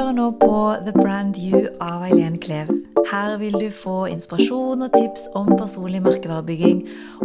hører 0.00 0.12
nå 0.16 0.30
på 0.40 0.56
The 0.86 0.92
Brand 0.92 1.36
You 1.36 1.66
av 1.84 2.04
Eileen 2.06 2.38
Klev. 2.40 2.70
Her 3.10 3.34
vil 3.36 3.52
du 3.52 3.66
få 3.74 4.06
inspirasjon 4.08 4.86
og 4.86 4.94
tips 4.94 5.26
om 5.36 5.50
personlig 5.58 6.00
merkevarebygging 6.00 6.78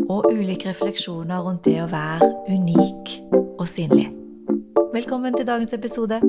og 0.09 0.27
ulike 0.33 0.73
refleksjoner 0.73 1.45
rundt 1.45 1.63
det 1.69 1.77
å 1.79 1.87
være 1.87 2.27
unik 2.49 3.13
og 3.31 3.63
synlig. 3.69 4.09
Velkommen 4.91 5.37
til 5.37 5.47
dagens 5.47 5.77
episode. 5.77 6.19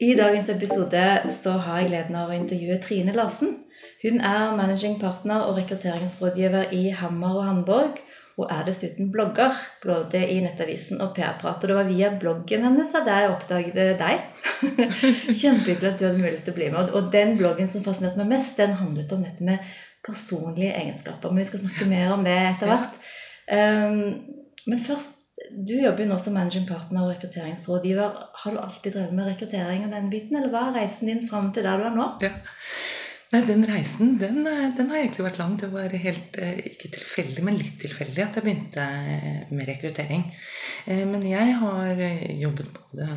I 0.00 0.14
dagens 0.16 0.48
episode 0.56 1.06
så 1.36 1.58
har 1.66 1.82
jeg 1.82 1.90
gleden 1.90 2.16
av 2.16 2.32
å 2.32 2.38
intervjue 2.38 2.80
Trine 2.80 3.12
Larsen. 3.12 3.58
Hun 4.00 4.22
er 4.24 4.56
managing 4.56 4.96
partner 5.02 5.50
og 5.50 5.60
rekrutteringsrådgiver 5.60 6.72
i 6.72 6.86
Hammer 6.96 7.42
og 7.42 7.50
Handborg, 7.50 8.00
og 8.36 8.50
er 8.52 8.66
dessuten 8.68 9.08
blogger, 9.12 9.54
både 9.80 10.20
i 10.28 10.36
Nettavisen 10.44 11.00
og 11.00 11.14
PR-prat. 11.16 11.62
Og 11.62 11.70
det 11.70 11.76
var 11.78 11.88
via 11.88 12.10
bloggen 12.20 12.66
hennes 12.66 12.92
at 12.98 13.08
jeg 13.08 13.30
oppdaget 13.32 13.78
deg. 13.96 14.26
Kjempehyggelig 15.40 15.88
at 15.88 15.98
du 15.98 16.04
hadde 16.04 16.20
mulighet 16.20 16.42
til 16.44 16.52
å 16.52 16.58
bli 16.58 16.68
med. 16.74 16.92
Og 16.92 17.08
den 17.14 17.36
bloggen 17.40 17.70
som 17.72 17.84
fascinerte 17.86 18.20
meg 18.20 18.34
mest, 18.34 18.58
den 18.60 18.76
handlet 18.76 19.14
om 19.16 19.24
dette 19.24 19.46
med 19.46 19.64
personlige 20.04 20.74
egenskaper. 20.76 21.32
Men 21.32 21.42
vi 21.42 21.48
skal 21.48 21.64
snakke 21.64 21.88
mer 21.88 22.12
om 22.12 22.26
det 22.26 22.36
etter 22.50 22.70
hvert. 22.70 23.00
Um, 23.48 23.96
men 24.66 24.84
først, 24.84 25.22
du 25.56 25.72
jobber 25.78 26.04
jo 26.04 26.10
nå 26.10 26.20
som 26.20 26.36
managing 26.36 26.68
partner 26.68 27.06
og 27.06 27.14
rekrutteringsrådgiver. 27.14 28.20
Har 28.42 28.52
du 28.52 28.60
alltid 28.60 28.98
drevet 28.98 29.16
med 29.16 29.30
rekruttering 29.30 29.88
og 29.88 29.96
den 29.96 30.12
biten, 30.12 30.36
eller 30.36 30.52
hva 30.52 30.68
er 30.68 30.80
reisen 30.82 31.08
din 31.08 31.24
fram 31.24 31.52
til 31.56 31.64
der 31.64 31.80
du 31.80 31.88
er 31.88 31.96
nå? 31.96 32.12
Ja. 32.24 32.34
Nei, 33.32 33.40
Den 33.42 33.64
reisen 33.66 34.12
den, 34.20 34.44
den, 34.44 34.90
har 34.92 35.00
egentlig 35.00 35.24
vært 35.26 35.40
lang. 35.40 35.56
Det 35.58 35.68
var 35.72 35.90
helt, 35.90 36.36
eh, 36.38 36.60
ikke 36.70 36.92
tilfeldig, 36.94 37.42
men 37.42 37.58
litt 37.58 37.74
tilfeldig 37.82 38.22
at 38.22 38.38
jeg 38.38 38.46
begynte 38.46 38.84
eh, 38.86 39.40
med 39.50 39.66
rekruttering. 39.66 40.22
Eh, 40.86 41.02
men 41.10 41.26
jeg 41.26 41.56
har 41.58 42.02
jobbet 42.38 42.70
både 42.76 43.08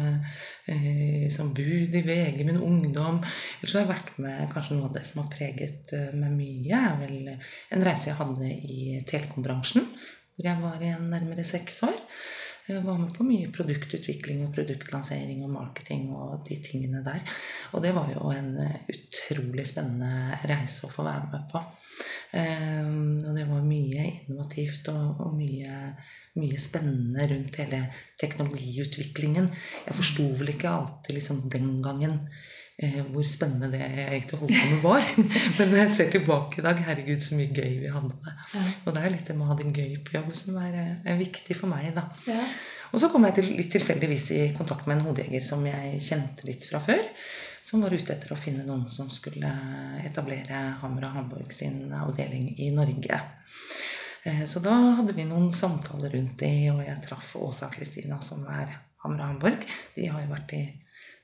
som 1.33 1.47
bud 1.57 1.95
i 1.97 2.01
VG, 2.05 2.43
min 2.45 2.59
ungdom 2.61 3.15
Ellers 3.23 3.71
har 3.73 3.81
jeg 3.81 3.89
vært 3.89 4.11
med 4.21 4.51
kanskje 4.51 4.75
noe 4.77 4.85
av 4.85 4.91
det 4.93 5.01
som 5.07 5.23
har 5.23 5.31
preget 5.33 5.93
meg 6.13 6.35
mye, 6.35 6.77
er 6.77 6.99
vel 6.99 7.31
en 7.31 7.85
reise 7.87 8.11
jeg 8.11 8.19
hadde 8.19 8.51
i 8.69 8.99
telekombransjen. 9.09 9.87
Hvor 10.35 10.45
jeg 10.45 10.61
var 10.61 10.85
i 10.85 10.93
nærmere 11.09 11.45
seks 11.47 11.81
år. 11.89 11.97
Jeg 12.69 12.83
var 12.85 12.99
med 13.01 13.09
på 13.15 13.25
mye 13.25 13.47
produktutvikling 13.49 14.43
og 14.45 14.51
produktlansering 14.53 15.39
og 15.41 15.49
marketing 15.55 16.03
og 16.13 16.43
de 16.45 16.59
tingene 16.61 17.01
der. 17.01 17.23
Og 17.73 17.81
det 17.81 17.95
var 17.95 18.11
jo 18.13 18.29
en 18.29 18.51
eh, 18.61 18.75
utrolig 18.93 19.65
spennende 19.65 20.37
reise 20.51 20.85
å 20.85 20.91
få 20.93 21.05
være 21.07 21.31
med 21.31 21.47
på. 21.49 21.63
Um, 22.29 23.17
og 23.25 23.33
det 23.33 23.47
var 23.49 23.65
mye 23.65 24.03
innovativt 24.05 24.91
og, 24.93 25.23
mye, 25.33 25.79
mye, 26.37 26.61
spennende 26.61 27.25
rundt 27.31 27.57
hele 27.57 27.81
teknologiutviklingen. 28.21 29.49
Jeg 29.87 29.97
forsto 29.97 30.27
vel 30.37 30.53
ikke 30.53 30.69
alltid 30.69 31.17
liksom 31.17 31.47
den 31.49 31.71
gangen 31.81 32.19
eh, 32.19 32.58
hvor 33.11 33.25
spennende 33.27 33.67
det 33.73 33.81
jeg 33.81 34.05
egentlig 34.07 34.39
holdt 34.39 34.53
på 34.55 34.67
med, 34.69 34.81
var. 34.83 35.07
Men 35.57 35.71
når 35.71 35.81
jeg 35.81 35.91
ser 35.91 36.11
tilbake 36.13 36.61
i 36.61 36.63
dag, 36.63 36.79
herregud, 36.87 37.19
så 37.19 37.35
mye 37.35 37.51
gøy 37.51 37.73
vi 37.81 37.91
hadde. 37.91 38.35
Ja. 38.53 38.63
Og 38.85 38.95
det 38.95 39.03
er 39.03 39.13
litt 39.15 39.27
det 39.27 39.35
med 39.35 39.47
å 39.47 39.49
ha 39.51 39.57
det 39.59 39.67
gøy 39.75 39.97
på 40.07 40.15
jobb 40.15 40.29
som 40.37 40.59
er, 40.63 40.77
er 40.79 40.93
eh, 41.03 41.19
viktig 41.19 41.57
for 41.59 41.71
meg. 41.71 41.89
da. 41.97 42.05
Ja. 42.29 42.39
Og 42.89 43.03
så 43.03 43.11
kom 43.11 43.27
jeg 43.27 43.35
til, 43.37 43.51
litt 43.59 43.69
tilfeldigvis 43.75 44.31
i 44.37 44.41
kontakt 44.57 44.87
med 44.87 44.97
en 44.97 45.09
hodejeger 45.09 45.43
som 45.45 45.65
jeg 45.67 45.99
kjente 46.07 46.47
litt 46.47 46.65
fra 46.71 46.79
før. 46.81 47.03
Som 47.61 47.83
var 47.83 47.93
ute 47.93 48.15
etter 48.15 48.31
å 48.33 48.39
finne 48.39 48.63
noen 48.65 48.87
som 48.89 49.11
skulle 49.13 49.51
etablere 50.07 50.61
Hammer 50.79 51.09
og 51.09 51.17
Hamburg 51.19 51.51
sin 51.53 51.91
avdeling 51.93 52.47
i 52.63 52.71
Norge. 52.73 53.19
Eh, 54.23 54.45
så 54.47 54.63
da 54.63 54.75
hadde 55.01 55.19
vi 55.19 55.27
noen 55.27 55.51
samtaler 55.51 56.15
rundt 56.15 56.39
det, 56.39 56.71
og 56.71 56.79
jeg 56.87 57.03
traff 57.03 57.35
Åsa 57.43 57.67
Kristina, 57.75 58.23
som 58.23 58.47
er 58.47 58.71
Hammer 59.03 59.25
og 59.25 59.33
Hamburg. 59.33 59.67
De 59.99 60.07
har 60.07 60.23
jo 60.23 60.31
vært 60.31 60.55
i 60.55 60.63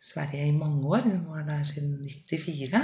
Sverige 0.05 0.47
i 0.49 0.55
mange 0.55 0.85
år. 0.87 1.07
Hun 1.07 1.23
var 1.31 1.45
der 1.47 1.63
siden 1.67 1.97
94. 2.05 2.81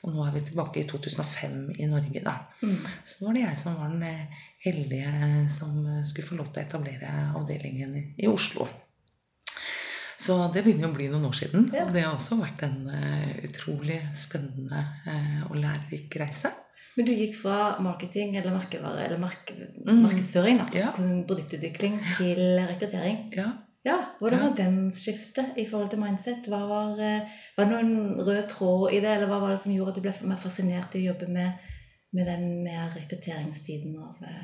Og 0.00 0.14
nå 0.14 0.24
er 0.24 0.32
vi 0.32 0.42
tilbake 0.44 0.80
i 0.80 0.86
2005 0.88 1.56
i 1.76 1.88
Norge, 1.88 2.22
da. 2.24 2.36
Mm. 2.62 2.78
Så 3.04 3.24
var 3.24 3.36
det 3.36 3.42
jeg 3.42 3.58
som 3.60 3.76
var 3.76 3.90
den 3.92 4.04
eh, 4.08 4.38
heldige 4.64 5.10
som 5.52 5.74
eh, 5.84 6.04
skulle 6.08 6.28
få 6.28 6.38
lov 6.38 6.48
til 6.48 6.62
å 6.62 6.64
etablere 6.64 7.10
avdelingen 7.36 7.98
i, 8.00 8.28
Oslo. 8.30 8.68
Så 10.20 10.36
det 10.54 10.64
begynner 10.64 10.88
å 10.88 10.96
bli 10.96 11.10
noen 11.12 11.28
år 11.28 11.36
siden. 11.36 11.68
Ja. 11.72 11.84
Og 11.84 11.92
det 11.96 12.04
har 12.04 12.16
også 12.16 12.40
vært 12.40 12.64
en 12.64 12.82
utrolig 13.44 14.02
spennende 14.16 14.82
og 15.48 15.56
lærerik 15.56 16.16
reise. 16.20 16.52
Men 16.96 17.06
du 17.08 17.14
gikk 17.14 17.38
fra 17.38 17.78
marketing 17.80 18.34
eller 18.36 18.52
eller 18.52 19.16
mark 19.20 19.52
mm. 19.56 20.02
markedsføring, 20.02 20.60
da, 20.60 20.66
ja. 20.76 20.90
produktutvikling, 21.24 21.96
til 22.18 22.40
rekruttering. 22.68 23.22
Ja. 23.32 23.48
Ja, 23.86 23.96
Hvordan 24.20 24.42
var 24.42 24.56
den 24.56 24.90
skiftet 24.92 25.56
i 25.56 25.64
forhold 25.64 25.88
til 25.90 26.02
mindset? 26.02 26.48
Hva 26.52 26.60
var, 26.68 26.98
eh, 27.00 27.28
var 27.56 27.64
det 27.64 27.72
noen 27.72 28.20
rød 28.20 28.42
tråd 28.48 28.92
i 28.92 29.00
det, 29.00 29.14
eller 29.14 29.30
hva 29.30 29.40
var 29.40 29.54
det 29.54 29.62
som 29.62 29.72
gjorde 29.72 29.94
at 29.94 29.96
du 29.96 30.04
ble 30.04 30.12
mer 30.28 30.40
fascinert 30.42 30.94
i 30.94 31.00
å 31.00 31.12
jobbe 31.14 31.28
med, 31.32 31.70
med 32.12 32.28
den 32.28 32.44
mer 32.66 32.92
rekrutteringssiden 32.92 33.96
av 33.96 34.26
eh? 34.28 34.42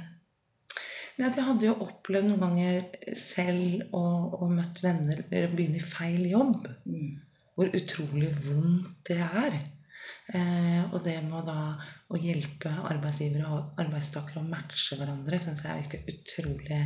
Nei, 1.19 1.31
Jeg 1.33 1.45
hadde 1.45 1.65
jo 1.65 1.77
opplevd 1.85 2.29
noen 2.29 2.43
ganger 2.45 3.17
selv 3.17 3.95
og, 3.97 4.37
og 4.41 4.51
møtt 4.53 4.83
venner 4.85 5.23
begynne 5.29 5.81
i 5.81 5.85
feil 5.85 6.27
jobb. 6.29 6.67
Mm. 6.85 7.15
Hvor 7.57 7.73
utrolig 7.77 8.31
vondt 8.45 9.09
det 9.09 9.21
er. 9.25 9.57
Eh, 10.33 10.83
og 10.93 11.01
det 11.05 11.19
med 11.25 11.39
å 11.41 11.45
da 11.45 11.61
å 12.13 12.21
hjelpe 12.21 12.73
arbeidsgivere 12.89 13.53
og 13.53 13.81
arbeidstakere 13.81 14.41
å 14.41 14.49
matche 14.49 14.99
hverandre 14.99 15.41
syns 15.41 15.65
jeg 15.65 15.85
virker 15.85 16.11
utrolig 16.13 16.81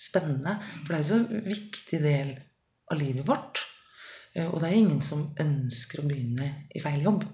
spennende. 0.00 0.56
For 0.84 0.92
det 0.92 1.00
er 1.00 1.04
jo 1.04 1.10
så 1.10 1.42
viktig 1.50 2.00
del 2.04 2.32
av 2.90 3.00
livet 3.00 3.28
vårt. 3.28 3.64
Eh, 4.34 4.48
og 4.48 4.60
det 4.62 4.70
er 4.70 4.78
ingen 4.80 5.02
som 5.04 5.28
ønsker 5.40 6.02
å 6.02 6.08
begynne 6.08 6.52
i 6.74 6.82
feil 6.82 7.04
jobb. 7.06 7.26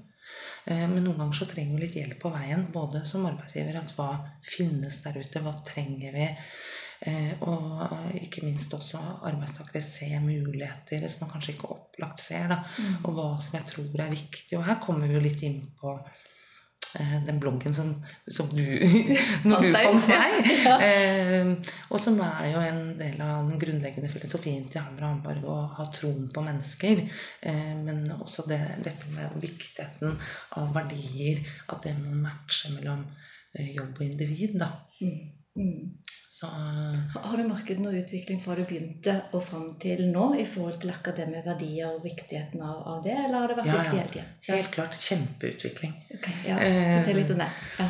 Eh, 0.67 0.87
men 0.91 1.03
noen 1.05 1.21
ganger 1.21 1.39
så 1.39 1.49
trenger 1.51 1.77
vi 1.77 1.85
litt 1.85 1.99
hjelp 2.01 2.19
på 2.23 2.33
veien, 2.35 2.67
både 2.75 3.05
som 3.09 3.27
arbeidsgiver. 3.29 3.79
at 3.81 3.95
Hva 3.97 4.11
finnes 4.45 4.99
der 5.05 5.21
ute? 5.21 5.45
Hva 5.45 5.55
trenger 5.67 6.17
vi? 6.17 6.31
Eh, 7.07 7.33
og 7.45 8.15
ikke 8.17 8.47
minst 8.47 8.73
også 8.73 8.99
arbeidstakere 9.29 9.83
ser 9.85 10.17
muligheter 10.25 11.05
som 11.13 11.27
man 11.27 11.35
kanskje 11.35 11.53
ikke 11.57 11.75
opplagt 11.75 12.23
ser. 12.25 12.49
Da, 12.53 12.63
mm. 12.65 13.03
Og 13.05 13.19
hva 13.19 13.29
som 13.43 13.59
jeg 13.61 13.69
tror 13.73 14.07
er 14.07 14.15
viktig. 14.15 14.57
Og 14.59 14.67
her 14.67 14.81
kommer 14.83 15.07
vi 15.07 15.19
jo 15.19 15.27
litt 15.27 15.45
inn 15.47 15.61
på 15.79 15.99
den 17.27 17.41
bloggen 17.41 17.75
som, 17.75 17.93
som 18.27 18.49
du 18.53 18.63
Når 19.49 19.63
du 19.65 19.69
fant 19.75 20.09
meg. 20.09 20.51
eh, 20.87 21.51
og 21.91 22.01
som 22.01 22.19
er 22.25 22.51
jo 22.53 22.63
en 22.63 22.83
del 22.99 23.21
av 23.25 23.51
den 23.51 23.61
grunnleggende 23.61 24.11
filosofien 24.13 24.67
til 24.71 24.83
Hammer 24.85 25.05
og 25.05 25.11
Hamburg 25.11 25.49
å 25.53 25.59
ha 25.79 25.89
troen 25.95 26.27
på 26.33 26.45
mennesker. 26.47 27.05
Eh, 27.51 27.73
men 27.83 28.05
også 28.17 28.47
det, 28.51 28.61
dette 28.87 29.13
med 29.15 29.37
viktigheten 29.43 30.17
av 30.61 30.73
verdier. 30.77 31.43
At 31.73 31.87
det 31.87 31.97
må 32.01 32.17
matche 32.25 32.73
mellom 32.77 33.05
eh, 33.57 33.73
jobb 33.77 34.01
og 34.01 34.07
individ. 34.09 34.59
Da. 34.63 34.73
Mm. 35.01 35.21
Mm. 35.57 36.06
Så, 36.37 36.47
har 37.15 37.37
du 37.41 37.47
merket 37.49 37.79
noe 37.81 37.97
utvikling 37.97 38.41
fra 38.43 38.53
du 38.59 38.67
begynte 38.69 39.15
og 39.33 39.41
fram 39.47 39.71
til 39.81 40.03
nå 40.11 40.35
i 40.37 40.43
forhold 40.45 40.83
til 40.83 40.91
akkurat 40.93 41.23
det 41.23 41.29
med 41.31 41.47
verdier 41.47 41.95
og 41.95 42.03
viktigheten 42.05 42.61
av, 42.61 42.83
av 42.93 42.99
det, 43.07 43.15
eller 43.23 43.39
har 43.41 43.53
det 43.53 43.57
vært 43.63 43.71
ja, 43.71 43.77
viktig 43.79 44.01
hele 44.03 44.13
tida? 44.13 44.25
Ja. 44.45 44.59
Helt 44.59 44.75
klart 44.75 44.99
kjempeutvikling. 45.01 45.95
Okay, 46.19 46.37
ja. 46.45 46.59
Fortell 46.61 47.19
litt 47.23 47.33
om 47.33 47.41
det. 47.41 47.49
Ja. 47.79 47.89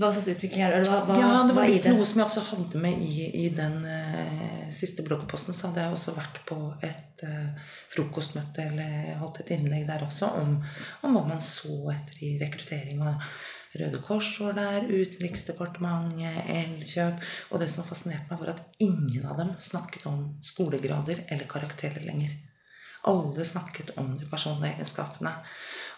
Hva 0.00 0.08
slags 0.16 0.30
utvikling 0.32 0.64
er 0.64 0.78
det? 0.78 0.88
Hva, 0.88 1.02
hva, 1.04 1.20
ja, 1.20 1.28
det 1.44 1.58
var 1.58 1.68
litt 1.68 1.90
noe 1.92 2.08
som 2.08 2.22
jeg 2.22 2.30
også 2.30 2.46
hadde 2.54 2.80
med 2.80 3.04
i, 3.04 3.28
i 3.42 3.46
den 3.52 3.76
uh, 3.84 4.66
siste 4.72 5.04
bloggposten. 5.04 5.52
Så 5.52 5.68
hadde 5.68 5.84
jeg 5.84 5.98
også 5.98 6.16
vært 6.16 6.40
på 6.48 6.56
et 6.86 7.28
uh, 7.28 7.72
frokostmøte 7.92 8.70
eller 8.70 9.18
holdt 9.20 9.44
et 9.44 9.52
innlegg 9.58 9.84
der 9.90 10.08
også 10.08 10.32
om, 10.40 10.56
om 11.04 11.18
hva 11.18 11.28
man 11.28 11.44
så 11.44 11.76
etter 11.92 12.24
i 12.24 12.38
rekruttering. 12.40 13.04
og 13.04 13.32
Røde 13.70 14.00
Kors 14.02 14.32
var 14.42 14.56
der, 14.58 14.88
Utenriksdepartementet, 14.90 16.46
Elkjøp 16.50 17.26
Og 17.50 17.60
det 17.62 17.68
som 17.70 17.86
fascinerte 17.86 18.26
meg, 18.32 18.40
var 18.42 18.56
at 18.56 18.80
ingen 18.82 19.26
av 19.26 19.36
dem 19.38 19.52
snakket 19.58 20.08
om 20.10 20.24
skolegrader 20.42 21.22
eller 21.28 21.50
karakterer 21.50 22.02
lenger. 22.06 22.34
Alle 23.10 23.44
snakket 23.46 23.94
om 24.00 24.10
de 24.18 24.26
personlige 24.28 24.74
egenskapene. 24.74 25.32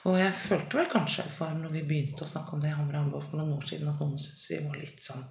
Og 0.07 0.19
jeg 0.19 0.35
følte 0.37 0.79
vel 0.79 0.91
kanskje 0.91 1.25
for 1.33 1.55
når 1.57 1.73
vi 1.79 1.87
begynte 1.87 2.27
å 2.27 2.31
snakke 2.31 2.57
om 2.57 2.63
det 2.63 2.75
for 2.77 3.39
noen 3.39 3.57
år 3.57 3.67
siden, 3.67 3.89
at 3.89 4.03
noen 4.03 4.21
syntes 4.21 4.51
vi 4.51 4.61
var 4.67 4.79
litt 4.79 5.03
sånn 5.03 5.25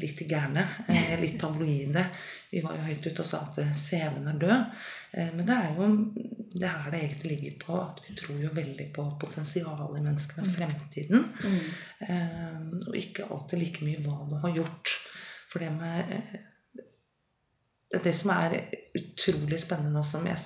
litt 0.00 0.20
gærne. 0.28 0.64
Eh, 0.88 1.20
litt 1.20 1.40
tabloide. 1.40 2.04
Vi 2.50 2.62
var 2.64 2.76
jo 2.76 2.86
høyt 2.86 3.06
ute 3.06 3.22
og 3.22 3.28
sa 3.28 3.42
at 3.44 3.58
CV-en 3.76 4.28
er 4.30 4.40
død. 4.40 4.82
Eh, 5.12 5.30
men 5.36 5.46
det 5.48 5.56
er 5.56 5.76
jo 5.76 5.88
det 6.56 6.70
her 6.70 6.90
det 6.92 7.02
egentlig 7.02 7.32
ligger 7.34 7.56
på, 7.66 7.78
at 7.82 8.02
vi 8.06 8.16
tror 8.16 8.40
jo 8.40 8.52
veldig 8.56 8.88
på 8.96 9.06
potensialet 9.20 9.98
i 9.98 10.04
menneskene, 10.04 10.46
mm. 10.46 10.52
fremtiden. 10.54 11.26
Mm. 11.44 11.62
Eh, 12.08 12.60
og 12.86 12.96
ikke 12.96 13.28
alltid 13.30 13.62
like 13.62 13.86
mye 13.86 14.02
hva 14.04 14.28
du 14.30 14.36
har 14.44 14.54
gjort. 14.56 14.94
For 15.50 15.62
det 15.62 15.72
med 15.76 16.20
Det 18.04 18.12
som 18.12 18.32
er 18.34 18.56
utrolig 18.98 19.58
spennende 19.62 20.00
og 20.00 20.04
som 20.04 20.24
jeg, 20.26 20.36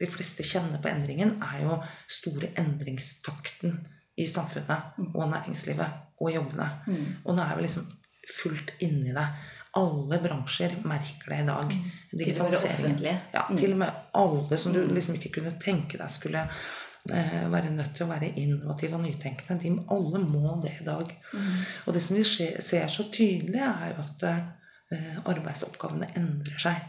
de 0.00 0.06
fleste 0.10 0.42
kjenner 0.44 0.80
på 0.82 0.90
endringen, 0.90 1.36
er 1.42 1.62
jo 1.62 1.76
store 2.10 2.50
endringstakten 2.58 3.78
i 4.18 4.26
samfunnet 4.26 4.98
mm. 4.98 5.12
og 5.14 5.30
næringslivet 5.30 6.18
og 6.18 6.34
jobbene. 6.34 6.66
Mm. 6.86 7.06
Og 7.24 7.36
nå 7.36 7.44
er 7.44 7.56
vi 7.56 7.64
liksom 7.64 7.86
fullt 8.28 8.74
inni 8.84 9.14
deg. 9.16 9.46
Alle 9.78 10.18
bransjer 10.22 10.78
merker 10.88 11.32
det 11.32 11.40
i 11.42 11.46
dag. 11.46 11.72
Mm. 11.72 12.44
Offentlige. 12.48 13.14
Ja, 13.34 13.46
til 13.52 13.74
og 13.74 13.80
med 13.84 14.04
alle 14.22 14.58
som 14.58 14.74
du 14.74 14.80
liksom 14.86 15.18
ikke 15.18 15.34
kunne 15.38 15.54
tenke 15.60 16.00
deg 16.00 16.12
skulle 16.12 16.44
eh, 16.48 17.44
være 17.52 17.74
nødt 17.76 17.94
til 17.96 18.06
å 18.06 18.10
være 18.10 18.32
innovative 18.40 18.98
og 18.98 19.04
nytenkende. 19.04 19.60
De 19.62 19.74
alle 19.94 20.22
må 20.24 20.56
det 20.64 20.74
i 20.80 20.86
dag. 20.88 21.12
Mm. 21.32 21.50
Og 21.86 21.96
det 21.96 22.04
som 22.04 22.18
vi 22.18 22.24
ser 22.26 22.88
så 22.92 23.08
tydelig, 23.12 23.60
er 23.60 23.92
jo 23.92 24.06
at 24.06 24.28
eh, 24.30 25.20
arbeidsoppgavene 25.28 26.10
endrer 26.18 26.64
seg. 26.68 26.82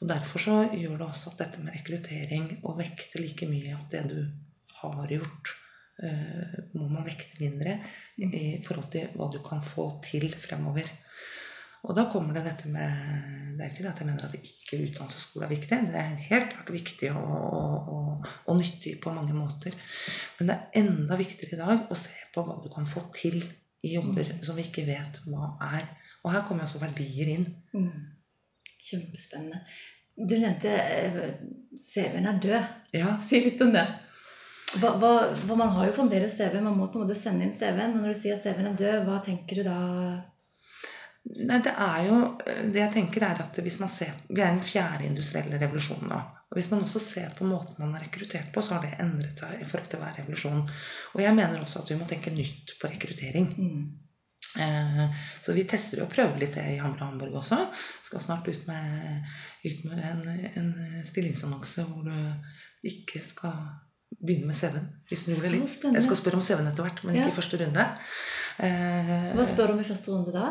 Og 0.00 0.08
Derfor 0.08 0.42
så 0.42 0.58
gjør 0.72 0.96
det 0.98 1.08
også 1.08 1.32
at 1.32 1.40
dette 1.44 1.62
med 1.62 1.74
rekruttering 1.74 2.50
og 2.62 2.78
vekte 2.78 3.20
like 3.22 3.48
mye 3.50 3.74
at 3.74 3.90
det 3.94 4.04
du 4.12 4.20
har 4.80 5.10
gjort, 5.10 5.54
må 5.98 6.86
man 6.86 7.06
vekte 7.06 7.40
mindre 7.42 7.74
i 8.22 8.58
forhold 8.62 8.90
til 8.92 9.10
hva 9.18 9.26
du 9.32 9.40
kan 9.42 9.62
få 9.64 9.88
til 10.04 10.28
fremover. 10.38 10.86
Og 11.86 11.94
da 11.94 12.08
kommer 12.10 12.34
det 12.34 12.42
dette 12.46 12.70
med 12.72 13.54
Det 13.56 13.64
er 13.64 13.70
ikke 13.70 13.84
det 13.84 13.90
at 13.92 14.00
jeg 14.02 14.08
mener 14.08 14.24
at 14.26 14.34
ikke 14.38 14.80
utdannelse 14.84 15.18
og 15.18 15.22
skole 15.24 15.46
er 15.46 15.52
viktig. 15.52 15.78
Det 15.90 16.00
er 16.00 16.26
helt 16.28 16.50
klart 16.52 16.72
viktig 16.74 17.10
og, 17.14 17.88
og, 17.94 18.28
og 18.46 18.58
nyttig 18.58 18.96
på 19.02 19.14
mange 19.14 19.34
måter. 19.34 19.74
Men 20.38 20.50
det 20.50 20.56
er 20.56 20.82
enda 20.82 21.18
viktigere 21.18 21.56
i 21.56 21.62
dag 21.62 21.90
å 21.90 21.98
se 21.98 22.14
på 22.34 22.44
hva 22.46 22.58
du 22.62 22.68
kan 22.72 22.86
få 22.86 23.02
til 23.14 23.40
i 23.86 23.94
jobber 23.94 24.30
som 24.46 24.58
vi 24.58 24.66
ikke 24.66 24.86
vet 24.86 25.20
hva 25.26 25.52
er. 25.70 25.86
Og 26.22 26.34
her 26.34 26.44
kommer 26.46 26.66
også 26.66 26.82
verdier 26.82 27.30
inn. 27.34 27.46
Mm. 27.74 27.94
Kjempespennende. 28.78 29.62
Du 30.18 30.34
nevnte 30.34 30.70
eh, 30.74 31.18
CV-en 31.78 32.26
er 32.26 32.42
død. 32.42 32.70
Ja. 32.98 33.14
Si 33.22 33.38
litt 33.42 33.62
om 33.62 33.74
det. 33.74 33.86
Hva, 34.76 34.90
hva, 35.00 35.12
hva, 35.32 35.54
man 35.56 35.70
har 35.78 35.88
jo 35.88 35.94
fremdeles 35.96 36.34
CV. 36.36 36.58
Man 36.60 36.76
må 36.76 36.90
på 36.92 37.00
en 37.00 37.06
måte 37.06 37.16
sende 37.16 37.46
inn 37.46 37.54
CV-en. 37.56 37.94
Og 37.96 38.02
når 38.02 38.12
du 38.12 38.18
sier 38.18 38.36
at 38.36 38.44
CV-en 38.44 38.72
er 38.72 38.80
død, 38.82 38.98
hva 39.06 39.20
tenker 39.24 39.60
du 39.60 39.68
da? 39.68 39.78
Nei, 41.28 41.58
det 41.60 41.72
er 41.74 42.04
jo 42.06 42.18
Det 42.72 42.80
jeg 42.80 42.92
tenker, 42.94 43.24
er 43.26 43.40
at 43.42 43.58
hvis 43.60 43.80
man 43.82 43.90
ser 43.92 44.14
Vi 44.30 44.40
er 44.40 44.52
i 44.52 44.56
den 44.56 44.64
fjerde 44.64 45.04
industrielle 45.08 45.60
revolusjonen 45.60 46.12
nå. 46.12 46.20
Og 46.48 46.56
hvis 46.56 46.70
man 46.72 46.84
også 46.84 47.00
ser 47.02 47.32
på 47.36 47.44
måten 47.44 47.76
man 47.82 47.92
har 47.96 48.06
rekruttert 48.06 48.52
på, 48.54 48.62
så 48.64 48.76
har 48.76 48.86
det 48.86 49.00
endret 49.04 49.36
seg 49.36 49.58
i 49.58 49.66
forhold 49.68 49.90
til 49.92 50.00
hver 50.00 50.14
revolusjon. 50.22 50.62
Og 51.12 51.20
jeg 51.20 51.36
mener 51.36 51.60
også 51.60 51.82
at 51.82 51.90
vi 51.92 51.98
må 52.00 52.06
tenke 52.08 52.32
nytt 52.32 52.72
på 52.80 52.88
rekruttering. 52.88 53.50
Mm. 53.58 53.82
Eh, 54.64 55.02
så 55.44 55.52
vi 55.52 55.66
tester 55.68 56.00
og 56.06 56.08
prøver 56.12 56.40
litt 56.40 56.56
det 56.56 56.64
i 56.72 56.78
Hamre 56.80 57.04
og 57.04 57.10
Hamburg 57.10 57.36
også. 57.42 57.58
Skal 58.06 58.24
snart 58.24 58.48
ut 58.48 58.64
med, 58.70 59.28
ut 59.66 59.84
med 59.90 60.00
en, 60.08 60.24
en 60.62 60.72
stillingsannonse 61.04 61.84
hvor 61.90 62.08
du 62.08 62.88
ikke 62.88 63.20
skal 63.20 63.60
begynne 64.18 64.46
med 64.50 64.56
CV-en. 64.56 64.88
Vi 65.10 65.16
snur 65.16 65.40
det 65.44 65.50
litt. 65.52 65.78
Jeg 65.84 66.02
skal 66.06 66.16
spørre 66.16 66.38
om 66.40 66.42
CV-en 66.44 66.66
etter 66.70 66.86
hvert, 66.86 67.04
men 67.04 67.14
ikke 67.14 67.28
Ja. 67.28 67.32
i 67.32 67.36
første 67.40 67.58
runde. 67.60 67.84
Eh, 68.58 69.34
Hva 69.36 69.44
spør 69.46 69.66
du 69.68 69.72
om 69.74 69.80
i 69.80 69.86
første 69.86 70.10
runde 70.10 70.32
da? 70.34 70.48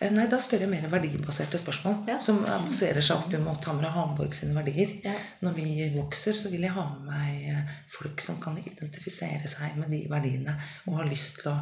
Eh, 0.00 0.10
Nei, 0.10 0.26
Da 0.26 0.38
spør 0.40 0.60
jeg 0.64 0.70
mer 0.70 0.86
verdibaserte 0.88 1.58
spørsmål. 1.60 2.06
Ja. 2.08 2.20
Som 2.20 2.44
eh, 2.44 2.62
baserer 2.66 3.00
seg 3.04 3.16
opp 3.16 3.34
mot 3.44 3.64
Hamra 3.64 3.90
Hamborg 3.92 4.32
sine 4.34 4.54
verdier. 4.54 4.94
Ja. 5.04 5.12
Når 5.42 5.52
vi 5.58 5.90
vokser, 5.94 6.32
så 6.32 6.48
vil 6.50 6.62
jeg 6.64 6.70
ha 6.72 6.86
med 6.94 7.10
meg 7.10 7.68
folk 7.88 8.20
som 8.20 8.40
kan 8.40 8.56
identifisere 8.56 9.46
seg 9.46 9.76
med 9.76 9.90
de 9.90 10.06
verdiene 10.08 10.56
og 10.86 10.96
har 11.02 11.04
lyst 11.10 11.42
til 11.42 11.52
å 11.52 11.58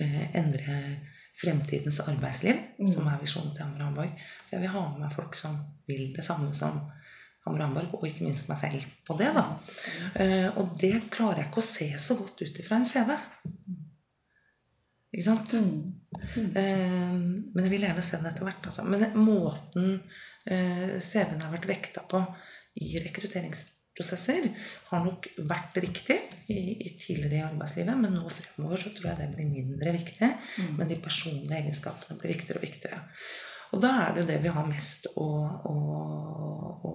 eh, 0.00 0.28
endre 0.34 0.98
fremtidens 1.42 2.00
arbeidsliv, 2.04 2.58
som 2.92 3.06
er 3.08 3.18
visjonen 3.22 3.54
til 3.56 3.64
Hamra 3.64 3.84
Hamborg. 3.88 4.12
Så 4.44 4.52
jeg 4.52 4.60
vil 4.60 4.68
ha 4.74 4.82
med 4.92 5.00
meg 5.06 5.14
folk 5.16 5.34
som 5.34 5.56
vil 5.88 6.12
det 6.14 6.24
samme 6.26 6.52
som 6.54 6.82
Hamar 7.42 7.64
og 7.64 7.66
Hamburg, 7.66 7.94
og 7.98 8.06
ikke 8.06 8.26
minst 8.26 8.50
meg 8.50 8.60
selv 8.60 8.84
på 9.06 9.16
det. 9.18 9.32
da. 9.34 9.44
Eh, 10.22 10.48
og 10.60 10.76
det 10.78 10.94
klarer 11.10 11.42
jeg 11.42 11.50
ikke 11.50 11.62
å 11.62 11.70
se 11.72 11.88
så 11.98 12.16
godt 12.20 12.44
ut 12.44 12.62
ifra 12.62 12.78
en 12.78 12.86
CV. 12.86 13.10
Ikke 15.12 15.26
sant? 15.26 15.56
Mm. 15.58 16.52
Eh, 16.56 17.10
men 17.52 17.66
jeg 17.66 17.74
vil 17.74 17.88
gjerne 17.88 18.06
se 18.06 18.20
den 18.20 18.30
etter 18.30 18.46
hvert. 18.46 18.70
Altså. 18.70 18.86
Men 18.86 19.04
måten 19.18 19.98
eh, 20.46 20.96
CV-en 21.02 21.42
har 21.42 21.52
vært 21.52 21.68
vekta 21.68 22.06
på 22.08 22.22
i 22.80 22.94
rekrutteringsprosesser, 23.02 24.46
har 24.88 25.02
nok 25.04 25.26
vært 25.50 25.82
riktig 25.82 26.16
i, 26.46 26.60
i 26.78 26.94
tidligere 26.94 27.40
i 27.42 27.46
arbeidslivet, 27.50 27.98
men 28.00 28.14
nå 28.16 28.30
fremover 28.32 28.80
så 28.80 28.94
tror 28.94 29.10
jeg 29.10 29.20
det 29.20 29.32
blir 29.34 29.50
mindre 29.50 29.98
viktig. 29.98 30.30
Men 30.78 30.88
de 30.88 31.02
personlige 31.02 31.58
egenskapene 31.58 32.16
blir 32.22 32.32
viktigere 32.36 32.62
og 32.62 32.70
viktigere. 32.70 33.02
Og 33.72 33.80
da 33.80 33.92
er 34.02 34.12
det 34.12 34.22
jo 34.22 34.28
det 34.28 34.40
vi 34.44 34.52
har 34.52 34.68
mest 34.68 35.06
å, 35.16 35.28
å, 35.68 35.76
å 36.84 36.92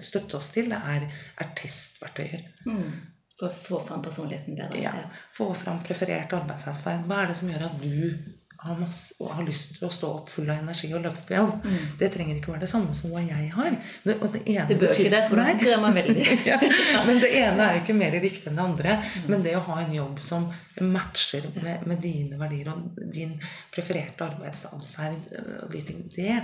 støtte 0.00 0.38
oss 0.38 0.50
til, 0.54 0.70
det 0.70 0.78
er, 0.94 1.06
er 1.42 1.54
testverktøyer. 1.58 2.44
Mm. 2.66 2.90
For 3.38 3.48
å 3.48 3.56
få 3.56 3.80
fram 3.88 4.02
personligheten 4.04 4.58
bedre. 4.58 4.82
Ja. 4.84 4.92
Få 5.36 5.50
fram 5.56 5.80
preferert 5.84 6.32
arbeidsatferd. 6.36 7.06
Hva 7.08 7.22
er 7.22 7.32
det 7.32 7.38
som 7.40 7.50
gjør 7.50 7.66
at 7.70 7.82
du 7.82 7.96
har, 8.60 8.76
masse, 8.76 9.14
og 9.20 9.32
har 9.38 9.46
lyst 9.46 9.76
til 9.78 9.86
å 9.88 9.92
stå 9.92 10.10
opp 10.18 10.30
full 10.32 10.50
av 10.50 10.60
energi 10.60 10.90
og 10.92 11.04
løpe 11.04 11.22
på 11.26 11.36
jobb? 11.36 11.66
Det 12.00 12.10
trenger 12.12 12.36
ikke 12.36 12.52
være 12.52 12.64
det 12.66 12.70
samme 12.72 12.94
som 12.96 13.12
hva 13.14 13.22
jeg 13.24 13.50
har. 13.54 13.76
Det, 14.04 14.16
det, 14.20 14.42
Mm. 14.50 14.68
Det 14.68 14.76
bør 14.80 14.92
ikke 14.94 15.12
det, 15.12 15.20
for 15.28 15.40
da 15.40 15.46
angrer 15.52 15.80
man 15.80 15.96
veldig. 15.96 16.24
ja. 16.50 16.58
Men 17.06 17.20
det 17.22 17.30
ene 17.40 17.66
er 17.66 17.76
jo 17.76 17.82
ikke 17.84 17.96
mer 17.98 18.16
riktig 18.22 18.50
enn 18.50 18.58
det 18.58 18.64
andre. 18.64 18.96
Men 19.30 19.44
det 19.46 19.56
å 19.58 19.64
ha 19.68 19.78
en 19.82 19.94
jobb 19.94 20.20
som 20.24 20.48
matcher 20.80 21.48
med, 21.60 21.86
med 21.88 22.02
dine 22.02 22.40
verdier 22.40 22.72
og 22.72 23.00
din 23.12 23.36
prefererte 23.72 24.26
arbeidsatferd 24.26 25.30
og 25.64 25.72
de 25.72 25.82
ting, 25.86 26.04
det, 26.14 26.36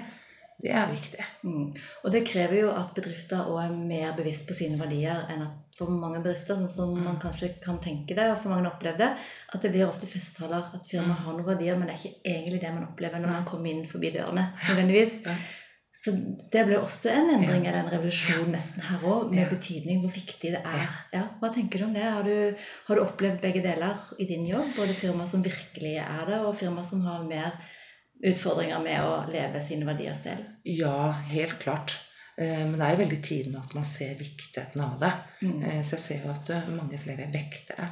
det 0.62 0.72
er 0.72 0.88
viktig. 0.92 1.28
Mm. 1.44 1.68
Og 2.02 2.12
det 2.14 2.24
krever 2.28 2.62
jo 2.62 2.72
at 2.72 2.94
bedrifter 2.96 3.44
også 3.44 3.66
er 3.66 3.76
mer 3.76 4.16
bevisst 4.16 4.46
på 4.48 4.56
sine 4.56 4.80
verdier 4.80 5.26
enn 5.32 5.44
at 5.44 5.65
for 5.76 5.92
mange 5.92 6.22
bedrifter, 6.24 6.56
sånn 6.56 6.72
som 6.72 6.94
man 7.04 7.18
kanskje 7.20 7.50
kan 7.62 7.76
tenke 7.84 8.16
det, 8.16 8.30
og 8.32 8.40
for 8.40 8.54
mange 8.54 8.70
opplever 8.70 9.02
det, 9.02 9.10
at 9.52 9.62
det 9.62 9.72
blir 9.74 9.84
ofte 9.88 10.08
festtaler 10.08 10.70
at 10.72 10.88
firmaet 10.88 11.26
har 11.26 11.36
noen 11.36 11.48
verdier, 11.50 11.76
men 11.76 11.90
det 11.90 11.96
er 11.96 12.02
ikke 12.02 12.32
egentlig 12.32 12.60
det 12.62 12.72
man 12.72 12.88
opplever 12.88 13.20
når 13.20 13.34
man 13.34 13.46
kommer 13.48 13.72
inn 13.72 13.84
forbi 13.88 14.14
dørene. 14.16 14.48
nødvendigvis. 14.70 15.18
Så 15.96 16.12
det 16.52 16.66
ble 16.68 16.76
også 16.76 17.08
en 17.08 17.30
endring 17.32 17.62
eller 17.64 17.78
en 17.80 17.92
revolusjon 17.92 18.50
nesten 18.52 18.84
her 18.84 19.04
òg, 19.08 19.30
med 19.32 19.48
betydning 19.48 20.02
hvor 20.02 20.12
viktig 20.12 20.52
det 20.52 20.60
er. 20.60 20.98
Ja, 21.14 21.22
hva 21.40 21.48
tenker 21.52 21.80
du 21.80 21.86
om 21.86 21.94
det? 21.96 22.04
Har 22.04 22.26
du, 22.26 22.66
har 22.88 22.98
du 22.98 23.04
opplevd 23.04 23.40
begge 23.44 23.64
deler 23.64 24.02
i 24.20 24.28
din 24.28 24.44
jobb? 24.48 24.74
Både 24.76 24.96
firmaer 24.96 25.30
som 25.30 25.44
virkelig 25.44 25.96
er 26.04 26.28
det, 26.28 26.42
og 26.44 26.56
firmaer 26.56 26.88
som 26.88 27.04
har 27.08 27.24
mer 27.24 27.56
utfordringer 28.24 28.80
med 28.84 29.08
å 29.08 29.22
leve 29.32 29.64
sine 29.64 29.88
verdier 29.88 30.16
selv? 30.16 30.44
Ja, 30.68 31.12
helt 31.32 31.56
klart. 31.64 31.96
Eh, 32.38 32.64
Men 32.68 32.76
det 32.78 32.84
er 32.86 32.90
jo 32.96 33.02
veldig 33.04 33.22
tidlig 33.24 33.56
at 33.62 33.74
man 33.74 33.84
ser 33.88 34.14
viktigheten 34.18 34.80
av 34.84 34.98
det. 35.00 35.12
Mm. 35.42 35.60
Så 35.84 35.96
jeg 35.96 36.00
ser 36.04 36.24
jo 36.26 36.30
at 36.34 36.50
eh, 36.50 36.68
mange 36.76 36.98
flere 37.00 37.28
vekter 37.32 37.76
det. 37.80 37.88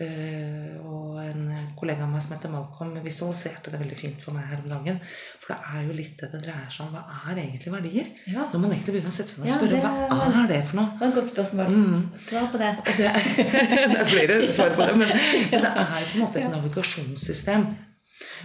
Eh, 0.00 0.78
Og 0.82 1.18
en 1.20 1.42
kollega 1.78 2.02
av 2.06 2.08
meg 2.10 2.22
som 2.24 2.32
heter 2.34 2.50
Malcolm, 2.50 2.94
visualiserte 3.04 3.70
det 3.70 3.78
veldig 3.82 3.96
fint 3.98 4.20
for 4.24 4.32
meg 4.34 4.48
her 4.48 4.62
om 4.64 4.70
dagen. 4.72 4.98
For 5.42 5.52
det 5.52 5.58
er 5.74 5.84
jo 5.86 5.92
litt 5.98 6.16
det 6.22 6.30
det 6.32 6.40
dreier 6.46 6.72
seg 6.72 6.86
om. 6.86 6.96
Hva 6.96 7.04
er 7.30 7.42
egentlig 7.44 7.72
verdier? 7.74 8.08
Ja. 8.32 8.48
Når 8.52 8.64
man 8.64 8.72
egentlig 8.72 8.94
begynner 8.96 9.12
å 9.12 9.18
sette 9.18 9.34
seg 9.34 9.44
ned 9.44 9.46
og 9.46 9.52
Ja, 9.52 9.60
spørre 9.60 9.76
det- 9.76 10.32
hva 10.32 10.42
er 10.44 10.48
det 10.54 10.62
for 10.70 10.76
noe? 10.80 10.88
Det 10.92 11.00
var 11.04 11.08
et 11.12 11.14
godt 11.20 11.30
spørsmål. 11.34 11.78
Svar 12.18 12.48
på 12.52 12.58
det. 12.64 12.72
Det 12.98 13.06
er, 13.12 13.22
det 13.92 14.00
er 14.00 14.10
flere 14.16 14.52
svar 14.52 14.74
på 14.76 14.88
det, 14.88 14.96
men, 15.04 15.08
men 15.52 15.62
det 15.68 15.72
er 15.76 16.04
på 16.10 16.14
en 16.16 16.24
måte 16.24 16.40
et 16.42 16.50
navigasjonssystem. 16.56 17.68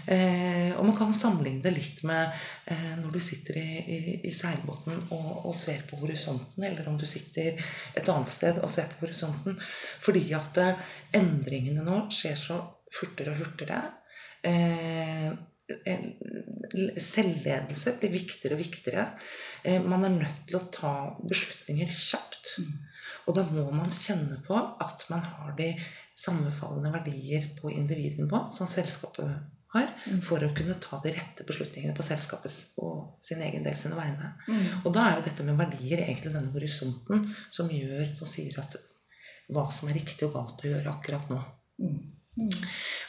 Eh, 0.08 0.72
og 0.78 0.86
man 0.88 0.96
kan 0.98 1.14
sammenligne 1.16 1.64
det 1.66 1.74
litt 1.76 2.04
med 2.08 2.32
eh, 2.72 2.94
når 3.02 3.12
du 3.18 3.20
sitter 3.24 3.60
i, 3.60 3.68
i, 3.82 4.00
i 4.30 4.32
seilbåten 4.34 4.96
og, 5.16 5.32
og 5.50 5.56
ser 5.58 5.84
på 5.90 6.00
horisonten, 6.02 6.64
eller 6.64 6.88
om 6.88 6.98
du 7.00 7.06
sitter 7.10 7.60
et 7.98 8.14
annet 8.14 8.32
sted 8.32 8.62
og 8.62 8.72
ser 8.72 8.88
på 8.94 9.06
horisonten. 9.06 9.60
Fordi 10.04 10.24
at 10.38 10.62
eh, 10.64 10.88
endringene 11.20 11.86
nå 11.86 12.06
skjer 12.14 12.40
så 12.40 12.62
hurtigere 13.00 13.36
og 13.36 13.44
hurtigere. 13.44 13.84
Eh, 14.48 15.32
selvledelse 16.98 17.98
blir 18.00 18.14
viktigere 18.14 18.56
og 18.56 18.62
viktigere. 18.62 19.06
Eh, 19.64 19.84
man 19.84 20.06
er 20.08 20.16
nødt 20.16 20.46
til 20.48 20.60
å 20.60 20.68
ta 20.72 20.94
beslutninger 21.20 21.92
kjapt. 21.92 22.56
Og 23.28 23.36
da 23.36 23.44
må 23.52 23.68
man 23.76 23.92
kjenne 23.92 24.40
på 24.46 24.56
at 24.56 25.04
man 25.12 25.26
har 25.26 25.52
de 25.58 25.74
sammenfallende 26.18 26.94
verdier 26.96 27.52
på 27.60 27.70
individnivå 27.76 28.48
som 28.54 28.70
selskapet 28.72 29.57
har, 29.78 29.94
for 30.26 30.44
å 30.44 30.52
kunne 30.58 30.78
ta 30.84 31.00
de 31.04 31.14
rette 31.16 31.46
beslutningene 31.48 31.96
på 31.98 32.06
selskapets 32.06 32.76
og 32.84 33.24
sin 33.24 33.42
egen 33.46 33.66
del 33.66 33.78
sine 33.80 33.98
vegne. 33.98 34.34
Og 34.84 34.92
da 34.96 35.08
er 35.08 35.18
jo 35.18 35.26
dette 35.30 35.46
med 35.48 35.60
verdier 35.60 36.04
egentlig 36.04 36.34
denne 36.34 36.54
horisonten 36.54 37.28
som 37.54 37.72
gjør, 37.72 38.12
som 38.18 38.30
sier 38.30 38.60
at 38.64 38.78
hva 39.54 39.68
som 39.72 39.90
er 39.90 40.00
riktig 40.02 40.28
og 40.28 40.36
galt 40.36 40.66
å 40.66 40.72
gjøre 40.74 40.94
akkurat 40.94 41.30
nå. 41.32 41.42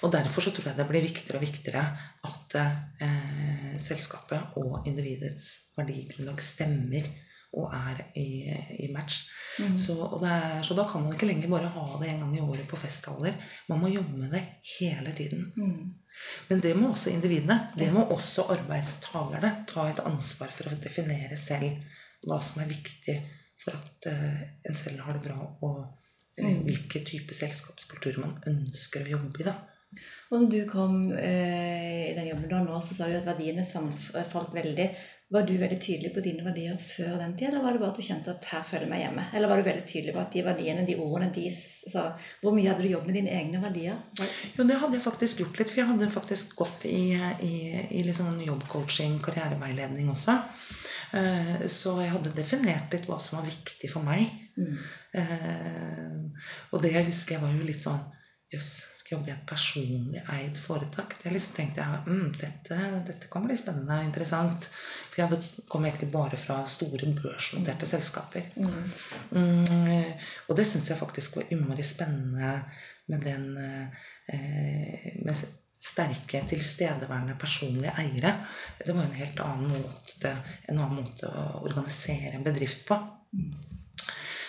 Og 0.07 0.13
derfor 0.13 0.45
så 0.45 0.53
tror 0.55 0.71
jeg 0.71 0.79
det 0.79 0.87
blir 0.89 1.05
viktigere 1.05 1.41
og 1.41 1.45
viktigere 1.45 1.83
at 2.29 2.55
eh, 2.63 3.73
selskapet 3.83 4.57
og 4.61 4.87
individets 4.89 5.75
verdigrunnlag 5.77 6.41
stemmer 6.45 7.09
og 7.57 7.73
er 7.73 8.03
i, 8.21 8.29
i 8.85 8.89
match. 8.93 9.23
Så, 9.81 9.95
og 9.97 10.21
det 10.23 10.31
er, 10.31 10.59
så 10.63 10.77
da 10.79 10.85
kan 10.87 11.03
man 11.03 11.15
ikke 11.15 11.27
lenger 11.27 11.51
bare 11.51 11.71
ha 11.75 11.87
det 11.99 12.11
en 12.13 12.21
gang 12.23 12.35
i 12.37 12.43
året 12.45 12.69
på 12.71 12.79
festtaler. 12.79 13.35
Man 13.71 13.81
må 13.83 13.91
jobbe 13.91 14.21
med 14.21 14.35
det 14.37 14.43
hele 14.77 15.15
tiden. 15.17 15.49
Men 16.51 16.61
det 16.63 16.75
må 16.79 16.93
også 16.93 17.11
individene. 17.11 17.57
Det 17.79 17.89
må 17.95 18.05
også 18.13 18.47
arbeidstakerne 18.55 19.55
ta 19.71 19.89
et 19.89 20.05
ansvar 20.07 20.53
for 20.55 20.71
å 20.71 20.79
definere 20.79 21.41
selv 21.41 21.83
hva 22.27 22.39
som 22.43 22.63
er 22.63 22.71
viktig 22.71 23.17
for 23.59 23.75
at 23.75 24.11
uh, 24.11 24.43
en 24.69 24.77
selv 24.77 25.03
har 25.03 25.17
det 25.17 25.25
bra, 25.25 25.39
og 25.67 25.79
uh, 26.39 26.53
hvilken 26.67 27.07
type 27.07 27.35
selskapskultur 27.35 28.21
man 28.23 28.37
ønsker 28.51 29.05
å 29.05 29.13
jobbe 29.17 29.43
i. 29.43 29.49
da. 29.49 29.57
Og 30.29 30.43
når 30.43 30.51
du 30.53 30.59
kom 30.69 30.97
eh, 31.17 32.11
i 32.11 32.17
den 32.17 32.27
jobben 32.29 32.51
du 32.51 32.53
har 32.53 32.65
nå, 32.67 32.81
så 32.85 32.93
sa 32.93 33.07
du 33.09 33.15
at 33.17 33.25
verdiene 33.25 33.65
samfalt 33.65 34.53
veldig. 34.53 34.91
Var 35.31 35.43
du 35.45 35.51
veldig 35.61 35.77
tydelig 35.85 36.09
på 36.15 36.23
dine 36.25 36.41
verdier 36.45 36.77
før 36.81 37.19
den 37.21 37.35
tid, 37.37 37.49
eller 37.51 37.61
var 37.61 37.73
det 37.77 37.81
bare 37.83 37.91
at 37.93 37.99
du 38.01 38.03
kjente 38.07 38.33
at 38.33 38.47
her 38.49 38.63
føler 38.65 38.87
jeg 38.87 38.91
meg 38.95 39.01
hjemme? 39.03 39.25
Eller 39.37 39.49
var 39.51 39.61
du 39.61 39.67
veldig 39.67 39.85
tydelig 39.91 40.15
på 40.17 40.21
at 40.23 40.33
de 40.33 40.45
verdiene, 40.47 40.87
de 40.89 40.95
ordene, 40.97 41.29
de 41.35 41.51
sa 41.53 42.05
Hvor 42.41 42.55
mye 42.57 42.71
hadde 42.71 42.87
du 42.87 42.89
jobbet 42.95 43.07
med 43.11 43.19
dine 43.19 43.35
egne 43.37 43.61
verdier? 43.61 43.99
Så, 44.09 44.25
Jo, 44.57 44.65
det 44.65 44.79
hadde 44.81 44.97
jeg 44.97 45.05
faktisk 45.05 45.43
gjort 45.43 45.59
litt, 45.61 45.69
for 45.75 45.83
jeg 45.83 45.91
hadde 45.91 46.09
faktisk 46.15 46.57
gått 46.57 46.87
i, 46.89 47.03
i, 47.45 47.53
i 47.99 48.03
liksom 48.09 48.41
jobbcoaching, 48.47 49.19
karriereveiledning 49.21 50.09
også. 50.15 50.39
Eh, 51.13 51.67
Så 51.69 51.99
jeg 52.01 52.11
hadde 52.17 52.33
definert 52.37 52.93
litt 52.97 53.05
hva 53.09 53.21
som 53.21 53.39
var 53.43 53.47
viktig 53.53 53.93
for 53.93 54.01
meg. 54.09 54.31
mm, 54.57 54.79
Eh, 55.19 56.17
Og 56.73 56.83
det 56.83 56.93
jeg 56.93 57.05
husker 57.07 57.35
jeg 57.37 57.43
var 57.43 57.53
jo 57.53 57.65
litt 57.69 57.81
sånn 57.81 58.01
Jøss, 58.49 58.69
skal 58.97 58.98
jeg 59.09 59.17
jobbe 59.17 59.31
i 59.31 59.35
et 59.35 59.47
personlig 59.49 60.23
eid 60.35 60.59
foretak? 60.61 61.17
Det 61.23 61.33
liksom 61.33 61.55
tenkte 61.57 61.85
jeg 61.85 62.03
mm, 62.07 62.27
dette, 62.41 62.79
dette 63.09 63.31
kan 63.33 63.47
bli 63.47 63.57
spennende 63.59 63.99
og 63.99 64.09
interessant. 64.09 64.69
For 65.09 65.23
jeg 65.23 65.31
hadde, 65.31 65.65
kom 65.73 65.87
egentlig 65.89 66.11
bare 66.13 66.41
fra 66.41 66.61
store 66.69 67.13
børsnoterte 67.23 67.89
selskaper. 67.89 68.51
mm, 68.57 68.85
Mm, 69.31 70.13
og 70.49 70.57
det 70.57 70.67
syns 70.67 70.91
jeg 70.91 70.99
faktisk 70.99 71.37
var 71.37 71.51
innmari 71.53 71.83
spennende 71.83 72.53
med 73.09 73.25
den 73.25 73.57
eh, 73.57 75.17
med 75.25 75.35
sterke, 75.79 76.43
tilstedeværende 76.49 77.37
personlige 77.41 77.95
eiere. 77.99 78.35
Det 78.87 78.95
var 78.95 79.05
en 79.07 79.19
helt 79.21 79.41
annen 79.41 79.71
måte, 79.71 80.35
en 80.69 80.79
annen 80.79 81.03
måte 81.03 81.31
å 81.31 81.65
organisere 81.69 82.35
en 82.37 82.47
bedrift 82.47 82.85
på. 82.89 82.99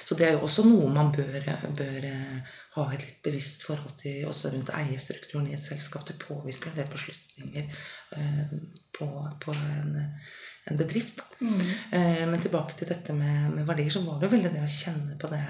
Så 0.10 0.16
det 0.18 0.26
er 0.26 0.32
jo 0.34 0.46
også 0.48 0.64
noe 0.66 0.88
man 0.90 1.12
bør, 1.14 1.44
bør 1.78 2.06
eh, 2.10 2.54
ha 2.74 2.84
et 2.96 3.04
litt 3.04 3.20
bevisst 3.28 3.62
forhold 3.68 3.94
til 4.00 4.24
også 4.26 4.50
rundt 4.56 4.72
eierstrukturen 4.74 5.46
i 5.52 5.54
et 5.54 5.62
selskap. 5.68 6.08
Det 6.08 6.16
påvirker 6.18 6.72
en 6.72 6.80
del 6.80 6.90
beslutninger 6.90 7.68
eh, 8.18 8.56
på, 8.98 9.10
på 9.44 9.54
en, 9.54 9.94
en 10.66 10.82
bedrift. 10.82 11.22
Mm, 11.44 11.62
Eh, 12.00 12.26
Men 12.26 12.42
tilbake 12.42 12.74
til 12.80 12.90
dette 12.90 13.14
med, 13.14 13.54
med 13.54 13.70
verdier, 13.70 13.94
så 13.94 14.02
var 14.08 14.18
det 14.18 14.32
jo 14.32 14.34
veldig 14.34 14.56
det 14.56 14.66
å 14.66 14.74
kjenne 14.80 15.22
på 15.22 15.30
det, 15.30 15.44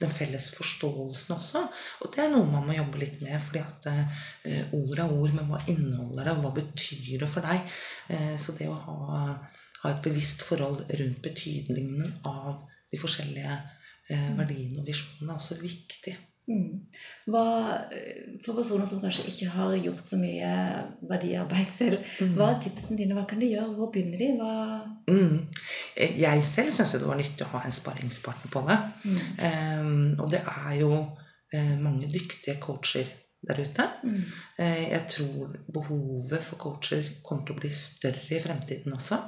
den 0.00 0.16
felles 0.16 0.48
forståelsen 0.56 1.36
også. 1.36 1.66
Og 2.00 2.16
det 2.16 2.24
er 2.24 2.32
noe 2.32 2.48
man 2.48 2.64
må 2.64 2.80
jobbe 2.80 3.04
litt 3.04 3.20
med, 3.20 3.36
fordi 3.44 3.60
at 3.60 4.72
ord 4.72 5.04
er 5.04 5.16
ord, 5.20 5.36
men 5.36 5.52
hva 5.52 5.60
inneholder 5.68 6.30
det? 6.30 6.38
Hva 6.40 6.56
betyr 6.56 7.26
det 7.26 7.28
for 7.28 7.44
deg? 7.44 7.80
Så 8.40 8.56
det 8.56 8.72
å 8.72 8.76
ha, 8.88 9.00
ha 9.82 9.92
et 9.92 10.04
bevisst 10.04 10.48
forhold 10.48 10.86
rundt 10.96 11.20
betydningen 11.28 12.22
av 12.28 12.64
de 12.88 13.00
forskjellige 13.00 13.58
verdiene 14.08 14.80
og 14.80 14.86
visjonene 14.88 15.32
er 15.34 15.36
også 15.40 15.58
viktig. 15.60 16.14
mm. 16.48 16.68
Hva, 17.28 17.42
for 18.44 18.56
personer 18.56 18.86
som 18.88 19.02
kanskje 19.02 19.26
ikke 19.28 19.50
har 19.52 19.74
gjort 19.84 20.06
så 20.08 20.16
mye 20.16 20.52
verdiarbeid 21.10 21.68
selv, 21.74 21.98
hva 22.38 22.46
er 22.54 22.60
tipsene 22.64 22.96
dine? 22.96 23.14
Hva 23.18 23.26
kan 23.28 23.38
de 23.42 23.50
gjøre? 23.52 23.74
Hvor 23.76 23.90
begynner 23.92 24.18
de? 24.18 24.30
Mm. 25.12 25.46
Eh, 25.96 26.16
Jeg 26.20 26.44
selv 26.48 26.72
syns 26.72 26.92
det 26.96 27.04
var 27.04 27.20
nyttig 27.20 27.44
å 27.44 27.52
ha 27.52 27.60
en 27.68 27.72
sparringspartner 27.80 28.50
på 28.54 28.64
det. 28.68 28.78
mm, 29.04 29.18
Um, 29.48 30.20
og 30.20 30.30
det 30.32 30.40
er 30.40 30.74
jo 30.80 30.92
eh, 31.52 31.76
mange 31.80 32.08
dyktige 32.12 32.56
coacher 32.60 33.04
der 33.48 33.60
ute. 33.60 33.84
mm, 34.04 34.22
Eh, 34.58 34.88
jeg 34.90 35.04
tror 35.08 35.52
behovet 35.72 36.42
for 36.42 36.56
coacher 36.56 37.04
kommer 37.22 37.44
til 37.46 37.54
å 37.54 37.60
bli 37.60 37.70
større 37.70 38.34
i 38.36 38.40
fremtiden 38.40 38.92
også. 38.96 39.20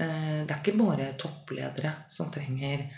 Eh, 0.00 0.42
det 0.46 0.50
er 0.50 0.60
ikke 0.64 0.78
bare 0.80 1.12
toppledere 1.18 1.92
som 2.08 2.30
trenger 2.34 2.88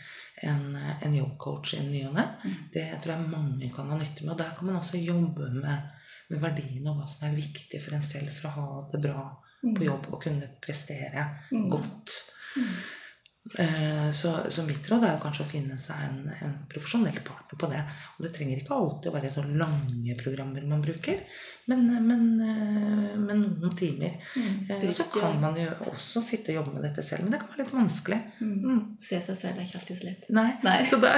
en, 0.49 0.77
en 1.03 1.15
jobbcoach 1.15 1.75
i 1.77 1.83
ny 1.87 2.05
og 2.09 2.15
ne. 2.17 2.25
Det 2.73 2.87
tror 3.03 3.15
jeg 3.17 3.31
mange 3.31 3.71
kan 3.75 3.91
ha 3.91 3.97
nytte 3.99 4.25
med. 4.25 4.33
Og 4.33 4.39
der 4.39 4.55
kan 4.57 4.67
man 4.67 4.77
også 4.81 4.99
jobbe 4.99 5.51
med, 5.53 5.91
med 6.31 6.41
verdiene 6.43 6.91
og 6.91 7.01
hva 7.01 7.07
som 7.11 7.27
er 7.29 7.37
viktig 7.37 7.81
for 7.83 7.95
en 7.97 8.03
selv 8.03 8.33
for 8.33 8.49
å 8.49 8.55
ha 8.57 8.83
det 8.93 9.03
bra 9.05 9.25
på 9.61 9.85
jobb 9.85 10.07
og 10.13 10.23
kunne 10.23 10.49
prestere 10.63 11.27
Mm. 11.53 11.69
godt. 11.71 12.15
Eh, 13.59 14.11
Så, 14.11 14.31
så 14.49 14.63
mitt 14.67 14.85
råd 14.91 15.05
er 15.07 15.15
jo 15.17 15.23
kanskje 15.23 15.45
å 15.47 15.49
finne 15.49 15.77
seg 15.81 15.97
en, 16.07 16.19
en 16.45 16.57
profesjonell 16.71 17.17
partner 17.25 17.59
på 17.59 17.69
det. 17.71 17.81
Og 18.19 18.25
det 18.27 18.33
trenger 18.37 18.61
ikke 18.61 18.77
alltid 18.77 19.11
å 19.11 19.15
være 19.15 19.31
så 19.33 19.45
lange 19.47 20.17
programmer 20.21 20.67
man 20.69 20.83
bruker, 20.85 21.23
men, 21.71 21.87
men, 22.07 22.25
eh, 22.45 23.17
men 23.19 23.43
noen 23.63 23.77
timer. 23.79 24.17
mm. 24.37 24.55
Eh, 24.69 24.85
Og 24.87 24.95
så 24.95 25.07
kan 25.15 25.39
man 25.43 25.59
jo 25.59 25.69
også 25.91 26.23
sitte 26.27 26.53
og 26.53 26.61
jobbe 26.61 26.77
med 26.77 26.87
dette 26.89 27.05
selv, 27.07 27.25
men 27.25 27.35
det 27.35 27.41
kan 27.43 27.53
være 27.55 27.65
litt 27.65 27.75
vanskelig. 27.75 28.21
Mm. 28.43 28.81
Se 29.01 29.23
seg 29.25 29.39
selv 29.39 29.57
er 29.57 29.67
ikke 29.67 29.81
alltid 29.81 30.01
så 30.03 30.11
lett. 30.11 30.29
Nei. 30.41 30.49
Nei. 30.67 30.79
Så, 30.91 31.01
det 31.03 31.15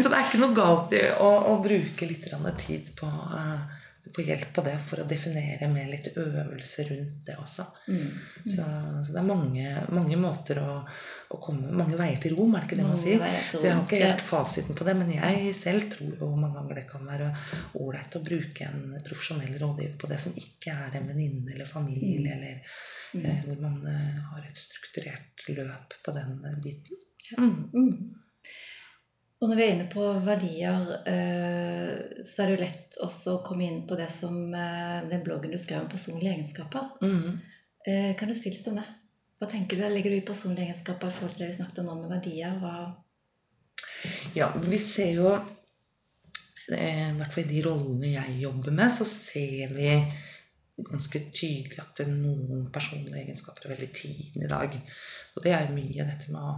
så 0.00 0.08
det 0.08 0.16
er 0.18 0.26
ikke 0.28 0.42
noe 0.42 0.56
galt 0.56 0.96
i 0.98 1.04
å, 1.16 1.30
å 1.54 1.58
bruke 1.64 2.08
litt 2.10 2.28
tid 2.66 2.90
på, 2.98 3.08
eh, 3.36 3.79
på 4.14 4.22
hjelp 4.24 4.52
på 4.56 4.62
det 4.64 4.74
for 4.88 5.02
å 5.02 5.06
definere 5.08 5.68
med 5.70 5.90
litt 5.90 6.08
øvelse 6.18 6.84
rundt 6.88 7.26
det 7.26 7.36
også. 7.38 7.66
Mm. 7.92 8.06
Så, 8.38 8.64
så 9.04 9.12
det 9.12 9.20
er 9.20 9.26
mange, 9.28 9.74
mange 9.92 10.16
måter 10.20 10.62
å, 10.62 10.76
å 11.30 11.40
komme 11.42 11.74
Mange 11.80 11.98
veier 11.98 12.18
til 12.22 12.34
rom, 12.38 12.54
er 12.56 12.64
det 12.64 12.70
ikke 12.70 12.78
det 12.80 12.86
man 12.88 12.98
sier? 12.98 13.24
Så 13.52 13.60
jeg 13.62 13.74
har 13.76 13.84
ikke 13.84 14.00
helt 14.02 14.24
fasiten 14.24 14.78
på 14.78 14.86
det, 14.88 14.94
men 14.98 15.12
jeg 15.14 15.52
selv 15.56 15.86
tror 15.92 16.24
jo 16.24 16.30
mange 16.32 16.56
ganger 16.58 16.80
det 16.80 16.86
kan 16.88 17.04
være 17.06 17.28
ålreit 17.80 18.16
å 18.18 18.24
bruke 18.24 18.70
en 18.70 18.96
profesjonell 19.06 19.54
rådgiver 19.60 19.98
på 20.00 20.10
det 20.10 20.18
som 20.24 20.40
ikke 20.40 20.74
er 20.86 20.98
en 20.98 21.12
venninne 21.12 21.54
eller 21.54 21.68
familie, 21.68 22.34
eller 22.38 22.72
eh, 23.20 23.44
hvor 23.46 23.62
man 23.62 23.78
eh, 23.90 24.18
har 24.32 24.48
et 24.48 24.64
strukturert 24.64 25.46
løp 25.52 26.00
på 26.04 26.16
den 26.16 26.40
biten. 26.64 27.06
Mm. 27.38 27.94
Og 29.40 29.48
når 29.48 29.56
vi 29.56 29.64
er 29.64 29.70
inne 29.72 29.88
på 29.88 30.04
verdier, 30.20 30.88
eh, 31.08 31.92
så 32.20 32.42
er 32.42 32.50
det 32.50 32.54
jo 32.54 32.60
lett 32.60 32.96
også 33.06 33.38
å 33.38 33.44
komme 33.44 33.64
inn 33.64 33.78
på 33.88 33.96
det 33.96 34.10
som 34.12 34.34
eh, 34.52 34.98
den 35.08 35.22
bloggen 35.24 35.54
du 35.54 35.56
skrev 35.60 35.80
om 35.80 35.88
personlige 35.88 36.34
egenskaper. 36.34 36.90
Mm. 37.00 37.38
Eh, 37.88 38.10
Kan 38.20 38.28
du 38.28 38.36
si 38.36 38.52
litt 38.52 38.68
om 38.68 38.76
det? 38.76 38.84
Hva 39.40 39.48
tenker 39.48 39.80
du, 39.80 39.86
Legger 39.88 40.12
du 40.12 40.18
i 40.18 40.26
personlige 40.28 40.68
egenskaper 40.68 41.08
i 41.08 41.14
forhold 41.16 41.32
til 41.32 41.46
det 41.46 41.54
vi 41.54 41.56
snakket 41.56 41.80
om 41.80 41.88
nå 41.88 41.94
med 42.02 42.12
verdier? 42.12 42.58
Hva... 42.60 42.74
Ja, 44.36 44.50
vi 44.60 44.80
ser 44.80 45.14
jo 45.16 45.32
I 46.72 46.82
hvert 47.16 47.32
fall 47.32 47.46
i 47.46 47.48
de 47.48 47.62
rollene 47.64 48.12
jeg 48.12 48.36
jobber 48.42 48.76
med, 48.76 48.92
så 48.92 49.08
ser 49.08 49.72
vi 49.72 49.88
ganske 50.84 51.24
tydelig 51.32 51.80
at 51.80 52.04
noen 52.08 52.68
personlige 52.72 53.24
egenskaper 53.24 53.66
er 53.66 53.74
veldig 53.74 53.88
tidlig 53.96 54.44
i 54.44 54.52
dag. 54.52 54.76
Og 55.34 55.42
det 55.44 55.56
er 55.56 55.72
mye 55.74 56.06
dette 56.12 56.28
med 56.32 56.44
å 56.44 56.54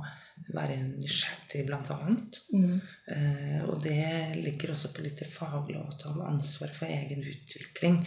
være 0.50 0.76
nysgjerrig, 0.88 1.62
blant 1.68 1.90
annet. 1.94 2.38
Mm. 2.52 2.80
Eh, 3.14 3.60
og 3.68 3.82
det 3.84 4.38
ligger 4.40 4.72
også 4.72 4.90
på 4.94 5.04
litt 5.04 5.20
det 5.22 5.28
faglige 5.30 5.82
å 5.82 5.96
ta 6.00 6.12
ansvar 6.26 6.72
for 6.74 6.90
egen 6.90 7.22
utvikling. 7.22 8.00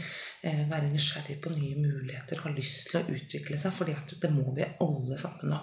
Eh, 0.44 0.64
være 0.70 0.92
nysgjerrig 0.92 1.38
på 1.44 1.54
nye 1.56 1.80
muligheter, 1.80 2.42
ha 2.44 2.52
lyst 2.54 2.92
til 2.92 3.02
å 3.02 3.16
utvikle 3.16 3.60
seg. 3.62 3.74
fordi 3.74 3.96
det 4.22 4.32
må 4.34 4.54
vi 4.56 4.68
alle 4.84 5.18
sammen 5.22 5.54
nå. 5.54 5.62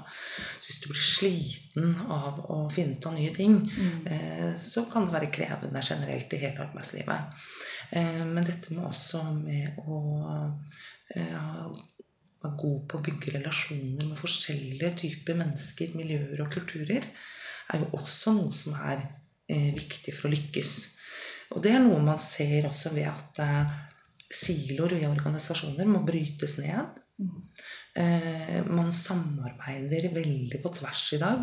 Så 0.60 0.70
hvis 0.70 0.80
du 0.82 0.88
blir 0.90 1.04
sliten 1.08 1.96
av 2.08 2.40
å 2.50 2.62
finne 2.72 2.96
ut 2.96 3.06
av 3.06 3.16
nye 3.18 3.34
ting, 3.34 3.58
eh, 4.06 4.56
så 4.58 4.86
kan 4.90 5.06
det 5.06 5.16
være 5.18 5.32
krevende 5.34 5.82
generelt 5.82 6.32
i 6.32 6.42
hele 6.46 6.66
arbeidslivet. 6.66 7.44
Eh, 7.90 8.24
men 8.24 8.44
dette 8.44 8.72
med 8.74 8.86
også 8.88 9.22
med 9.36 9.78
å 9.86 10.00
være 12.42 12.56
god 12.58 12.80
på 12.88 12.98
å 12.98 13.04
bygge 13.06 13.36
relasjoner 13.36 14.08
med 14.08 14.18
forskjellige 14.18 14.92
typer 15.02 15.38
mennesker, 15.38 15.94
miljøer 15.98 16.42
og 16.44 16.50
kulturer, 16.54 17.06
er 17.72 17.84
jo 17.84 17.92
også 17.98 18.34
noe 18.36 18.52
som 18.56 18.74
er 18.76 18.98
eh, 19.48 19.70
viktig 19.76 20.14
for 20.16 20.28
å 20.28 20.32
lykkes. 20.34 20.74
Og 21.52 21.62
det 21.64 21.74
er 21.76 21.82
noe 21.84 22.00
man 22.02 22.20
ser 22.22 22.66
også 22.68 22.92
ved 22.96 23.08
at 23.10 23.42
eh, 23.44 23.72
siloer 24.32 24.96
i 24.98 25.08
organisasjoner 25.08 25.88
må 25.88 26.02
brytes 26.08 26.58
ned. 26.62 27.00
Eh, 27.94 28.64
man 28.72 28.88
samarbeider 28.92 30.06
veldig 30.14 30.62
på 30.62 30.70
tvers 30.72 31.02
i 31.12 31.18
dag. 31.20 31.42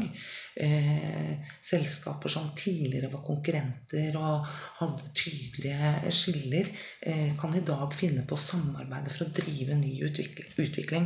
Eh, 0.55 1.35
selskaper 1.61 2.31
som 2.33 2.47
tidligere 2.57 3.11
var 3.13 3.21
konkurrenter 3.23 4.17
og 4.17 4.47
hadde 4.79 5.11
tydelige 5.13 6.11
skiller, 6.11 6.71
eh, 7.01 7.35
kan 7.37 7.53
i 7.55 7.61
dag 7.61 7.93
finne 7.93 8.25
på 8.25 8.33
å 8.33 8.41
samarbeide 8.41 9.13
for 9.13 9.27
å 9.27 9.33
drive 9.33 9.77
ny 9.77 10.01
utvikling. 10.01 11.05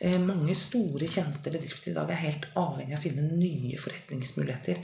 Eh, 0.00 0.18
mange 0.18 0.54
store, 0.54 1.08
kjente 1.08 1.50
bedrifter 1.50 1.90
i 1.90 1.94
dag 1.94 2.10
er 2.10 2.26
helt 2.26 2.46
avhengig 2.54 2.92
av 2.92 2.98
å 2.98 3.02
finne 3.08 3.32
nye 3.32 3.78
forretningsmuligheter. 3.80 4.76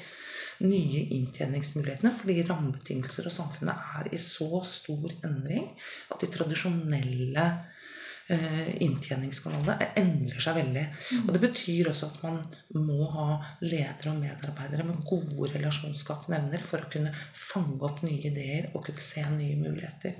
Nye 0.60 1.04
inntjeningsmulighetene, 1.18 2.16
fordi 2.16 2.42
rammebetingelser 2.48 3.26
og 3.26 3.32
samfunnet 3.32 3.76
er 4.00 4.08
i 4.14 4.16
så 4.16 4.64
stor 4.64 5.10
endring 5.22 5.68
at 6.10 6.20
de 6.20 6.26
tradisjonelle 6.32 7.46
inntjeningskanalene 8.84 9.88
endrer 10.00 10.40
seg 10.44 10.56
veldig. 10.58 10.84
Og 11.24 11.32
det 11.34 11.40
betyr 11.42 11.90
også 11.92 12.08
at 12.10 12.20
man 12.24 12.38
må 12.86 13.08
ha 13.14 13.26
ledere 13.64 14.12
og 14.12 14.20
medarbeidere 14.22 14.86
med 14.88 15.02
gode 15.08 15.50
relasjonsskapende 15.54 16.38
evner 16.42 16.62
for 16.64 16.84
å 16.84 16.90
kunne 16.92 17.12
fange 17.36 17.80
opp 17.88 18.02
nye 18.06 18.20
ideer 18.30 18.70
og 18.74 18.84
kunne 18.86 19.02
se 19.04 19.24
nye 19.34 19.58
muligheter. 19.60 20.16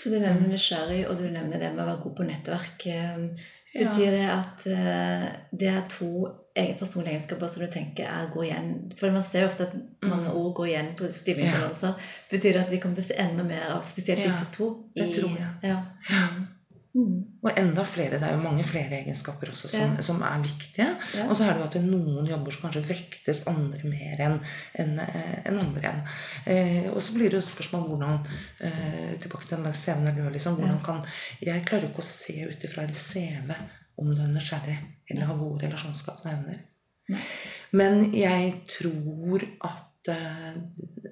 Så 0.00 0.12
du 0.12 0.18
nevner 0.20 0.48
nysgjerrig, 0.54 1.04
og 1.10 1.18
du 1.20 1.28
nevner 1.30 1.58
det 1.60 1.72
med 1.74 1.84
å 1.84 1.90
være 1.92 2.02
god 2.06 2.16
på 2.20 2.30
nettverk. 2.30 2.86
Eh, 2.86 3.52
Betyr 3.74 4.12
det 4.14 4.26
at 4.30 4.60
eh, 4.70 5.22
det 5.50 5.66
er 5.66 5.80
to 5.90 6.06
personlige 6.78 7.16
egenskaper 7.16 7.48
som 7.50 7.64
du 7.64 7.66
tenker 7.74 8.06
er 8.06 8.28
går 8.30 8.44
igjen? 8.46 8.68
For 8.94 9.10
man 9.10 9.24
ser 9.26 9.42
jo 9.42 9.48
ofte 9.48 9.66
at 9.66 9.72
mange 10.06 10.30
ord 10.30 10.52
går 10.60 10.68
igjen 10.70 10.92
på 10.94 11.08
stillingsannonser. 11.10 11.96
Betyr 12.30 12.54
det 12.54 12.60
at 12.62 12.70
vi 12.70 12.78
kommer 12.78 13.00
til 13.00 13.02
å 13.02 13.08
se 13.08 13.16
enda 13.24 13.42
mer 13.48 13.64
av 13.74 13.82
spesielt 13.90 14.22
Ja, 14.22 14.28
disse 14.30 14.46
to? 14.54 14.68
det 14.94 15.08
tror 15.16 15.34
jeg. 15.34 15.50
Ja. 15.66 15.80
Mm. 16.94 17.14
Og 17.42 17.56
enda 17.58 17.82
flere. 17.82 18.20
Det 18.22 18.26
er 18.28 18.36
jo 18.36 18.42
mange 18.44 18.62
flere 18.64 19.00
egenskaper 19.00 19.50
også 19.50 19.68
som, 19.68 19.96
Ja. 19.96 20.02
som 20.06 20.20
er 20.22 20.42
viktige. 20.44 20.86
Ja. 21.16 21.24
Og 21.26 21.34
så 21.36 21.44
er 21.48 21.56
det 21.56 21.62
jo 21.64 21.66
at 21.66 21.78
noen 21.82 22.28
jobber 22.30 22.54
som 22.54 22.68
kanskje 22.68 22.84
vektes 22.86 23.40
andre 23.50 23.80
mer 23.90 24.20
enn 24.22 24.36
enn, 24.78 25.00
en 25.00 25.58
andre 25.58 25.82
igjen. 25.82 26.02
Eh, 26.46 26.86
og 26.92 27.00
så 27.02 27.16
blir 27.16 27.30
det 27.32 27.40
jo 27.40 27.48
spørsmål 27.48 27.88
hvordan 27.88 28.20
eh, 28.60 29.16
Tilbake 29.24 29.48
til 29.48 29.64
den 29.64 29.74
CV-en 29.74 30.06
jeg 30.06 30.20
gjør, 30.20 30.30
liksom. 30.36 30.60
Hvordan 30.60 30.78
kan 30.86 31.02
Jeg 31.40 31.64
klarer 31.66 31.88
jo 31.88 31.90
ikke 31.90 32.04
å 32.04 32.12
se 32.12 32.36
ut 32.46 32.68
ifra 32.68 32.86
en 32.86 32.94
CV 32.94 33.50
om 33.98 34.14
du 34.14 34.22
er 34.22 34.30
nysgjerrig 34.30 34.78
eller 35.10 35.26
har 35.26 35.36
gode 35.38 35.66
relasjonsskapende 35.66 36.32
evner. 36.38 36.62
Men 37.72 38.14
jeg 38.14 38.54
tror 38.70 39.42
at 39.66 40.08
eh, 40.14 40.54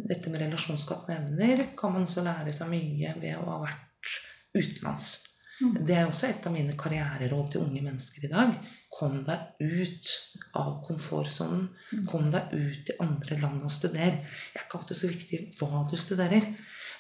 dette 0.08 0.30
med 0.30 0.40
relasjonsskapende 0.46 1.18
evner 1.18 1.66
kan 1.78 1.92
man 1.92 2.06
også 2.06 2.22
lære 2.22 2.54
seg 2.54 2.70
mye 2.70 3.14
ved 3.18 3.36
å 3.38 3.50
ha 3.50 3.60
vært 3.66 4.16
utenlands. 4.54 5.31
Mm. 5.62 5.74
Det 5.86 5.94
er 5.96 6.08
også 6.08 6.28
et 6.28 6.46
av 6.48 6.54
mine 6.54 6.74
karriereråd 6.78 7.52
til 7.52 7.62
unge 7.62 7.82
mennesker 7.84 8.26
i 8.26 8.30
dag. 8.32 8.54
Kom 8.92 9.20
deg 9.26 9.62
ut 9.62 10.12
av 10.58 10.74
komfortsonen. 10.86 11.68
Mm. 11.92 12.04
Kom 12.10 12.28
deg 12.34 12.52
ut 12.52 12.92
i 12.92 12.98
andre 13.04 13.38
land 13.40 13.62
og 13.62 13.72
studer. 13.72 14.18
Det 14.18 14.58
er 14.58 14.66
ikke 14.66 14.80
alltid 14.80 15.00
så 15.00 15.12
viktig 15.12 15.42
hva 15.60 15.84
du 15.90 15.94
studerer, 16.00 16.48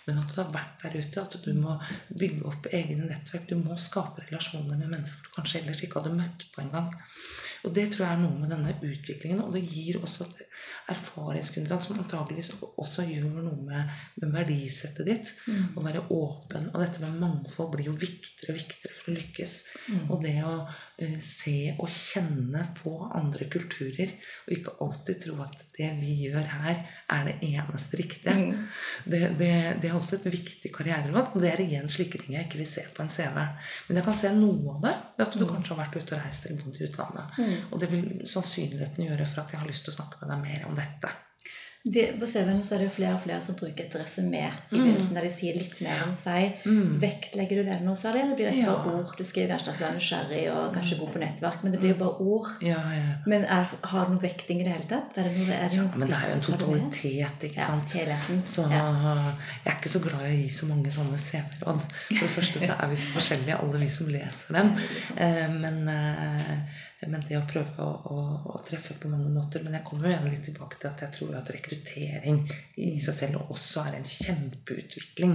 men 0.06 0.18
at 0.18 0.30
du 0.30 0.38
har 0.40 0.52
vært 0.54 0.84
der 0.84 0.98
ute. 0.98 1.24
At 1.26 1.36
du 1.44 1.52
må 1.58 1.74
bygge 2.08 2.46
opp 2.50 2.70
egne 2.70 3.08
nettverk. 3.10 3.48
Du 3.50 3.58
må 3.58 3.78
skape 3.78 4.24
relasjoner 4.28 4.78
med 4.78 4.94
mennesker 4.94 5.26
du 5.26 5.34
kanskje 5.40 5.62
ellers 5.62 5.82
ikke 5.82 6.00
hadde 6.00 6.16
møtt 6.20 6.46
på 6.54 6.62
engang. 6.64 6.92
Og 7.62 7.74
det 7.74 7.88
tror 7.92 8.06
jeg 8.06 8.16
er 8.16 8.22
noe 8.22 8.38
med 8.40 8.50
denne 8.50 8.74
utviklingen. 8.82 9.42
Og 9.44 9.54
det 9.54 9.62
gir 9.62 10.00
også 10.02 10.26
et 10.26 10.40
erfaringsgrunnlag 10.92 11.82
som 11.84 12.00
antageligvis 12.00 12.52
også 12.80 13.04
gjør 13.06 13.28
noe 13.44 13.66
med, 13.68 13.92
med 14.18 14.32
verdisettet 14.34 15.06
ditt. 15.06 15.32
Mm. 15.46 15.76
Å 15.78 15.84
være 15.84 16.04
åpen. 16.16 16.70
Og 16.72 16.82
dette 16.82 17.02
med 17.04 17.20
mangfold 17.22 17.72
blir 17.76 17.90
jo 17.90 17.94
viktigere 17.94 18.54
og 18.54 18.58
viktigere 18.58 18.98
for 18.98 19.12
å 19.12 19.16
lykkes. 19.16 19.54
Mm. 19.92 20.02
Og 20.08 20.24
det 20.24 20.34
å 20.48 20.56
uh, 20.66 21.18
se 21.22 21.56
og 21.76 21.86
kjenne 21.92 22.64
på 22.80 22.96
andre 23.12 23.48
kulturer, 23.52 24.16
og 24.46 24.56
ikke 24.56 24.76
alltid 24.82 25.22
tro 25.26 25.38
at 25.46 25.62
det 25.78 25.92
vi 26.00 26.18
gjør 26.26 26.50
her, 26.56 26.82
er 27.12 27.28
det 27.28 27.36
eneste 27.46 28.00
riktige. 28.00 28.34
Mm. 28.38 28.66
Det, 29.06 29.22
det, 29.38 29.52
det 29.82 29.90
er 29.90 29.96
også 29.98 30.18
et 30.18 30.28
viktig 30.32 30.72
karriereråd. 30.74 31.36
Og 31.36 31.44
det 31.44 31.52
er 31.52 31.62
igjen 31.62 31.90
slike 31.92 32.18
ting 32.18 32.34
jeg 32.36 32.48
ikke 32.48 32.62
vil 32.64 32.70
se 32.70 32.88
på 32.90 33.04
en 33.04 33.12
CV. 33.12 33.38
Men 33.86 34.00
jeg 34.00 34.08
kan 34.08 34.18
se 34.18 34.34
noe 34.34 34.76
av 34.76 34.82
det 34.82 34.94
ved 35.16 35.26
at 35.28 35.38
du 35.38 35.46
kanskje 35.46 35.76
har 35.76 35.84
vært 35.84 35.98
ute 36.00 36.16
og 36.16 36.24
reist 36.26 36.48
eller 36.48 36.62
bodd 36.62 36.80
i 36.80 36.86
utlandet. 36.88 37.42
Mm. 37.52 37.66
Og 37.72 37.80
det 37.84 37.90
vil 37.92 38.06
sannsynligheten 38.24 39.04
gjøre 39.10 39.26
for 39.26 39.44
at 39.44 39.52
jeg 39.52 39.60
har 39.60 39.68
lyst 39.68 39.84
til 39.86 39.94
å 39.94 39.98
snakke 40.00 40.22
med 40.22 40.32
deg 40.34 40.42
mer 40.48 40.66
om 40.70 40.74
dette. 40.80 41.12
De, 41.82 42.02
på 42.14 42.26
CV-en 42.30 42.60
så 42.62 42.76
er 42.76 42.84
det 42.84 42.92
flere 42.94 43.16
og 43.16 43.22
flere 43.24 43.40
som 43.42 43.56
bruker 43.58 43.82
et 43.88 43.94
resymé 43.98 44.44
i 44.46 44.50
Mm. 44.70 44.84
begynnelsen, 44.84 45.16
der 45.16 45.24
de 45.26 45.30
sier 45.34 45.56
litt 45.58 45.80
mer 45.82 46.04
om 46.04 46.12
seg. 46.14 46.60
Vektlegger 47.02 47.58
du 47.58 47.62
det 47.66 47.78
noe 47.82 47.96
særlig, 47.98 48.20
eller 48.22 48.36
blir 48.38 48.50
det 48.52 48.60
Ja. 48.60 48.66
bare 48.84 49.00
ord? 49.00 49.16
Du 49.18 49.24
skriver 49.26 49.48
kanskje 49.50 49.72
at 49.72 49.78
du 49.80 49.84
er 49.88 49.96
nysgjerrig 49.96 50.44
og 50.52 50.74
kanskje 50.76 50.98
god 51.00 51.10
på 51.12 51.18
nettverk, 51.24 51.64
men 51.64 51.72
det 51.74 51.80
blir 51.80 51.90
jo 51.90 51.98
bare 52.04 52.20
ord. 52.22 52.46
Ja, 52.62 52.78
ja. 52.94 53.16
Men 53.26 53.42
er, 53.44 53.66
har 53.82 54.04
det 54.06 54.14
noe 54.14 54.22
vekting 54.22 54.60
i 54.60 54.64
det 54.68 54.72
hele 54.76 54.86
tatt? 54.92 55.18
Er 55.18 55.24
det 55.26 55.34
noe, 55.40 55.56
er 55.58 55.68
det 55.68 55.74
ja 55.80 55.88
men 55.96 56.06
det 56.08 56.16
er 56.20 56.28
jo 56.28 56.36
en 56.36 56.40
det 56.46 56.46
totalitet, 56.52 57.48
ikke 57.50 57.66
sant? 57.66 57.96
helheten. 57.98 58.42
Så 58.46 58.68
jeg 58.70 59.66
er 59.66 59.74
ikke 59.74 59.94
så 59.96 60.04
glad 60.06 60.22
i 60.22 60.30
å 60.36 60.38
gi 60.38 60.48
så 60.60 60.70
mange 60.70 60.94
sånne 61.00 61.18
CV-råd. 61.18 61.82
For 61.90 62.22
det 62.22 62.30
første 62.38 62.62
så 62.62 62.78
er 62.78 62.86
vi 62.94 63.00
så 63.02 63.10
forskjellige, 63.18 63.58
alle 63.58 63.82
vi 63.82 63.90
som 63.98 64.06
leser 64.06 64.54
dem. 64.54 64.72
Eh, 65.18 65.48
Men, 65.50 65.82
eh, 65.88 66.58
men 67.10 67.24
det 67.26 67.38
å 67.38 67.46
prøve 67.48 67.82
å, 67.82 67.90
å, 68.14 68.18
å 68.54 68.60
treffe 68.62 68.94
på 69.00 69.10
mange 69.10 69.30
måter 69.32 69.64
Men 69.64 69.74
jeg 69.78 69.86
kommer 69.88 70.06
jo 70.06 70.12
igjen 70.12 70.28
litt 70.30 70.44
tilbake 70.46 70.78
til 70.78 70.90
at 70.90 71.02
jeg 71.02 71.14
tror 71.16 71.34
at 71.38 71.50
rekruttering 71.54 72.38
i 72.78 72.92
seg 73.02 73.16
selv 73.18 73.52
også 73.54 73.86
er 73.88 73.98
en 73.98 74.06
kjempeutvikling. 74.06 75.34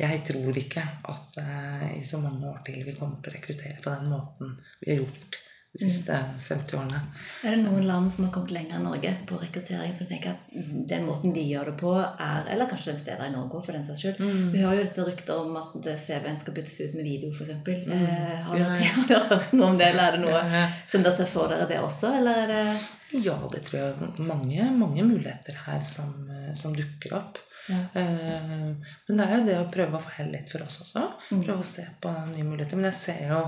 Jeg 0.00 0.22
tror 0.26 0.62
ikke 0.62 0.86
at 1.12 1.38
eh, 1.42 1.86
i 2.00 2.06
så 2.08 2.22
mange 2.22 2.48
år 2.50 2.64
til 2.66 2.82
vi 2.86 2.96
kommer 2.96 3.20
til 3.20 3.32
å 3.32 3.36
rekruttere 3.36 3.84
på 3.84 3.92
den 3.92 4.10
måten 4.10 4.56
vi 4.80 4.94
har 4.94 5.02
gjort 5.02 5.40
de 5.72 5.78
siste 5.86 6.16
50 6.48 6.74
årene. 6.80 7.00
Er 7.46 7.54
det 7.54 7.60
noen 7.62 7.84
land 7.86 8.10
som 8.10 8.24
har 8.26 8.32
kommet 8.34 8.50
lenger 8.56 8.74
enn 8.80 8.86
Norge 8.88 9.12
på 9.28 9.36
rekruttering, 9.38 9.92
som 9.94 10.08
tenker 10.08 10.32
at 10.32 10.48
mm, 10.50 10.80
den 10.90 11.04
måten 11.06 11.30
de 11.36 11.44
gjør 11.46 11.70
det 11.70 11.74
på, 11.78 11.92
er 11.94 12.48
Eller 12.50 12.66
kanskje 12.66 12.96
steder 12.98 13.28
i 13.28 13.34
Norge 13.36 13.60
for 13.62 13.76
den 13.78 13.84
saks 13.86 14.02
skyld. 14.02 14.18
Mm. 14.18 14.48
Vi 14.50 14.64
hører 14.64 14.80
jo 14.80 14.86
dette 14.88 15.04
ryktet 15.06 15.30
om 15.36 15.54
at 15.60 15.76
CV-en 16.02 16.40
skal 16.42 16.56
byttes 16.56 16.74
ut 16.80 16.96
med 16.98 17.06
video, 17.06 17.30
f.eks. 17.30 17.50
Eh, 17.50 18.40
har, 18.48 18.56
dere- 18.58 18.80
ja. 18.82 18.90
har 18.98 19.08
dere 19.12 19.28
hørt 19.36 19.52
noe 19.54 19.68
om 19.70 19.78
det, 19.78 19.92
eller 19.92 20.08
er 20.08 20.18
det 20.18 20.24
noe 20.24 20.42
Ja. 20.56 20.64
som 20.90 21.06
dere 21.06 21.14
ser 21.20 21.30
for 21.36 21.54
dere 21.54 21.68
det 21.70 21.78
også, 21.86 22.16
eller 22.18 22.42
er 22.42 22.50
det 22.56 23.22
Ja, 23.30 23.38
det 23.54 23.62
tror 23.68 23.78
jeg 23.80 23.94
er 23.94 24.20
mange, 24.26 24.66
mange 24.74 25.06
muligheter 25.06 25.54
her 25.68 25.80
som, 25.86 26.10
eh, 26.34 26.50
som 26.58 26.74
dukker 26.74 27.14
opp. 27.20 27.38
Ja. 27.70 27.78
Eh, 27.94 28.74
Men 29.06 29.18
det 29.22 29.24
er 29.28 29.36
jo 29.38 29.46
det 29.46 29.56
å 29.62 29.70
prøve 29.70 29.98
å 29.98 30.02
få 30.02 30.16
hell 30.18 30.32
litt 30.34 30.50
for 30.50 30.66
oss 30.66 30.80
også. 30.82 31.06
Prøve 31.30 31.60
å 31.62 31.66
se 31.76 31.86
på 32.02 32.10
nye 32.34 32.42
muligheter. 32.46 32.74
Men 32.80 32.90
jeg 32.90 32.98
ser 33.04 33.28
jo 33.30 33.42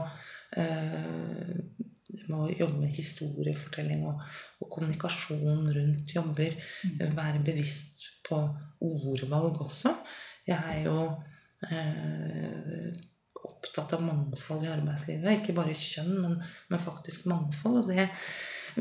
eh, 0.54 1.56
det 2.12 2.28
med 2.28 2.38
å 2.44 2.50
jobbe 2.52 2.80
med 2.82 2.92
historiefortelling 2.96 4.04
og, 4.08 4.20
og 4.60 4.70
kommunikasjon 4.72 5.68
rundt 5.76 6.14
jobber. 6.14 6.56
Mm. 6.84 7.16
Være 7.16 7.44
bevisst 7.44 8.04
på 8.26 8.38
ordvalg 8.82 9.60
også. 9.64 9.94
Jeg 10.46 10.58
er 10.58 10.86
jo 10.88 10.96
eh, 11.70 12.88
opptatt 13.42 13.96
av 13.96 14.04
mangfold 14.04 14.66
i 14.66 14.72
arbeidslivet. 14.72 15.40
Ikke 15.40 15.56
bare 15.56 15.76
kjønn, 15.76 16.16
men, 16.20 16.40
men 16.70 16.82
faktisk 16.82 17.28
mangfold. 17.30 17.82
Og 17.82 17.92
det 17.92 18.08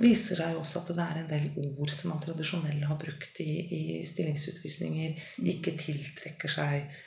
viser 0.01 0.39
seg 0.39 0.55
jo 0.55 0.63
også 0.63 0.81
at 0.81 0.91
det 0.95 1.05
er 1.05 1.21
en 1.21 1.31
del 1.31 1.47
ord 1.75 1.93
som 1.93 2.13
man 2.13 2.21
tradisjonelt 2.23 2.87
har 2.87 2.99
brukt 2.99 3.41
i, 3.43 3.51
i 3.77 3.81
stillingsutlysninger, 4.07 5.17
ikke 5.53 5.75
tiltrekker 5.79 6.51
seg 6.51 6.77
eh, 6.83 7.01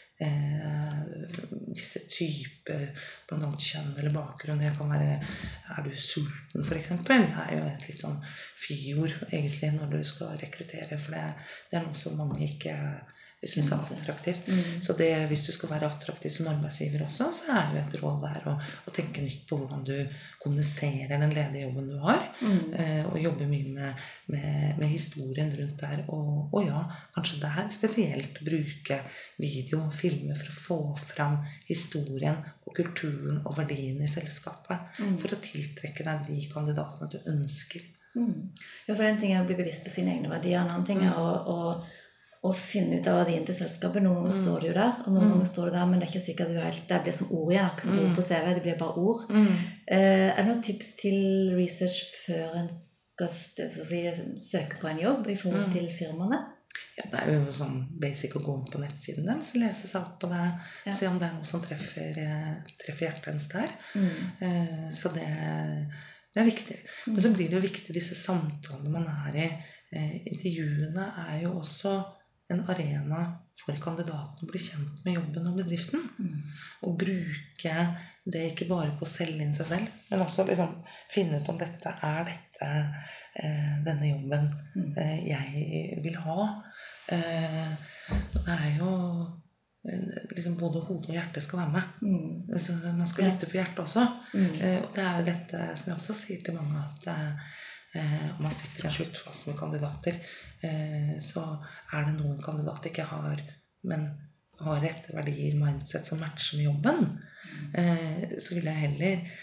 visse 1.75 2.05
typer, 2.11 2.85
bl.a. 3.29 3.51
kjønn 3.59 3.97
eller 3.99 4.15
bakgrunn. 4.15 4.63
Det 4.63 4.75
kan 4.79 4.93
være 4.93 5.19
Er 5.75 5.83
du 5.83 5.91
sulten, 5.97 6.63
f.eks.? 6.63 6.93
Det 7.03 7.19
er 7.19 7.57
jo 7.57 7.65
et 7.67 7.89
litt 7.89 8.05
sånn 8.05 8.21
fyord 8.65 9.17
egentlig 9.33 9.73
når 9.75 9.97
du 9.97 10.01
skal 10.07 10.39
rekruttere, 10.41 10.99
for 11.01 11.17
det, 11.17 11.25
det 11.71 11.81
er 11.81 11.87
noe 11.87 11.99
som 11.99 12.19
mange 12.21 12.47
ikke 12.47 12.77
syns 13.51 13.71
er 13.73 13.83
attraktivt. 13.99 14.49
Så 14.85 14.97
det, 14.99 15.11
hvis 15.31 15.45
du 15.47 15.53
skal 15.55 15.73
være 15.75 15.89
attraktiv 15.91 16.33
som 16.35 16.49
arbeidsgiver 16.53 17.05
også, 17.07 17.31
så 17.35 17.51
er 17.55 17.75
jo 17.75 17.83
et 17.83 17.97
råd 18.03 18.23
der 18.25 18.49
å, 18.51 18.55
å 18.61 18.95
tenke 18.95 19.25
nytt 19.25 19.45
på 19.49 19.59
hvordan 19.61 19.85
du 19.87 19.95
kommuniserer 20.43 21.21
den 21.21 21.35
ledige 21.35 21.67
jobben 21.67 21.89
du 21.93 21.97
har. 22.05 22.27
Eh, 22.45 23.03
og 23.09 23.21
jobbe 23.23 23.49
mye 23.51 23.71
med, 23.75 24.05
med, 24.33 24.79
med 24.81 24.93
historien 24.93 25.53
rundt 25.59 25.81
der. 25.81 26.05
Og, 26.09 26.53
og 26.53 26.67
ja, 26.67 26.85
kanskje 27.17 27.41
der 27.45 27.73
spesielt 27.75 28.41
bruke 28.45 29.01
video 29.41 29.85
og 29.87 29.97
filmer 29.97 30.39
for 30.39 30.51
å 30.51 30.61
få 30.69 30.81
fram 31.15 31.41
historien 31.69 32.41
og 32.65 32.77
kulturen 32.77 33.43
og 33.45 33.59
verdiene 33.59 34.07
i 34.07 34.11
selskapet. 34.11 34.95
For 35.23 35.35
å 35.35 35.43
tiltrekke 35.43 36.07
deg 36.07 36.25
de 36.31 36.41
kandidatene 36.53 37.13
du 37.13 37.21
ønsker. 37.35 37.85
Mm. 38.15 38.53
Ja, 38.87 38.95
for 38.95 39.03
en 39.03 39.19
ting 39.19 39.33
er 39.35 39.43
å 39.43 39.49
bli 39.49 39.57
bevisst 39.59 39.85
på 39.87 39.93
sine 39.93 40.15
egne 40.15 40.31
verdier. 40.31 40.61
En 40.61 40.71
annen 40.71 40.87
ting 40.87 41.03
er 41.03 41.17
å, 41.19 41.73
å, 42.45 42.53
finne 42.53 42.99
ut 43.01 43.07
av 43.11 43.21
verdien 43.23 43.45
til 43.49 43.57
selskapet. 43.57 44.03
Noen 44.05 44.21
ganger 44.23 44.35
står 44.37 44.61
du 44.61 44.67
jo 44.69 44.75
der, 44.77 44.99
og 45.07 45.13
noen 45.15 45.31
ganger 45.33 45.49
står 45.49 45.71
du 45.71 45.77
der, 45.77 45.87
men 45.91 46.01
det 46.01 46.09
er 46.09 46.13
ikke 46.13 46.27
sikkert 46.27 46.51
du 46.53 46.59
helt 46.61 46.89
Det 46.89 47.03
blir 47.07 47.17
som 47.17 47.31
ord 47.33 47.53
igjen. 47.55 47.65
Akkurat 47.71 47.87
som 47.87 48.01
ord 48.03 48.17
på 48.19 48.27
CV. 48.29 48.49
Det 48.55 48.65
blir 48.67 48.79
bare 48.83 49.05
ord. 49.09 49.23
Eh, 49.33 50.29
er 50.29 50.43
det 50.43 50.49
noen 50.51 50.63
tips 50.65 50.91
til 51.01 51.17
research 51.57 52.03
før 52.27 52.59
en 52.63 52.69
skal 52.69 53.31
skal 53.31 53.85
si, 53.87 54.01
søke 54.43 54.81
på 54.81 54.89
en 54.91 54.99
jobb 54.99 55.29
i 55.31 55.37
forhold 55.39 55.71
til 55.73 55.87
firmaene? 55.95 56.41
Ja, 56.99 57.05
det 57.11 57.21
er 57.23 57.33
jo 57.37 57.53
sånn 57.55 57.77
basic 58.03 58.35
å 58.39 58.43
gå 58.43 58.55
inn 58.59 58.67
på 58.71 58.81
nettsiden 58.83 59.27
deres, 59.27 59.53
lese 59.59 59.87
seg 59.91 60.03
opp 60.03 60.17
på 60.23 60.29
det, 60.31 60.43
Ja. 60.87 60.93
se 60.95 61.07
om 61.07 61.19
det 61.19 61.29
er 61.29 61.35
noe 61.35 61.45
som 61.47 61.63
treffer, 61.63 62.19
eh, 62.19 62.57
treffer 62.83 63.07
hjertet 63.07 63.31
hennes 63.31 63.49
der. 63.49 63.71
Eh, 64.41 64.91
Så 64.91 65.13
det, 65.15 65.27
det 66.35 66.43
er 66.43 66.51
viktig. 66.51 66.77
Men 67.07 67.21
så 67.23 67.33
blir 67.35 67.49
det 67.49 67.59
jo 67.61 67.69
viktig 67.69 67.95
disse 67.95 68.15
samtalene 68.19 68.91
man 68.91 69.07
er 69.07 69.37
i. 69.37 69.49
Eh, 69.95 70.21
Intervjuene 70.27 71.07
er 71.29 71.43
jo 71.43 71.55
også 71.61 71.95
en 72.53 72.61
arena 72.69 73.21
for 73.57 73.77
kandidaten 73.81 74.45
å 74.45 74.51
bli 74.51 74.61
kjent 74.61 75.05
med 75.05 75.17
jobben 75.17 75.47
og 75.49 75.61
bedriften. 75.61 76.03
Og 76.85 76.97
bruke 77.01 77.77
det 78.25 78.43
ikke 78.51 78.69
bare 78.69 78.95
på 78.97 79.07
å 79.07 79.09
selge 79.09 79.45
inn 79.45 79.55
seg 79.57 79.69
selv, 79.69 80.01
men 80.11 80.25
også 80.25 80.47
liksom 80.49 80.75
finne 81.13 81.41
ut 81.41 81.49
om 81.53 81.61
dette 81.61 81.93
er 82.09 82.29
dette 82.31 82.69
eh, 83.41 83.75
denne 83.85 84.11
jobben 84.11 84.49
eh, 84.97 85.19
jeg 85.29 86.03
vil 86.05 86.17
ha. 86.25 86.49
Eh, 87.13 87.73
det 88.35 88.45
er 88.49 88.69
jo 88.79 88.91
eh, 89.85 90.15
liksom 90.33 90.57
Både 90.61 90.81
hode 90.87 91.11
og 91.11 91.13
hjerte 91.13 91.43
skal 91.45 91.65
være 91.65 91.75
med. 91.77 92.01
Mm. 92.01 92.57
Så 92.59 92.79
man 92.87 93.09
skal 93.09 93.29
lytte 93.29 93.49
på 93.51 93.61
hjertet 93.61 93.85
også. 93.85 94.07
Mm. 94.33 94.55
Eh, 94.61 94.81
og 94.81 94.91
det 94.97 95.05
er 95.05 95.21
jo 95.21 95.29
dette 95.29 95.67
som 95.77 95.93
jeg 95.93 96.01
også 96.01 96.17
sier 96.17 96.45
til 96.45 96.57
mange, 96.57 96.81
at 96.81 97.09
eh, 97.95 98.27
om 98.37 98.43
man 98.47 98.55
sitter 98.55 98.85
i 98.85 98.89
en 98.89 98.97
sluttfase 98.97 99.51
med 99.51 99.59
kandidater, 99.59 100.19
eh, 100.67 101.15
så 101.23 101.45
er 101.93 102.09
det 102.09 102.17
noen 102.19 102.41
kandidater 102.43 102.91
ikke 102.91 103.09
har, 103.11 103.43
men 103.91 104.09
har 104.61 104.83
rette 104.85 105.15
verdier, 105.17 105.57
mindset 105.59 106.07
som 106.07 106.21
matcher 106.23 106.59
med 106.59 106.69
jobben. 106.69 107.09
Eh, 107.79 108.37
så 108.41 108.55
ville 108.55 108.73
jeg 108.73 108.89
heller 108.89 109.35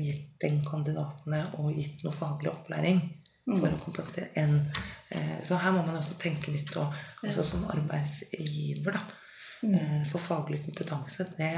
gitt 0.00 0.36
den 0.40 0.60
kandidatene 0.64 1.42
og 1.60 1.72
gitt 1.76 2.04
noe 2.04 2.14
faglig 2.14 2.52
opplæring 2.52 3.00
for 3.50 3.72
å 3.72 3.80
kompensere 3.82 4.30
enn 4.38 4.60
Så 5.42 5.56
her 5.58 5.72
må 5.74 5.80
man 5.82 5.96
også 5.98 6.14
tenke 6.22 6.52
nytt, 6.54 6.70
og 6.78 6.92
også 7.26 7.42
som 7.42 7.64
arbeidsgiver, 7.72 8.94
da. 8.94 9.00
Eh, 9.62 10.04
For 10.08 10.18
faglig 10.18 10.62
kompetanse, 10.64 11.26
det 11.36 11.50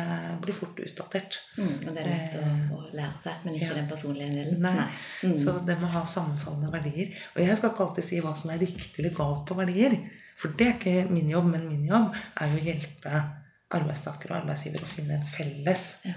blir 0.43 0.55
fort 0.57 0.81
utdatert. 0.83 1.37
Mm, 1.57 1.69
og 1.87 1.95
det 1.95 2.01
er 2.03 2.09
lett 2.09 2.35
å, 2.41 2.47
å 2.75 2.81
lære 2.97 3.19
seg, 3.23 3.45
men 3.45 3.55
ikke 3.55 3.69
Ja. 3.69 3.75
den 3.75 3.87
personlige 3.88 4.33
delen. 4.35 4.59
Nei. 4.61 4.88
Mm. 5.23 5.37
Så 5.38 5.55
det 5.67 5.77
må 5.81 5.87
ha 5.87 6.03
sammenfallende 6.07 6.73
verdier. 6.73 7.12
Og 7.37 7.43
jeg 7.47 7.57
skal 7.57 7.71
ikke 7.71 7.87
alltid 7.87 8.05
si 8.09 8.21
hva 8.21 8.35
som 8.37 8.51
er 8.51 8.59
riktig 8.59 8.99
eller 8.99 9.15
galt 9.15 9.47
på 9.47 9.55
verdier. 9.55 9.95
For 10.37 10.49
det 10.59 10.67
er 10.67 10.75
ikke 10.81 11.11
min 11.15 11.31
jobb, 11.31 11.45
men 11.53 11.69
min 11.69 11.85
jobb 11.87 12.11
er 12.41 12.51
jo 12.51 12.59
å 12.59 12.67
hjelpe 12.67 13.23
arbeidstakere 13.73 14.35
og 14.35 14.41
arbeidsgivere 14.43 14.83
å 14.85 14.93
finne 14.97 15.15
en 15.21 15.25
felles 15.27 15.85
Ja. 16.05 16.12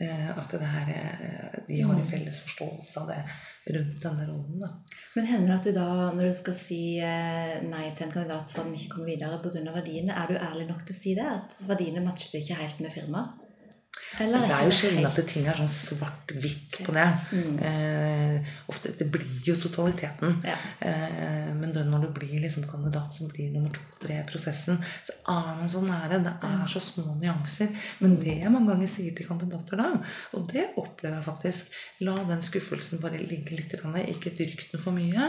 Eh, 0.00 0.30
At 0.38 0.50
det 0.50 0.68
her, 0.74 0.92
eh, 0.94 1.58
de 1.66 1.80
har 1.82 1.98
en 1.98 2.08
felles 2.08 2.40
forståelse 2.44 3.00
av 3.00 3.12
det 3.12 3.76
rundt 3.76 4.02
denne 4.02 4.26
rollen. 4.26 4.62
Da. 4.62 4.70
Men 5.14 5.28
hender 5.28 5.52
det 5.52 5.58
at 5.58 5.68
du 5.68 5.72
da, 5.76 5.88
når 6.16 6.30
du 6.30 6.34
skal 6.38 6.56
si 6.58 6.82
eh, 7.02 7.58
nei 7.66 7.84
til 7.92 8.08
en 8.08 8.14
kandidat 8.14 8.50
for 8.50 8.62
at 8.62 8.70
den 8.70 8.78
ikke 8.78 8.96
kommer 8.96 9.12
videre 9.12 9.40
pga. 9.44 9.62
verdiene, 9.74 10.16
er 10.16 10.32
du 10.32 10.38
ærlig 10.38 10.68
nok 10.70 10.86
til 10.86 10.96
å 10.96 11.00
si 11.02 11.14
det? 11.18 11.28
At 11.28 11.56
verdiene 11.68 12.04
matcher 12.04 12.40
ikke 12.40 12.60
helt 12.62 12.82
med 12.84 12.94
firmaet? 12.94 13.41
Eller 14.20 14.46
Det 14.46 14.56
er 14.56 14.66
jo 14.68 14.74
sjelden 14.76 15.06
at 15.08 15.20
ting 15.28 15.46
er 15.48 15.58
sånn 15.58 15.70
svart-hvitt 15.72 16.80
på 16.86 16.94
det. 16.96 17.06
Eh, 17.68 18.50
ofte, 18.68 18.92
det 18.98 19.06
blir 19.12 19.46
jo 19.46 19.56
totaliteten. 19.60 20.36
Ja. 20.44 20.56
Eh, 20.84 21.50
men 21.56 21.72
det, 21.72 21.86
når 21.88 22.06
du 22.06 22.08
blir 22.18 22.42
liksom 22.42 22.66
kandidat 22.68 23.14
som 23.14 23.30
blir 23.32 23.52
nummer 23.54 23.72
to-tre 23.76 24.20
i 24.20 24.26
prosessen, 24.28 24.80
så 25.06 25.16
er 25.32 25.50
man 25.60 25.72
så 25.72 25.82
nære. 25.86 26.20
Det 26.26 26.34
er 26.50 26.66
så 26.72 26.82
små 26.84 27.16
nyanser. 27.20 27.72
Men 28.04 28.18
det 28.20 28.38
jeg 28.42 28.52
mange 28.52 28.72
ganger 28.74 28.92
sier 28.92 29.16
til 29.16 29.28
kandidater 29.28 29.80
da, 29.80 29.88
og 30.36 30.46
det 30.52 30.68
opplever 30.76 31.18
jeg 31.18 31.28
faktisk 31.28 31.80
La 32.02 32.16
den 32.26 32.42
skuffelsen 32.42 33.00
bare 33.02 33.20
ligge 33.20 33.56
litt. 33.56 33.72
Ikke 33.72 34.32
dyrk 34.36 34.66
den 34.72 34.80
for 34.82 34.94
mye. 34.96 35.28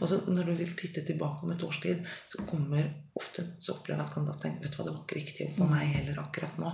Og 0.00 0.08
så 0.10 0.20
når 0.28 0.50
du 0.50 0.56
vil 0.60 0.74
titte 0.78 1.02
tilbake 1.06 1.46
om 1.46 1.54
et 1.54 1.64
års 1.64 1.80
tid, 1.82 2.04
så 2.28 2.44
kommer 2.48 2.90
ofte 3.20 3.44
så 3.58 3.74
opplever 3.74 4.00
jeg 4.00 4.08
at 4.08 4.14
kandidaten 4.14 4.42
tenker 4.44 4.64
vet 4.64 4.74
du 4.74 4.78
hva, 4.78 4.84
det 4.86 4.92
var 4.94 5.02
ikke 5.02 5.18
riktig 5.18 5.46
for 5.56 5.70
meg 5.70 5.88
heller 5.96 6.20
akkurat 6.22 6.60
nå. 6.62 6.70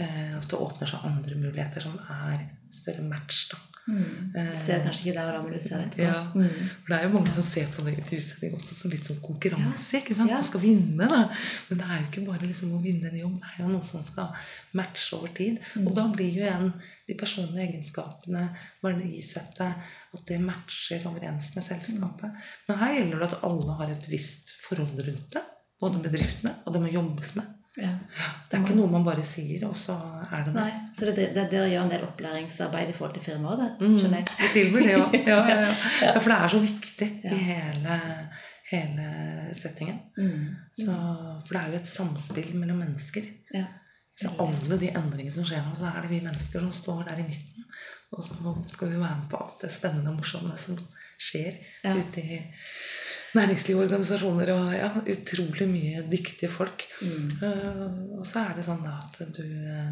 Eh, 0.00 0.36
det 0.52 0.62
åpner 0.62 0.90
seg 0.90 1.10
andre 1.10 1.38
muligheter 1.40 1.84
som 1.84 1.98
er 1.98 2.48
større 2.72 3.04
match. 3.08 3.48
da. 3.52 3.60
Mm. 3.82 4.52
ser 4.54 4.78
det 4.78 4.84
kanskje 4.86 5.08
ikke 5.08 5.14
deg 5.16 5.36
og 5.40 5.48
du 5.50 5.58
ser 5.58 5.80
etterpå. 5.82 6.04
Ja, 6.06 6.18
for 6.30 6.92
det 6.92 6.98
er 6.98 7.06
jo 7.08 7.14
mange 7.16 7.32
som 7.34 7.46
ser 7.46 7.70
på 7.74 7.82
det 7.82 7.96
intervjusetting 7.96 8.52
også 8.54 8.76
som 8.78 8.92
litt 8.92 9.08
sånn 9.08 9.18
konkurranse. 9.24 9.98
Ikke 9.98 10.14
sant? 10.14 10.30
Ja. 10.30 10.38
Man 10.38 10.46
skal 10.46 10.62
vinne, 10.62 11.08
da. 11.10 11.22
Men 11.68 11.80
det 11.80 11.88
er 11.88 11.98
jo 11.98 12.06
ikke 12.06 12.24
bare 12.28 12.46
liksom 12.46 12.76
å 12.76 12.82
vinne 12.82 13.10
en 13.10 13.18
jobb, 13.18 13.40
det 13.42 13.50
er 13.50 13.64
jo 13.64 13.70
noe 13.72 13.86
som 13.86 14.04
skal 14.06 14.44
matche 14.78 15.16
over 15.18 15.32
tid. 15.34 15.58
Mm. 15.74 15.88
Og 15.88 15.96
da 15.98 16.04
blir 16.14 16.30
jo 16.30 16.44
igjen 16.44 16.68
de 17.08 17.16
personlige 17.18 17.66
egenskapene, 17.66 18.44
verdisettet, 18.84 19.88
at 20.14 20.28
det 20.30 20.38
matcher 20.44 21.08
overens 21.10 21.50
med 21.56 21.66
selskapet. 21.66 22.30
Mm. 22.30 22.52
Men 22.68 22.80
her 22.84 22.94
gjelder 23.00 23.24
det 23.24 23.30
at 23.32 23.48
alle 23.50 23.80
har 23.80 23.96
et 23.96 24.06
visst 24.12 24.54
forhold 24.62 25.02
rundt 25.08 25.34
det. 25.34 25.42
Både 25.82 25.98
bedriftene, 26.04 26.54
og 26.62 26.76
det 26.76 26.84
må 26.84 26.94
jobbes 26.94 27.34
med. 27.40 27.50
Ja. 27.80 27.88
Det 28.50 28.58
er 28.58 28.62
ikke 28.66 28.74
noe 28.76 28.90
man 28.92 29.04
bare 29.06 29.22
sier, 29.24 29.62
og 29.64 29.76
så 29.80 29.94
er 30.28 30.42
det 30.44 30.50
det. 30.52 30.54
Nei, 30.58 30.72
Så 30.98 31.06
det, 31.08 31.14
det, 31.34 31.44
det 31.50 31.60
gjør 31.72 31.82
en 31.86 31.92
del 31.94 32.02
opplæringsarbeid 32.04 32.90
i 32.92 32.96
forhold 32.96 33.14
til 33.16 33.24
firmaet? 33.30 33.62
det 33.62 33.86
Mm. 33.88 33.94
skjønner 33.98 34.18
jeg? 34.18 34.26
Det 34.40 34.50
tilbyr 34.56 34.82
det 34.86 34.96
òg. 35.00 35.14
Ja, 35.26 35.38
ja, 35.52 35.60
ja. 36.02 36.18
for 36.18 36.28
det 36.28 36.38
er 36.38 36.48
så 36.52 36.60
viktig 36.60 37.08
i 37.24 37.38
hele, 37.46 37.96
hele 38.72 39.06
settingen. 39.56 39.98
Mm. 40.18 40.50
Så, 40.72 40.96
for 41.46 41.54
det 41.56 41.62
er 41.62 41.70
jo 41.72 41.80
et 41.80 41.88
samspill 41.94 42.52
mellom 42.60 42.82
mennesker. 42.84 43.24
Ja. 43.54 43.64
Så 44.20 44.28
alle 44.44 44.76
de 44.78 44.90
endringene 44.92 45.32
som 45.32 45.44
skjer 45.48 45.64
nå, 45.64 45.72
så 45.78 45.88
er 45.88 46.02
det 46.04 46.10
vi 46.12 46.20
mennesker 46.20 46.60
som 46.60 46.72
står 46.76 47.06
der 47.08 47.22
i 47.22 47.28
midten. 47.28 47.64
Og 48.12 48.20
så 48.26 48.36
skal 48.68 48.90
vi 48.92 49.00
være 49.00 49.16
med 49.22 49.30
på 49.32 49.38
alt 49.40 49.62
det 49.64 49.70
spennende 49.72 50.10
og 50.12 50.18
morsomme 50.20 50.52
som 50.60 50.76
skjer 51.22 51.56
ute 51.96 52.20
i 52.20 52.42
næringsliv 53.38 53.78
og 53.78 53.84
organisasjoner. 53.86 54.52
Og 54.54 54.72
ja, 54.76 54.90
utrolig 55.14 55.68
mye 55.70 56.04
dyktige 56.10 56.50
folk. 56.52 56.86
Mm. 57.02 57.28
Eh, 57.48 57.84
og 58.18 58.26
så 58.28 58.46
er 58.46 58.56
det 58.58 58.66
sånn 58.66 58.84
da 58.84 58.98
at 59.00 59.20
du 59.36 59.44
eh, 59.46 59.90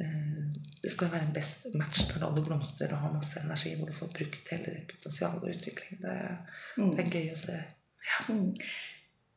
eh, 0.00 0.38
Det 0.80 0.92
skal 0.92 1.10
være 1.12 1.26
en 1.28 1.34
best 1.36 1.74
match 1.76 2.06
når 2.16 2.36
du 2.36 2.44
blomstrer 2.46 2.94
og 2.96 3.02
har 3.04 3.12
masse 3.12 3.42
energi, 3.42 3.74
hvor 3.76 3.90
du 3.90 3.96
får 3.96 4.14
brukt 4.16 4.54
hele 4.54 4.76
ditt 4.76 4.88
potensial 4.94 5.36
og 5.42 5.50
utvikling. 5.50 6.00
Det, 6.00 6.16
det 6.78 7.04
er 7.04 7.12
gøy 7.18 7.34
å 7.34 7.40
se. 7.40 7.58
Mm. 8.32 8.48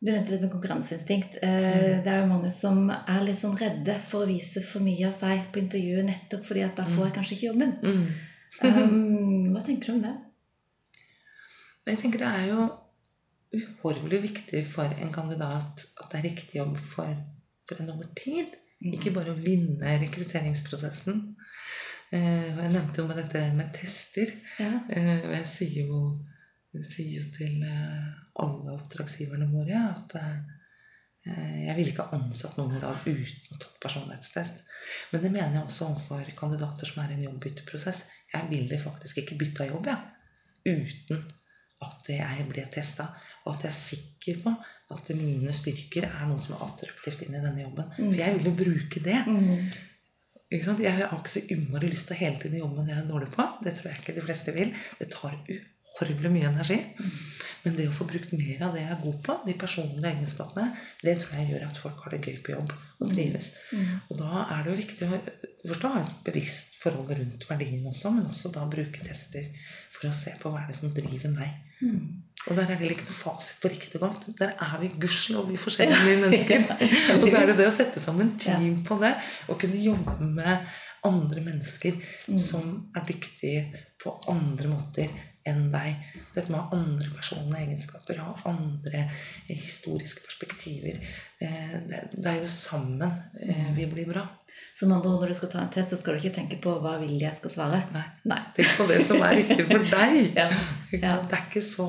Du 0.04 0.12
nevnte 0.12 0.34
litt 0.34 0.44
med 0.44 0.52
konkurranseinstinkt. 0.52 1.38
Eh, 1.44 2.04
Det 2.04 2.12
er 2.12 2.22
jo 2.22 2.32
mange 2.32 2.52
som 2.52 2.90
er 2.92 3.24
litt 3.24 3.40
sånn 3.40 3.56
redde 3.60 3.96
for 4.04 4.26
å 4.26 4.28
vise 4.28 4.64
for 4.64 4.84
mye 4.84 5.08
av 5.08 5.16
seg 5.16 5.46
på 5.52 5.62
intervjuet 5.64 6.08
nettopp 6.10 6.44
fordi 6.48 6.64
at 6.66 6.76
da 6.80 6.88
får 6.90 7.08
jeg 7.08 7.16
kanskje 7.18 7.36
ikke 7.38 7.50
jobben. 7.52 7.76
Um, 8.62 9.48
hva 9.54 9.64
tenker 9.64 9.90
du 9.90 9.94
om 9.96 10.02
det? 10.04 10.14
Jeg 11.88 12.00
tenker 12.04 12.22
det 12.22 12.32
er 12.32 12.50
jo 12.52 12.68
uhorvelig 13.54 14.22
viktig 14.24 14.64
for 14.68 14.90
en 15.02 15.14
kandidat 15.14 15.86
at 16.02 16.10
det 16.12 16.20
er 16.20 16.28
riktig 16.30 16.60
jobb 16.60 16.78
for, 16.78 17.16
for 17.70 17.82
en 17.82 17.94
over 17.96 18.10
tid. 18.18 18.56
Ikke 18.84 19.14
bare 19.16 19.32
å 19.32 19.40
vinne 19.40 19.98
rekrutteringsprosessen. 20.02 21.22
Eh, 22.14 22.50
jeg 22.50 22.72
nevnte 22.74 23.02
jo 23.02 23.08
med 23.10 23.22
dette 23.22 23.44
med 23.56 23.72
tester. 23.76 24.34
Ja. 24.60 24.74
Eh, 24.92 25.30
jeg 25.38 25.46
sier 25.50 25.88
jo, 25.88 26.02
jeg 26.76 26.90
sier 26.90 27.14
jo 27.22 27.30
til 27.38 27.64
eh, 27.68 28.10
alle 28.44 28.76
oppdragsgiverne 28.76 29.48
våre 29.54 29.86
at 29.94 30.18
eh, 30.20 30.42
jeg 31.24 31.78
ville 31.78 31.94
ikke 31.94 32.10
ansatt 32.18 32.58
noen 32.60 32.76
i 32.76 32.82
dag 32.84 33.06
uten 33.08 33.62
tatt 33.62 33.78
personlighetstest. 33.86 34.66
Men 35.14 35.24
det 35.24 35.32
mener 35.32 35.60
jeg 35.60 35.70
også 35.70 35.88
overfor 35.94 36.34
kandidater 36.38 36.90
som 36.90 37.00
er 37.04 37.14
i 37.14 37.20
en 37.20 37.30
jobbbytteprosess. 37.30 38.04
Jeg 38.34 38.50
ville 38.52 38.82
faktisk 38.82 39.24
ikke 39.24 39.40
bytta 39.40 39.70
jobb, 39.70 39.88
jeg. 39.88 40.10
Uten 40.64 41.24
at 41.84 42.10
jeg 42.12 42.48
ble 42.48 42.66
testa, 42.72 43.10
og 43.44 43.54
at 43.54 43.66
jeg 43.66 43.72
er 43.72 43.80
sikker 43.80 44.44
på 44.44 44.54
at 44.94 45.10
mine 45.18 45.54
styrker 45.56 46.08
er 46.08 46.28
noe 46.30 46.40
som 46.42 46.56
er 46.56 46.64
attraktivt 46.68 47.26
inn 47.26 47.36
i 47.36 47.42
denne 47.44 47.66
jobben. 47.66 47.90
For 47.98 48.20
jeg 48.20 48.38
vil 48.38 48.50
jo 48.50 48.56
bruke 48.60 49.04
det. 49.04 49.20
Mm. 49.28 49.68
Jeg 50.54 50.94
har 51.00 51.16
ikke 51.18 51.34
så 51.34 51.42
innmari 51.50 51.90
lyst 51.90 52.12
til 52.12 52.16
å 52.16 52.20
hele 52.20 52.38
tiden 52.42 52.60
jobbe 52.60 52.78
med 52.78 52.90
det 52.90 52.94
jeg 52.94 53.04
er 53.04 53.10
dårlig 53.10 53.30
på. 53.34 53.46
Det 53.66 53.74
tror 53.78 53.90
jeg 53.90 54.02
ikke 54.04 54.18
de 54.20 54.26
fleste 54.28 54.54
vil. 54.54 54.74
Det 55.00 55.08
tar 55.12 55.40
uhorvelig 55.50 56.32
mye 56.36 56.52
energi. 56.52 56.78
Men 57.64 57.78
det 57.80 57.88
å 57.90 57.96
få 57.96 58.06
brukt 58.10 58.36
mer 58.36 58.66
av 58.68 58.76
det 58.76 58.84
jeg 58.84 58.92
er 58.94 59.02
god 59.02 59.20
på, 59.26 59.38
de 59.48 59.56
personlige 59.60 60.12
egenskapene, 60.12 60.68
det 61.02 61.16
tror 61.24 61.40
jeg 61.40 61.50
gjør 61.54 61.66
at 61.70 61.80
folk 61.80 62.06
har 62.06 62.14
det 62.14 62.22
gøy 62.28 62.40
på 62.46 62.54
jobb 62.54 62.74
og 62.76 63.14
trives. 63.16 63.50
Og 64.12 64.20
da 64.20 64.46
er 64.46 64.64
det 64.64 64.74
jo 64.74 64.80
viktig 64.84 65.10
å 65.10 65.22
først 65.72 65.86
ha 65.88 65.94
et 66.04 66.16
bevisst 66.28 66.78
forhold 66.84 67.14
rundt 67.18 67.48
verdien 67.50 67.88
også, 67.90 68.12
men 68.14 68.28
også 68.30 68.52
da 68.54 68.68
bruke 68.70 69.06
tester 69.08 69.48
for 69.96 70.10
å 70.10 70.16
se 70.18 70.36
på 70.40 70.52
hva 70.52 70.64
er 70.64 70.74
det 70.74 70.78
som 70.78 70.94
driver 70.94 71.34
meg. 71.34 71.73
Og 72.44 72.58
der 72.58 72.68
er 72.74 72.80
det 72.80 72.90
ikke 72.92 73.06
noe 73.08 73.16
fasit 73.16 73.62
på 73.64 73.72
riktig 73.72 74.00
og 74.00 74.04
galt. 74.04 74.26
Der 74.40 74.52
er 74.66 74.74
vi 74.82 74.90
gudskjelov 75.00 75.46
vi 75.48 75.60
forskjellige 75.62 76.18
mennesker. 76.26 76.66
og 77.22 77.28
så 77.30 77.38
er 77.40 77.52
det 77.52 77.60
det 77.62 77.68
å 77.70 77.76
sette 77.76 78.04
sammen 78.04 78.34
team 78.40 78.82
på 78.88 78.98
det, 79.00 79.14
og 79.48 79.62
kunne 79.62 79.80
jobbe 79.80 80.28
med 80.28 80.74
andre 81.08 81.44
mennesker 81.44 81.96
som 82.40 82.90
er 82.96 83.08
dyktige 83.08 83.64
på 84.04 84.18
andre 84.32 84.72
måter 84.72 85.14
enn 85.50 85.66
deg. 85.74 85.98
Dette 86.36 86.50
med 86.52 86.60
å 86.60 86.64
ha 86.64 86.78
andre 86.78 87.10
personlige 87.16 87.66
egenskaper, 87.68 88.22
ha 88.24 88.36
andre 88.50 89.06
historiske 89.50 90.24
perspektiver. 90.26 91.00
Eh, 91.42 91.76
Det 92.14 92.30
er 92.30 92.40
jo 92.42 92.48
sammen 92.52 93.12
eh, 93.42 93.70
vi 93.76 93.86
blir 93.92 94.08
bra. 94.10 94.28
Som 94.74 94.92
andre 94.92 95.12
ord, 95.12 95.22
når 95.22 95.30
du 95.30 95.38
skal 95.38 95.50
ta 95.52 95.60
en 95.62 95.70
test, 95.70 95.92
så 95.94 95.98
skal 96.00 96.16
du 96.16 96.24
ikke 96.24 96.36
tenke 96.40 96.58
på 96.64 96.72
hva 96.82 96.96
vil 97.04 97.20
jeg 97.22 97.36
skal 97.38 97.52
svare. 97.54 97.84
Nei. 97.94 98.06
Nei. 98.32 98.40
Tenk 98.58 98.72
på 98.80 98.88
det 98.90 99.02
som 99.06 99.22
er 99.22 99.36
riktig 99.38 99.68
for 99.70 99.86
deg. 99.98 100.34
Ja. 100.34 100.48
Ja. 100.96 101.12
Det, 101.22 101.38
er 101.38 101.44
ikke 101.46 101.62
så, 101.62 101.88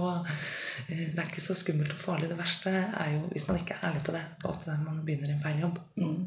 det 0.89 1.19
er 1.19 1.29
ikke 1.29 1.43
så 1.45 1.55
skummelt 1.57 1.93
og 1.95 2.01
farlig. 2.01 2.29
Det 2.31 2.39
verste 2.39 2.73
er 2.73 3.13
jo 3.15 3.23
hvis 3.31 3.47
man 3.49 3.59
ikke 3.61 3.77
er 3.77 3.89
ærlig 3.89 4.03
på 4.07 4.15
det, 4.17 4.23
og 4.45 4.55
at 4.55 4.85
man 4.85 5.01
begynner 5.07 5.33
en 5.33 5.43
feil 5.43 5.63
jobb. 5.63 5.81
Mm. 6.01 6.21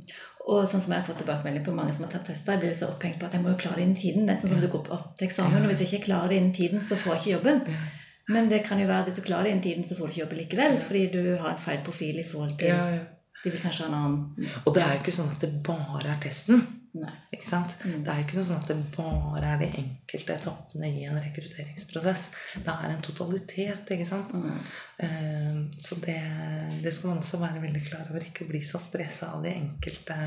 Og 0.47 0.63
sånn 0.69 0.83
som 0.83 0.93
jeg 0.93 1.01
har 1.01 1.07
fått 1.07 1.21
tilbakemelding 1.23 1.65
på 1.65 1.75
mange 1.75 1.93
som 1.95 2.05
har 2.05 2.13
tatt 2.13 2.29
tester, 2.31 2.55
jeg 2.55 2.63
blir 2.63 2.75
så 2.77 2.91
opphengt 2.93 3.19
på 3.19 3.27
at 3.27 3.35
jeg 3.35 3.43
må 3.43 3.51
jo 3.51 3.59
klare 3.59 3.81
det 3.81 3.87
innen 3.87 3.99
tiden. 3.99 4.27
Det 4.27 4.35
er 4.35 4.41
sånn 4.43 4.55
som 4.55 4.63
du 4.63 4.69
går 4.71 4.85
på 4.87 4.99
til 5.19 5.27
eksamen, 5.27 5.65
og 5.65 5.71
hvis 5.71 5.83
jeg 5.83 5.91
ikke 5.91 6.09
klarer 6.09 6.31
det 6.31 6.39
innen 6.41 6.55
tiden, 6.55 6.83
så 6.83 6.99
får 6.99 7.13
jeg 7.13 7.23
ikke 7.23 7.35
jobben. 7.35 7.61
Men 8.31 8.49
det 8.51 8.63
kan 8.67 8.79
jo 8.79 8.87
være 8.87 9.05
at 9.05 9.09
hvis 9.09 9.19
du 9.19 9.27
klarer 9.27 9.47
det 9.47 9.53
innen 9.55 9.65
tiden, 9.67 9.87
så 9.87 9.97
får 9.97 10.07
du 10.07 10.13
ikke 10.13 10.23
jobbe 10.23 10.39
likevel, 10.41 10.79
fordi 10.83 11.03
du 11.13 11.21
har 11.35 11.53
en 11.53 11.61
feil 11.67 11.83
profil 11.83 12.19
i 12.19 12.27
forhold 12.27 12.57
til 12.59 12.71
Ja, 12.73 12.81
ja. 12.95 13.05
De 13.43 13.51
vil 13.53 13.61
kanskje 13.61 13.85
ha 13.85 13.91
en 13.91 13.97
annen 13.97 14.47
Og 14.65 14.73
det 14.75 14.81
er 14.83 14.95
jo 14.95 15.01
ikke 15.03 15.13
sånn 15.13 15.29
at 15.29 15.43
det 15.43 15.51
bare 15.63 16.09
er 16.09 16.17
testen. 16.23 16.63
Ikke 17.33 17.47
sant? 17.47 17.73
Det 17.83 18.09
er 18.09 18.19
jo 18.19 18.25
ikke 18.25 18.37
noe 18.39 18.47
sånn 18.47 18.61
at 18.61 18.71
det 18.71 18.77
bare 18.95 19.51
er 19.53 19.61
de 19.61 19.67
enkelte 19.81 20.35
etappene 20.37 20.89
i 20.89 21.05
en 21.07 21.19
rekrutteringsprosess. 21.21 22.23
Det 22.63 22.73
er 22.73 22.93
en 22.93 23.03
totalitet, 23.05 23.91
ikke 23.95 24.07
sant? 24.07 24.33
Mm. 24.33 25.67
Så 25.83 25.99
det, 26.03 26.17
det 26.83 26.93
skal 26.95 27.11
man 27.11 27.21
også 27.21 27.41
være 27.41 27.61
veldig 27.63 27.83
klar 27.85 28.09
over. 28.09 28.25
Ikke 28.25 28.47
bli 28.49 28.63
så 28.65 28.81
stressa 28.81 29.33
av 29.35 29.45
de 29.45 29.53
enkelte 29.53 30.17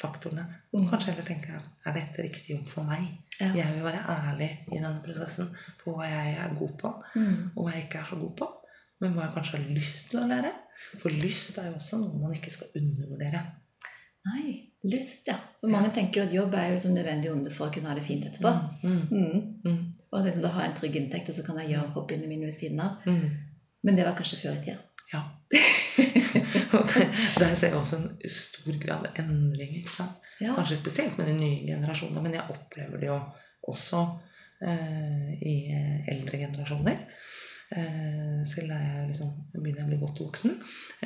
faktorene. 0.00 0.46
man 0.74 0.88
kanskje 0.90 1.14
heller 1.14 1.28
tenke 1.28 1.56
er 1.56 1.96
dette 1.96 2.26
riktig 2.26 2.56
jobb 2.56 2.68
for 2.70 2.88
meg? 2.88 3.08
Ja. 3.40 3.52
Jeg 3.56 3.76
vil 3.76 3.86
være 3.86 4.02
ærlig 4.12 4.50
i 4.68 4.78
denne 4.78 5.00
prosessen 5.04 5.48
på 5.80 5.94
hva 5.96 6.08
jeg 6.10 6.34
er 6.42 6.56
god 6.58 6.74
på, 6.82 6.90
og 7.54 7.62
hva 7.64 7.76
jeg 7.76 7.86
ikke 7.86 8.02
er 8.02 8.10
så 8.10 8.20
god 8.20 8.34
på. 8.42 8.50
Men 9.00 9.14
hva 9.16 9.24
jeg 9.24 9.32
kanskje 9.38 9.56
har 9.56 9.70
lyst 9.72 10.10
til 10.12 10.20
å 10.20 10.26
lære. 10.28 10.50
For 11.00 11.22
lyst 11.22 11.56
er 11.56 11.70
jo 11.70 11.78
også 11.78 12.02
noe 12.02 12.20
man 12.20 12.34
ikke 12.36 12.52
skal 12.52 12.74
undervurdere. 12.76 13.40
Nei. 14.28 14.69
Lyst, 14.82 15.26
ja. 15.28 15.34
For 15.60 15.68
mange 15.68 15.90
tenker 15.92 16.22
jo 16.22 16.26
at 16.26 16.34
jobb 16.34 16.54
er 16.56 16.70
jo 16.70 16.76
liksom 16.78 16.94
nødvendig 16.96 17.28
onde 17.28 17.50
for 17.52 17.68
å 17.68 17.74
kunne 17.74 17.90
ha 17.90 17.96
det 17.98 18.04
fint 18.06 18.24
etterpå. 18.24 18.52
Mm. 18.80 19.42
Mm. 19.66 19.80
Og 20.08 20.24
liksom 20.24 20.44
da 20.46 20.52
har 20.54 20.64
jeg 20.64 20.72
en 20.72 20.78
trygg 20.78 20.96
inntekt, 21.02 21.28
og 21.28 21.36
så 21.36 21.44
kan 21.44 21.58
jeg 21.60 21.74
gjøre 21.74 21.92
hobbyene 21.96 22.30
mine 22.30 22.48
ved 22.48 22.56
siden 22.56 22.80
av. 22.80 23.04
Mm. 23.04 23.26
Men 23.84 23.98
det 23.98 24.06
var 24.06 24.16
kanskje 24.16 24.40
før 24.40 24.56
i 24.56 24.62
tida. 24.64 24.78
Ja. 25.12 25.20
Og 26.78 26.94
der 27.42 27.54
ser 27.54 27.74
jeg 27.74 27.76
også 27.76 27.98
en 27.98 28.08
stor 28.30 28.80
grad 28.80 29.08
av 29.10 29.20
endring. 29.20 29.76
ikke 29.82 29.92
sant? 29.92 30.28
Ja. 30.40 30.54
Kanskje 30.56 30.80
spesielt 30.80 31.18
med 31.18 31.28
de 31.28 31.36
nye 31.36 31.66
generasjonene, 31.66 32.24
men 32.24 32.38
jeg 32.38 32.56
opplever 32.56 33.02
det 33.02 33.10
jo 33.10 33.18
også 33.68 34.04
eh, 34.64 35.32
i 35.44 35.56
eldre 36.08 36.40
generasjoner. 36.46 37.04
Eh, 37.70 38.40
selv 38.50 38.72
er 38.74 38.80
jeg 38.82 39.10
liksom, 39.12 39.28
begynner 39.54 39.84
jeg 39.84 39.86
å 39.86 39.90
bli 39.92 39.98
godt 40.00 40.20
voksen. 40.24 40.56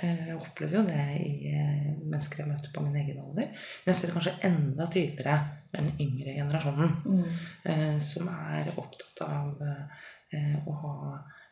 Eh, 0.01 0.23
jeg 0.31 0.39
opplever 0.39 0.79
jo 0.79 0.85
det 0.87 1.03
i 1.21 1.51
eh, 1.51 1.91
mennesker 1.99 2.41
jeg 2.41 2.49
møter 2.49 2.73
på 2.73 2.85
min 2.87 2.97
egen 3.03 3.21
alder. 3.21 3.51
Men 3.53 3.93
jeg 3.93 3.99
ser 3.99 4.09
det 4.09 4.15
kanskje 4.17 4.35
enda 4.49 4.87
tydeligere 4.89 5.37
den 5.75 5.91
yngre 6.01 6.39
generasjonen. 6.39 6.97
Mm. 7.05 8.01
som 8.01 8.29
er 8.31 8.69
opptatt 8.79 9.21
av 9.27 9.63
å 10.71 10.75
ha 10.79 10.93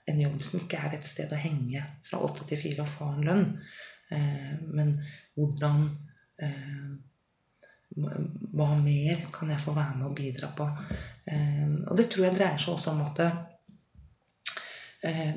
en 0.07 0.21
jobb 0.21 0.37
som 0.47 0.61
ikke 0.63 0.79
er 0.79 0.95
et 0.95 1.09
sted 1.11 1.33
å 1.35 1.41
henge 1.43 1.83
fra 2.07 2.21
åtte 2.23 2.47
til 2.47 2.61
fire 2.61 2.85
og 2.85 2.93
få 2.93 3.09
en 3.11 3.25
lønn. 3.27 3.43
Men 4.71 4.95
hvordan 5.35 5.89
Hva 7.99 8.69
mer 8.79 9.27
kan 9.35 9.51
jeg 9.51 9.65
få 9.65 9.75
være 9.75 9.99
med 9.99 10.07
og 10.07 10.15
bidra 10.17 10.53
på? 10.55 10.69
Og 11.91 11.99
det 11.99 12.07
tror 12.07 12.29
jeg 12.29 12.39
dreier 12.39 12.63
seg 12.63 12.77
også 12.77 12.95
om 12.95 13.03
at 13.09 13.25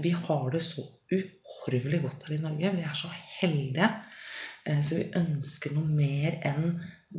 vi 0.01 0.11
har 0.11 0.51
det 0.53 0.61
så 0.63 0.83
uhorvelig 1.11 2.01
godt 2.03 2.27
her 2.27 2.35
i 2.35 2.41
Norge. 2.43 2.71
Vi 2.75 2.83
er 2.85 2.93
så 2.97 3.09
heldige. 3.39 3.89
Eh, 4.65 4.81
så 4.81 4.95
vi 4.99 5.09
ønsker 5.19 5.73
noe 5.75 5.85
mer 5.89 6.39
enn 6.45 6.71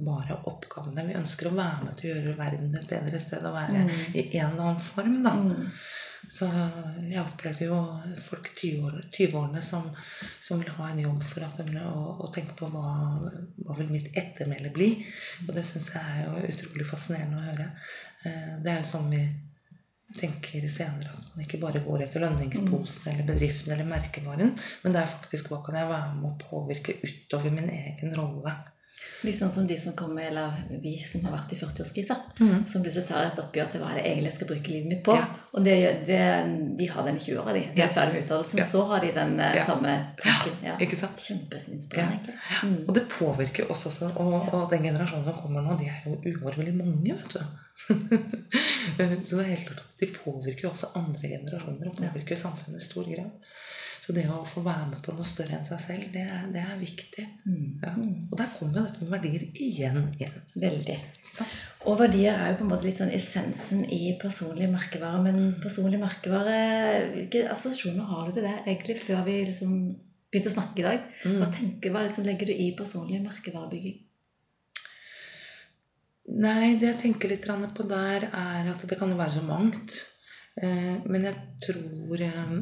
bare 0.06 0.40
oppgavene. 0.50 1.06
Vi 1.08 1.14
ønsker 1.16 1.48
å 1.50 1.54
være 1.56 1.84
med 1.86 1.96
til 1.98 2.10
å 2.10 2.16
gjøre 2.18 2.38
verden 2.38 2.74
et 2.76 2.88
bedre 2.90 3.18
sted 3.22 3.44
å 3.46 3.52
være 3.54 3.84
Mm. 3.86 3.94
i 4.14 4.24
en 4.38 4.50
eller 4.50 4.62
annen 4.62 4.80
form. 4.82 5.22
da. 5.22 5.30
Mm. 5.34 5.70
Så 6.28 6.48
jeg 7.06 7.20
opplever 7.22 7.66
jo 7.68 7.76
folk 8.18 8.48
i 8.64 8.72
20-årene 9.14 9.62
som, 9.62 9.84
som 10.40 10.58
vil 10.58 10.72
ha 10.74 10.88
en 10.90 10.98
jobb 10.98 11.22
for 11.22 11.44
at 11.46 11.56
de 11.56 11.62
vil, 11.68 11.78
og, 11.86 12.20
og 12.24 12.32
tenke 12.34 12.56
på 12.58 12.66
hva, 12.72 13.20
hva 13.62 13.76
vil 13.78 13.92
mitt 13.94 14.10
ettermæle 14.16 14.72
bli. 14.74 14.88
Og 15.46 15.54
det 15.54 15.64
syns 15.64 15.92
jeg 15.94 16.02
er 16.02 16.24
jo 16.26 16.48
utrolig 16.50 16.86
fascinerende 16.90 17.38
å 17.38 17.46
høre. 17.46 17.68
Eh, 18.24 18.56
Det 18.64 18.72
er 18.72 18.80
jo 18.82 18.90
sånn 18.90 19.08
vi 19.10 19.22
tenker 20.18 20.68
senere 20.72 21.12
at 21.12 21.34
man 21.34 21.44
ikke 21.44 21.60
bare 21.62 21.82
går 21.84 22.06
etter 22.06 22.24
lønningsposen 22.24 23.10
eller 23.12 23.28
bedriften 23.28 23.74
eller 23.74 23.88
merkevaren, 23.88 24.54
men 24.82 24.94
det 24.94 25.02
er 25.02 25.12
faktisk 25.12 25.52
hva 25.52 25.60
kan 25.66 25.78
jeg 25.80 25.90
være 25.90 26.14
med 26.16 26.30
å 26.30 26.48
påvirke 26.50 26.98
utover 27.04 27.54
min 27.54 27.70
egen 27.72 28.16
rolle. 28.16 28.54
Litt 29.26 29.38
sånn 29.38 29.50
som 29.50 29.66
de 29.66 29.76
som 29.80 29.94
kommer, 29.98 30.28
eller 30.28 30.54
vi 30.82 30.94
som 31.02 31.24
har 31.26 31.34
vært 31.34 31.54
i 31.56 31.58
40-årskrisa. 31.58 32.16
Som 32.70 32.84
plutselig 32.84 33.08
tar 33.08 33.26
et 33.26 33.40
oppgjør 33.42 33.72
til 33.72 33.82
hva 33.82 33.90
det 33.96 34.04
egentlig 34.04 34.30
jeg 34.30 34.36
skal 34.38 34.50
bruke 34.52 34.72
livet 34.72 34.92
mitt 34.92 35.02
på. 35.06 35.16
Ja. 35.18 35.26
Og 35.56 35.64
det, 35.66 35.74
det, 36.06 36.20
de 36.78 36.88
har 36.92 37.08
den 37.08 37.18
i 37.18 37.24
20-åra, 37.24 37.54
de. 37.56 37.64
De 37.74 37.84
er 37.84 37.92
ferdig 37.92 38.14
med 38.14 38.26
utdannelsen. 38.26 38.62
Ja. 38.62 38.68
Så 38.70 38.84
har 38.92 39.02
de 39.02 39.12
den 39.16 39.34
eh, 39.42 39.58
samme 39.66 39.94
tanken. 40.22 40.56
Ja. 40.62 40.78
Ikke 40.86 40.98
sant? 41.00 41.20
Kjempeinspirerende, 41.26 42.18
egentlig. 42.20 42.36
Mm. 42.62 42.78
Og 42.86 42.94
det 42.98 43.06
påvirker 43.10 43.70
oss 43.72 43.86
også. 43.90 44.12
Og, 44.22 44.36
og 44.52 44.66
den 44.72 44.86
generasjonen 44.86 45.26
som 45.26 45.38
kommer 45.40 45.66
nå, 45.66 45.78
de 45.80 45.90
er 45.90 46.06
jo 46.06 46.16
uårvelig 46.36 46.76
mange, 46.78 47.18
vet 47.18 47.36
du. 47.36 47.42
Så 49.26 49.36
det 49.36 49.42
er 49.42 49.50
helt 49.50 49.66
klart 49.68 49.82
at 49.82 50.00
de 50.00 50.08
påvirker 50.14 50.70
også 50.70 50.94
andre 50.96 51.28
generasjoner 51.34 51.90
og 51.90 51.98
påvirker 51.98 52.38
samfunnet 52.38 52.80
i 52.80 52.86
stor 52.86 53.08
grad. 53.10 53.32
Så 54.06 54.14
det 54.14 54.22
å 54.30 54.44
få 54.46 54.60
være 54.62 54.84
med 54.86 55.00
på 55.02 55.10
noe 55.16 55.26
større 55.26 55.56
enn 55.56 55.64
seg 55.66 55.80
selv, 55.82 56.02
det 56.14 56.20
er, 56.22 56.44
det 56.54 56.60
er 56.62 56.76
viktig. 56.78 57.24
Ja. 57.82 57.90
Og 57.98 58.36
der 58.38 58.52
kommer 58.54 58.84
dette 58.84 59.02
med 59.02 59.16
verdier 59.16 59.42
igjen 59.50 59.98
inn. 60.22 60.36
Veldig. 60.62 60.94
Så. 61.26 61.46
Og 61.90 61.98
verdier 61.98 62.38
er 62.38 62.52
jo 62.52 62.60
på 62.60 62.66
en 62.68 62.70
måte 62.70 62.86
litt 62.86 63.02
sånn 63.02 63.10
essensen 63.16 63.82
i 63.90 64.12
personlig 64.22 64.68
merkevare. 64.70 65.24
Men 65.24 65.56
personlig 65.62 65.98
merkevare, 65.98 66.54
hvilke 67.16 67.48
assosiasjoner 67.50 68.06
har 68.12 68.30
du 68.30 68.36
til 68.36 68.46
det 68.46 68.54
egentlig 68.60 68.98
før 69.02 69.26
vi 69.26 69.36
liksom 69.50 69.74
begynte 70.30 70.54
å 70.54 70.56
snakke 70.60 70.84
i 70.84 70.86
dag? 70.86 71.10
Hva, 71.26 71.50
tenker, 71.58 71.96
hva 71.96 72.06
liksom 72.06 72.30
legger 72.30 72.52
du 72.52 72.54
i 72.54 72.70
personlig 72.78 73.20
merkevarebygging? 73.26 74.00
Nei, 76.46 76.76
det 76.78 76.92
jeg 76.92 77.02
tenker 77.08 77.34
litt 77.34 77.50
på 77.74 77.90
der, 77.90 78.30
er 78.30 78.70
at 78.70 78.86
det 78.86 79.02
kan 79.02 79.10
jo 79.10 79.18
være 79.18 79.40
så 79.40 79.46
mangt. 79.50 79.98
Eh, 80.62 80.94
Men 81.10 81.26
jeg 81.26 81.42
tror 81.66 82.22
eh, 82.22 82.58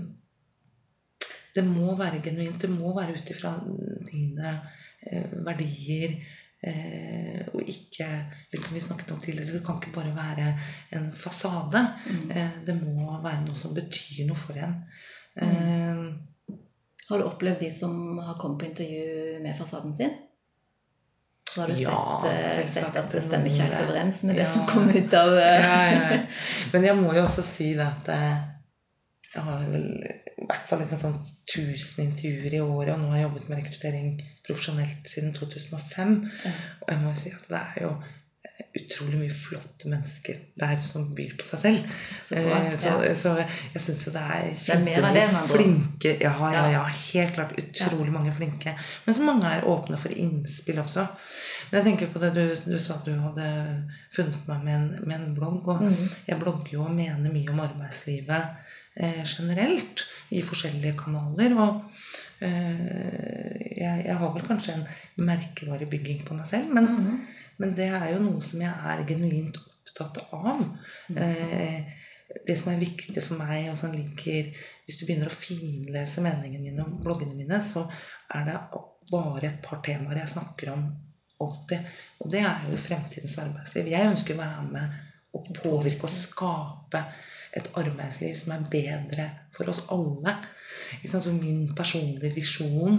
det 1.55 1.65
må 1.67 1.95
være 1.97 2.21
genuint. 2.25 2.61
Det 2.61 2.71
må 2.71 2.95
være 2.97 3.15
ut 3.15 3.31
ifra 3.31 3.53
dine 4.11 4.55
eh, 5.07 5.31
verdier. 5.47 6.17
eh, 6.65 7.45
Og 7.55 7.63
ikke 7.63 8.09
litt 8.53 8.65
som 8.65 8.75
vi 8.75 8.81
snakket 8.81 9.13
om 9.13 9.21
tidligere, 9.21 9.53
det 9.59 9.65
kan 9.67 9.77
ikke 9.81 9.95
bare 9.95 10.15
være 10.17 10.49
en 10.99 11.11
fasade. 11.13 11.83
Eh, 12.31 12.61
Det 12.67 12.75
må 12.83 13.21
være 13.23 13.45
noe 13.47 13.55
som 13.55 13.75
betyr 13.77 14.27
noe 14.27 14.37
for 14.37 14.55
en. 14.59 14.75
Eh, 15.37 16.05
Har 17.09 17.19
du 17.21 17.25
opplevd 17.29 17.61
de 17.61 17.71
som 17.71 18.19
har 18.19 18.39
kommet 18.41 18.59
på 18.63 18.67
intervju 18.71 19.43
med 19.43 19.57
fasaden 19.59 19.93
sin? 19.95 20.11
Så 21.55 21.61
har 21.61 21.69
du 21.69 21.75
Ja, 21.83 22.21
sett, 22.23 22.65
eh, 22.65 22.69
sett 22.73 22.97
at 22.97 23.13
det 23.13 23.21
stemmer 23.23 23.47
ikke 23.47 23.63
helt 23.69 23.85
overens 23.91 24.23
med 24.25 24.35
det 24.35 24.43
Ja. 24.43 24.51
som 24.51 24.67
kom 24.67 24.89
ut 24.89 25.13
av 25.15 25.37
eh, 25.39 25.61
ja. 25.63 26.19
Men 26.73 26.83
jeg 26.85 26.97
må 26.97 27.13
jo 27.15 27.23
også 27.23 27.43
si 27.47 27.75
det 27.75 27.87
at 27.87 28.09
jeg 29.35 29.43
har 29.43 29.63
vel 29.69 29.87
i 30.45 30.47
hvert 30.47 30.67
fall 30.69 30.83
liksom 30.83 31.01
sånn 31.01 31.17
1000 31.45 32.03
intervjuer 32.05 32.59
i 32.59 32.65
året, 32.65 32.95
og 32.95 33.01
nå 33.03 33.13
har 33.13 33.21
jeg 33.21 33.29
jobbet 33.29 33.49
med 33.51 33.61
rekruttering 33.61 34.11
profesjonelt 34.47 35.09
siden 35.11 35.33
2005. 35.37 36.19
Og 36.85 36.93
jeg 36.93 37.01
må 37.01 37.15
jo 37.15 37.23
si 37.23 37.33
at 37.35 37.49
det 37.51 37.61
er 37.61 37.81
jo 37.85 37.91
eh, 37.95 38.65
utrolig 38.81 39.21
mye 39.21 39.35
flotte 39.35 39.91
mennesker 39.91 40.41
der 40.61 40.75
som 40.85 41.07
byr 41.17 41.37
på 41.41 41.49
seg 41.49 41.63
selv. 41.65 41.95
Så 42.23 42.39
bra, 42.39 42.61
ja. 42.67 42.77
så, 42.81 42.95
så 43.19 43.35
jeg 43.41 43.85
syns 43.87 44.05
jo 44.07 44.15
det 44.15 44.25
er 44.37 44.51
ord. 45.43 45.51
flinke 45.53 46.15
ja, 46.23 46.35
ja, 46.57 46.67
Ja. 46.77 46.85
helt 46.87 47.35
klart. 47.39 47.57
Utrolig 47.61 48.15
mange 48.15 48.35
flinke. 48.37 48.77
Men 49.07 49.19
så 49.19 49.27
mange 49.27 49.51
er 49.51 49.69
åpne 49.71 50.01
for 50.01 50.15
innspill 50.15 50.83
også. 50.85 51.09
Men 51.71 51.81
jeg 51.81 51.89
tenker 51.91 52.13
på 52.15 52.23
det 52.23 52.35
du, 52.37 52.45
du 52.71 52.79
sa 52.79 53.01
at 53.01 53.09
du 53.09 53.15
hadde 53.19 53.49
funnet 54.15 54.49
meg 54.51 54.65
med 54.67 54.77
en, 54.79 54.91
med 55.09 55.19
en 55.19 55.35
blogg. 55.37 55.69
Og 55.69 55.85
mm. 55.85 56.05
jeg 56.29 56.41
blogger 56.41 56.79
jo 56.79 56.87
og 56.87 56.97
mener 56.97 57.33
mye 57.33 57.53
om 57.53 57.65
arbeidslivet 57.65 58.37
eh, 58.37 58.64
generelt 58.97 60.05
i 60.31 60.43
forskjellige 60.43 60.97
kanaler. 60.99 61.55
Og 61.59 61.83
eh, 62.41 63.75
jeg, 63.77 64.05
jeg 64.07 64.17
har 64.21 64.33
vel 64.35 64.47
kanskje 64.47 64.77
en 64.79 64.87
merkevarebygging 65.27 66.25
på 66.27 66.35
meg 66.39 66.47
selv, 66.47 66.73
men, 66.75 66.85
Mhm. 66.85 67.21
men 67.59 67.75
det 67.75 67.89
er 67.91 68.13
jo 68.15 68.23
noe 68.23 68.41
som 68.43 68.61
jeg 68.61 68.73
er 68.93 69.05
genuint 69.09 69.57
opptatt 69.59 70.19
av. 70.33 70.65
Eh, 71.17 71.85
det 72.47 72.57
som 72.59 72.73
er 72.73 72.81
viktig 72.81 73.23
for 73.23 73.39
meg, 73.39 73.69
og 73.71 73.79
som 73.79 73.93
ligger 73.93 74.49
Hvis 74.85 74.99
du 74.99 75.07
begynner 75.07 75.31
å 75.31 75.33
finlese 75.33 76.21
meningene 76.21 76.61
mine 76.61 76.83
og 76.85 76.99
bloggene 77.01 77.35
mine, 77.35 77.57
så 77.65 77.87
er 78.35 78.45
det 78.45 78.57
bare 79.11 79.47
et 79.47 79.63
par 79.63 79.79
temaer 79.81 80.19
jeg 80.19 80.29
snakker 80.29 80.73
om 80.75 80.83
alltid. 81.41 81.79
Og 82.21 82.31
det 82.31 82.41
er 82.41 82.67
jo 82.71 82.77
fremtidens 82.77 83.39
arbeidsliv. 83.39 83.89
Jeg 83.89 84.11
ønsker 84.11 84.35
å 84.35 84.43
være 84.43 84.67
med 84.73 84.91
og 85.33 85.49
påvirke 85.57 86.05
og 86.05 86.11
skape 86.13 87.01
et 87.55 87.71
arbeidsliv 87.81 88.35
som 88.39 88.55
er 88.57 88.67
bedre 88.71 89.29
for 89.55 89.71
oss 89.71 89.85
alle. 89.95 90.37
Så 91.07 91.33
min 91.33 91.69
personlige 91.77 92.35
visjon 92.35 92.99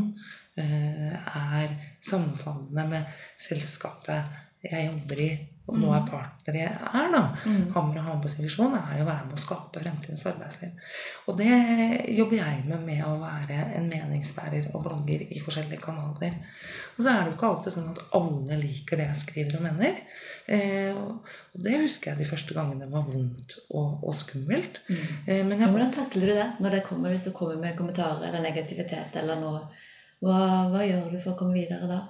eh, 0.57 1.11
er 1.11 1.75
sammenfallende 2.03 2.87
med 2.89 3.19
selskapet 3.41 4.41
jeg 4.65 4.87
jobber 4.87 5.21
i, 5.21 5.29
og 5.65 5.77
nå 5.81 5.89
er 5.93 6.05
partner 6.05 6.57
jeg 6.57 6.69
er, 6.69 7.07
da. 7.13 7.21
Hammer 7.73 7.99
og 7.99 8.07
Hammer 8.07 8.31
sin 8.31 8.45
visjon 8.45 8.73
er 8.77 8.99
jo 8.99 9.05
å 9.05 9.09
være 9.09 9.27
med 9.27 9.37
å 9.37 9.41
skape 9.41 9.81
fremtidens 9.81 10.25
arbeidsliv. 10.29 10.75
Og 11.29 11.39
det 11.39 11.49
jobber 12.13 12.37
jeg 12.39 12.63
med 12.69 12.85
med 12.85 13.01
å 13.05 13.15
være 13.21 13.59
en 13.79 13.89
meningsbærer 13.89 14.69
og 14.73 14.85
blogger 14.85 15.25
i 15.25 15.41
forskjellige 15.41 15.81
kanaler. 15.81 16.37
Og 16.95 17.01
så 17.01 17.11
er 17.11 17.21
det 17.21 17.31
jo 17.31 17.37
ikke 17.37 17.49
alltid 17.49 17.77
sånn 17.77 17.91
at 17.93 18.03
alle 18.19 18.59
liker 18.61 19.01
det 19.01 19.09
jeg 19.09 19.21
skriver 19.23 19.59
og 19.59 19.65
mener. 19.65 20.01
Eh, 20.47 20.91
og 20.93 21.25
og 21.55 21.63
det 21.63 21.79
husker 21.81 22.11
jeg 22.11 22.19
de 22.19 22.27
første 22.29 22.53
gangene 22.53 22.89
var 22.91 23.05
vondt 23.07 23.57
og, 23.69 24.03
og 24.03 24.13
skummelt. 24.13 24.81
Eh, 24.89 25.41
men 25.41 25.55
Men 25.55 25.59
jeg 25.59 25.69
Hvordan 25.73 25.93
takler 25.93 26.27
du 26.27 26.33
det 26.35 26.49
når 26.59 26.77
det 26.77 26.83
kommer, 26.83 27.09
hvis 27.09 27.25
du 27.25 27.31
kommer 27.31 27.55
med 27.55 27.77
kommentarer 27.77 28.27
eller 28.27 28.41
negativitet? 28.41 29.15
eller 29.15 29.39
noe? 29.41 29.61
Hva, 30.21 30.69
hva 30.71 30.83
gjør 30.85 31.09
du 31.11 31.19
for 31.19 31.33
å 31.33 31.39
komme 31.39 31.57
videre 31.57 31.87
da? 31.89 32.01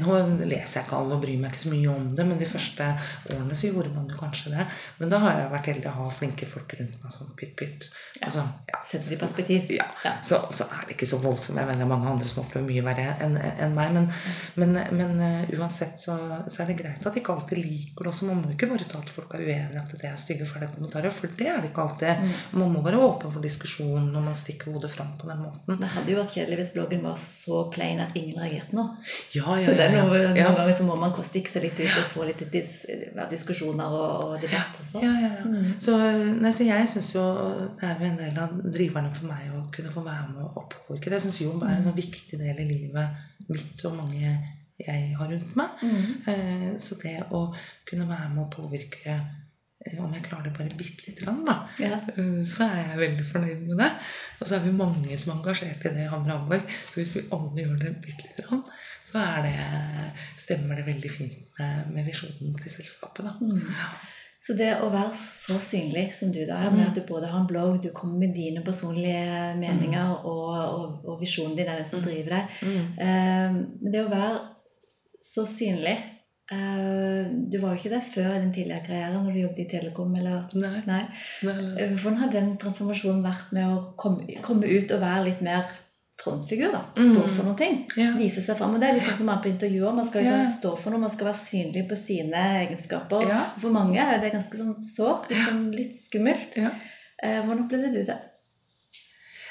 Nå 0.00 0.18
leser 0.46 0.80
jeg 0.80 0.86
ikke 0.86 0.98
alle 1.00 1.16
og 1.16 1.22
bryr 1.24 1.38
meg 1.40 1.50
ikke 1.50 1.64
så 1.64 1.72
mye 1.72 1.90
om 1.90 2.10
det, 2.14 2.26
men 2.28 2.38
de 2.38 2.46
første 2.46 2.86
årene 3.34 3.56
så 3.58 3.70
gjorde 3.72 3.90
man 3.94 4.06
jo 4.10 4.18
kanskje 4.20 4.52
det. 4.54 4.66
Men 5.00 5.10
da 5.10 5.18
har 5.24 5.38
jeg 5.38 5.52
vært 5.54 5.70
heldig 5.72 5.90
å 5.90 5.96
ha 5.96 6.10
flinke 6.14 6.46
folk 6.46 6.76
rundt 6.78 7.00
meg 7.02 7.14
som 7.14 7.32
pytt 7.38 7.56
pytt. 7.58 7.88
Altså, 8.20 8.44
ja. 8.70 8.78
Setter 8.86 9.14
i 9.14 9.18
perspektiv? 9.18 9.66
Ja, 9.74 9.86
så, 10.22 10.38
så 10.54 10.66
er 10.76 10.86
det 10.86 10.94
ikke 10.94 11.08
så 11.10 11.18
voldsomt. 11.22 11.58
Jeg 11.58 11.68
mener 11.68 11.88
mange 11.90 12.10
andre 12.10 12.28
som 12.30 12.42
opplever 12.44 12.68
mye 12.68 12.84
verre 12.86 13.16
enn 13.24 13.34
en 13.40 13.74
meg. 13.74 13.92
Men, 13.96 14.06
men, 14.62 14.78
men 14.98 15.20
uh, 15.22 15.52
uansett 15.58 15.98
så, 16.02 16.16
så 16.46 16.62
er 16.62 16.70
det 16.70 16.78
greit 16.80 17.02
at 17.02 17.14
de 17.16 17.22
ikke 17.22 17.34
alltid 17.34 17.60
liker 17.60 18.06
det 18.06 18.12
også. 18.12 18.28
Man 18.30 18.44
må 18.44 18.54
ikke 18.54 18.70
bare 18.70 18.86
ta 18.88 19.00
at 19.02 19.10
folk 19.10 19.34
er 19.36 19.44
uenige 19.46 19.82
at 19.82 19.94
det 19.96 20.08
er 20.08 20.18
stygge 20.20 20.48
fæle 20.48 20.70
kommentarer, 20.70 21.14
for 21.14 21.34
det 21.38 21.50
er 21.50 21.58
det 21.62 21.72
ikke 21.72 21.86
alltid. 21.86 22.24
Man 22.54 22.74
må 22.74 22.84
være 22.86 23.02
åpen 23.02 23.34
for 23.34 23.42
diskusjon 23.44 24.10
når 24.14 24.26
man 24.30 24.38
stikker 24.38 24.74
hodet 24.74 24.92
fram 24.94 25.12
på 25.18 25.28
den 25.30 25.42
måten. 25.44 25.80
Det 25.80 25.92
hadde 25.96 26.14
jo 26.14 26.20
vært 26.20 26.36
kjedelig 26.38 26.62
hvis 26.62 26.74
bloggen 26.76 27.04
var 27.06 27.18
så 27.20 27.64
plain 27.74 28.02
at 28.02 28.16
ingen 28.18 28.38
reagerte 28.38 28.76
nå. 28.76 28.86
Ja, 29.34 29.58
ja, 29.58 29.69
Så 29.70 29.78
det 29.78 29.86
er 29.86 29.94
noe, 29.96 30.18
ja. 30.20 30.30
noen 30.34 30.58
ganger 30.60 30.76
så 30.76 30.86
må 30.88 30.96
man 31.00 31.14
stikke 31.26 31.52
seg 31.52 31.64
litt 31.68 31.80
ut 31.80 31.96
og 32.02 32.06
få 32.12 32.26
litt 32.28 32.44
dis, 32.52 32.72
diskusjoner 33.30 33.96
og, 33.96 34.12
og 34.34 34.36
debatt. 34.42 34.78
Også. 34.82 35.02
Ja, 35.04 35.12
ja, 35.24 35.32
ja. 35.40 35.64
Så, 35.82 35.96
nei, 36.42 36.52
så 36.56 36.66
jeg 36.68 36.88
syns 36.92 37.10
jo 37.14 37.24
det 37.80 37.88
er 37.88 37.98
jo 38.02 38.08
en 38.10 38.20
del 38.20 38.40
av 38.44 38.54
driverne 38.74 39.12
for 39.16 39.30
meg 39.32 39.50
å 39.56 39.64
kunne 39.74 39.92
få 39.94 40.04
være 40.06 40.30
med 40.34 40.46
og 40.50 40.68
påvirke. 40.76 41.10
det. 41.14 41.22
Syns 41.24 41.42
jobb 41.44 41.62
er 41.66 41.76
en 41.78 41.86
sånn 41.88 41.98
viktig 41.98 42.40
del 42.40 42.64
i 42.64 42.70
livet 42.74 43.48
mitt 43.50 43.84
og 43.88 43.96
mange 43.98 44.38
jeg 44.80 45.10
har 45.18 45.28
rundt 45.28 45.56
meg. 45.60 45.82
Eh, 46.30 46.70
så 46.80 46.96
det 47.02 47.18
å 47.36 47.46
kunne 47.88 48.06
være 48.08 48.30
med 48.32 48.46
å 48.46 48.50
påvirke 48.54 49.12
eh, 49.12 49.98
om 50.00 50.12
jeg 50.16 50.24
klarer 50.24 50.46
det 50.48 50.54
bare 50.56 50.76
bitte 50.78 51.04
lite 51.08 51.24
grann, 51.26 51.42
da, 51.44 51.58
Ja. 51.82 51.98
eh, 52.14 52.38
så 52.48 52.64
er 52.68 52.78
jeg 52.94 53.00
veldig 53.02 53.26
fornøyd 53.28 53.66
med 53.68 53.82
det. 53.82 53.90
Og 54.40 54.48
så 54.48 54.56
er 54.56 54.64
vi 54.64 54.72
mange 54.78 55.18
som 55.20 55.34
er 55.34 55.36
engasjert 55.36 55.84
i 55.84 55.92
det 55.98 56.06
i 56.06 56.08
Hammer 56.08 56.32
Hamburg. 56.32 56.64
Så 56.88 57.00
hvis 57.02 57.12
vi 57.18 57.26
alle 57.36 57.64
gjør 57.66 57.76
det 57.82 57.92
bitte 58.06 58.24
lite 58.30 58.46
grann, 58.48 58.64
så 59.10 59.26
det, 59.44 59.52
stemmer 60.38 60.78
det 60.78 60.86
veldig 60.86 61.10
fint 61.12 61.60
med, 61.90 62.04
visjonen 62.06 62.56
til 62.62 62.72
selskapet. 62.78 63.26
Ja. 63.42 63.90
Så 64.40 64.54
det 64.56 64.70
å 64.80 64.86
være 64.88 65.10
så 65.18 65.58
synlig 65.60 66.06
som 66.16 66.30
du 66.32 66.38
da 66.48 66.62
er, 66.64 66.70
med 66.72 66.86
at 66.86 66.96
du 66.96 67.02
både 67.04 67.28
har 67.28 67.42
en 67.42 67.48
blogg, 67.48 67.82
du 67.84 67.90
kommer 67.92 68.22
med 68.22 68.32
dine 68.32 68.62
personlige 68.64 69.50
meninger, 69.60 70.14
og, 70.24 70.46
og, 70.54 70.94
og 71.04 71.18
visjonen 71.20 71.58
din 71.58 71.68
er 71.68 71.82
den 71.82 71.88
som 71.88 72.00
driver 72.00 72.38
deg 72.38 72.54
eh, 72.64 73.52
Men 73.52 73.92
det 73.92 74.00
å 74.00 74.08
være 74.08 74.38
så 75.20 75.44
synlig 75.44 75.92
eh, 75.92 77.28
Du 77.52 77.58
var 77.60 77.74
jo 77.74 77.82
ikke 77.82 77.92
det 77.92 78.00
før 78.08 78.30
i 78.32 78.40
din 78.40 78.54
tidligere 78.56 78.86
karriere, 78.86 79.20
når 79.20 79.36
du 79.36 79.42
jobbet 79.42 79.62
i 79.66 79.68
Telekom, 79.74 80.16
eller 80.16 80.56
Nei. 80.56 80.72
Nei. 80.88 81.02
Nei, 81.44 81.58
nei. 81.60 81.76
Eh, 81.84 81.92
Hvordan 81.92 82.18
har 82.22 82.32
den 82.32 82.50
transformasjonen 82.64 83.20
vært 83.28 83.52
med 83.58 83.68
å 83.68 83.78
komme, 84.00 84.40
komme 84.46 84.72
ut 84.72 84.96
og 84.96 85.04
være 85.04 85.26
litt 85.28 85.44
mer 85.44 85.68
frontfigur? 86.20 86.72
da, 86.74 86.82
Stå 87.00 87.24
for 87.28 87.48
noe? 87.48 87.68
Ja. 87.96 88.10
Vise 88.18 88.42
seg 88.44 88.58
fram. 88.58 88.74
Og 88.76 88.80
det 88.82 88.88
er 88.90 88.98
liksom 88.98 89.16
som 89.18 89.26
man 89.30 89.40
på 89.42 89.48
intervjuer. 89.50 89.94
Man 89.96 90.06
skal 90.08 90.22
liksom 90.22 90.42
Ja. 90.44 90.50
stå 90.54 90.74
for 90.78 90.90
noe, 90.94 91.00
man 91.00 91.10
skal 91.10 91.30
være 91.30 91.40
synlig 91.42 91.86
på 91.88 91.96
sine 91.96 92.42
egenskaper. 92.66 93.28
Ja. 93.28 93.40
For 93.58 93.70
mange 93.74 93.98
er 94.00 94.20
det 94.20 94.32
ganske 94.34 94.56
sånn 94.60 94.74
sårt, 94.78 95.30
liksom 95.30 95.70
litt 95.72 95.94
skummelt. 95.96 96.56
Eh, 96.58 97.40
Hvordan 97.44 97.64
opplevde 97.66 97.92
du 97.92 98.04
det? 98.04 98.18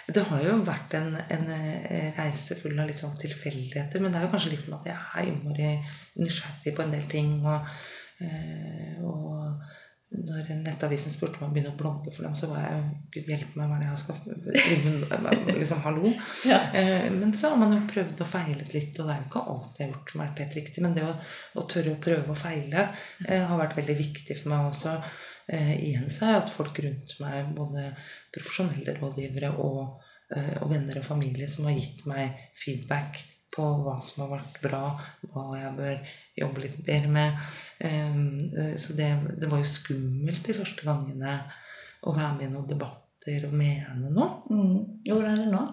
Det 0.09 0.23
har 0.25 0.39
jo 0.41 0.55
vært 0.65 0.93
en, 0.97 1.11
en 1.29 1.49
eh, 1.53 2.11
reise 2.17 2.55
full 2.57 2.79
av 2.81 2.87
litt 2.89 2.97
sånn 2.97 3.17
tilfeldigheter. 3.21 4.01
Men 4.01 4.11
det 4.11 4.17
er 4.21 4.25
jo 4.25 4.31
kanskje 4.31 4.53
litt 4.55 4.67
med 4.67 4.79
at 4.79 4.87
jeg 4.89 4.97
er 5.19 5.27
innmari 5.29 5.73
nysgjerrig 6.17 6.73
på 6.75 6.81
en 6.85 6.95
del 6.95 7.03
ting. 7.11 7.35
Og, 7.45 7.67
eh, 8.25 8.95
og 9.05 9.61
når 10.09 10.47
Nettavisen 10.63 11.13
spurte 11.13 11.37
meg 11.37 11.43
om 11.43 11.51
å 11.51 11.53
begynne 11.53 11.71
å 11.75 11.77
blogge 11.77 12.11
for 12.13 12.25
dem, 12.25 12.33
så 12.37 12.47
var 12.49 12.63
jeg 12.63 12.79
Gud 13.13 13.27
hjelpe 13.29 13.59
meg, 13.59 13.69
hva 13.69 13.75
er 13.77 13.83
det 13.83 13.89
jeg 13.91 14.01
skal 14.01 14.17
drive? 14.25 15.53
Liksom, 15.59 15.81
hallo. 15.83 16.13
Ja. 16.49 16.57
Eh, 16.73 17.05
men 17.13 17.33
så 17.37 17.51
har 17.53 17.61
man 17.61 17.75
jo 17.75 17.83
prøvd 17.91 18.23
og 18.25 18.31
feilet 18.31 18.73
litt, 18.73 18.97
og 18.97 19.05
det 19.05 19.13
er 19.13 19.21
jo 19.21 19.27
ikke 19.27 19.45
alt 19.53 19.77
jeg 19.77 19.85
har 19.85 19.93
gjort 19.93 20.13
som 20.13 20.23
har 20.23 20.31
vært 20.31 20.43
helt 20.43 20.57
riktig. 20.57 20.85
Men 20.85 20.97
det 20.97 21.05
å, 21.05 21.13
å 21.61 21.65
tørre 21.69 21.93
å 21.93 22.01
prøve 22.01 22.33
og 22.33 22.41
feile 22.41 22.87
eh, 23.27 23.45
har 23.51 23.61
vært 23.61 23.77
veldig 23.83 23.97
viktig 24.01 24.39
for 24.41 24.53
meg 24.55 24.71
også. 24.71 24.97
Eh, 25.53 25.73
igjen 25.77 26.09
så 26.09 26.25
har 26.25 26.33
jeg 26.33 26.41
hatt 26.41 26.57
folk 26.57 26.83
rundt 26.87 27.17
meg, 27.21 27.53
både 27.57 27.89
profesjonelle 28.33 28.97
rådgivere 28.97 29.53
og, 29.61 30.07
og 30.61 30.69
venner 30.69 30.99
og 30.99 31.05
familie, 31.05 31.49
som 31.49 31.69
har 31.69 31.77
gitt 31.77 32.03
meg 32.09 32.49
feedback 32.57 33.21
på 33.53 33.65
hva 33.83 33.95
som 34.03 34.25
har 34.25 34.35
vært 34.37 34.59
bra, 34.61 34.83
hva 35.31 35.45
jeg 35.57 35.71
bør 35.77 36.11
jobbe 36.39 36.65
litt 36.65 36.77
bedre 36.85 37.13
med. 37.13 37.49
Eh, 37.79 38.15
eh, 38.59 38.73
så 38.77 38.95
det, 38.97 39.09
det 39.39 39.49
var 39.51 39.61
jo 39.61 39.67
skummelt 39.69 40.43
de 40.45 40.55
første 40.57 40.85
gangene 40.87 41.37
å 42.03 42.15
være 42.15 42.33
med 42.37 42.47
i 42.47 42.53
noen 42.53 42.67
debatter 42.69 43.45
og 43.47 43.53
mene 43.59 44.11
noe. 44.13 44.29
Mm. 44.51 45.03
Hvordan 45.07 45.31
er 45.33 45.43
det 45.43 45.51
nå? 45.53 45.65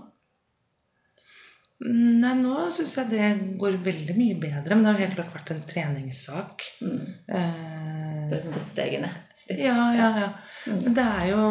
Mm, 1.84 2.18
Nei, 2.22 2.32
nå 2.40 2.66
syns 2.72 2.94
jeg 2.96 3.10
det 3.12 3.26
går 3.60 3.76
veldig 3.84 4.14
mye 4.16 4.36
bedre. 4.40 4.74
Men 4.76 4.84
det 4.86 4.92
har 4.92 5.00
jo 5.00 5.06
helt 5.06 5.18
klart 5.18 5.34
vært 5.36 5.52
en 5.54 5.64
treningssak. 5.68 6.64
Mm. 6.80 7.02
Eh, 7.28 8.22
Du 8.26 8.32
har 8.32 8.38
liksom 8.38 8.54
gått 8.56 8.70
stegene. 8.70 9.10
litt. 9.48 9.60
ja, 9.62 9.76
ja, 9.94 10.08
ja. 10.24 10.30
Mm. 10.66 10.80
Men 10.82 10.94
det 10.96 11.02
er 11.04 11.26
jo 11.30 11.42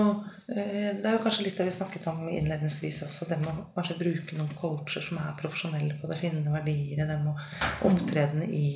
eh, 0.52 0.89
Det 0.98 1.06
er 1.08 1.13
jo 1.13 1.22
kanskje 1.24 1.46
litt 1.46 1.58
det 1.62 1.68
vi 1.70 1.76
snakket 1.78 2.08
om 2.12 2.26
innledningsvis 2.28 3.04
også. 3.06 3.30
Det 3.30 3.38
med 3.39 3.54
å 3.54 3.70
kanskje 3.78 4.00
bruke 4.02 4.36
noen 4.39 4.52
coacher 4.60 5.06
som 5.06 5.22
er 5.22 5.38
profesjonelle 5.39 5.96
på 6.02 6.10
det, 6.10 6.18
finne 6.20 6.52
verdier 6.52 7.06
i 7.06 7.08
dem, 7.08 7.30
og 7.32 7.88
opptredende 7.91 8.50
i 8.50 8.68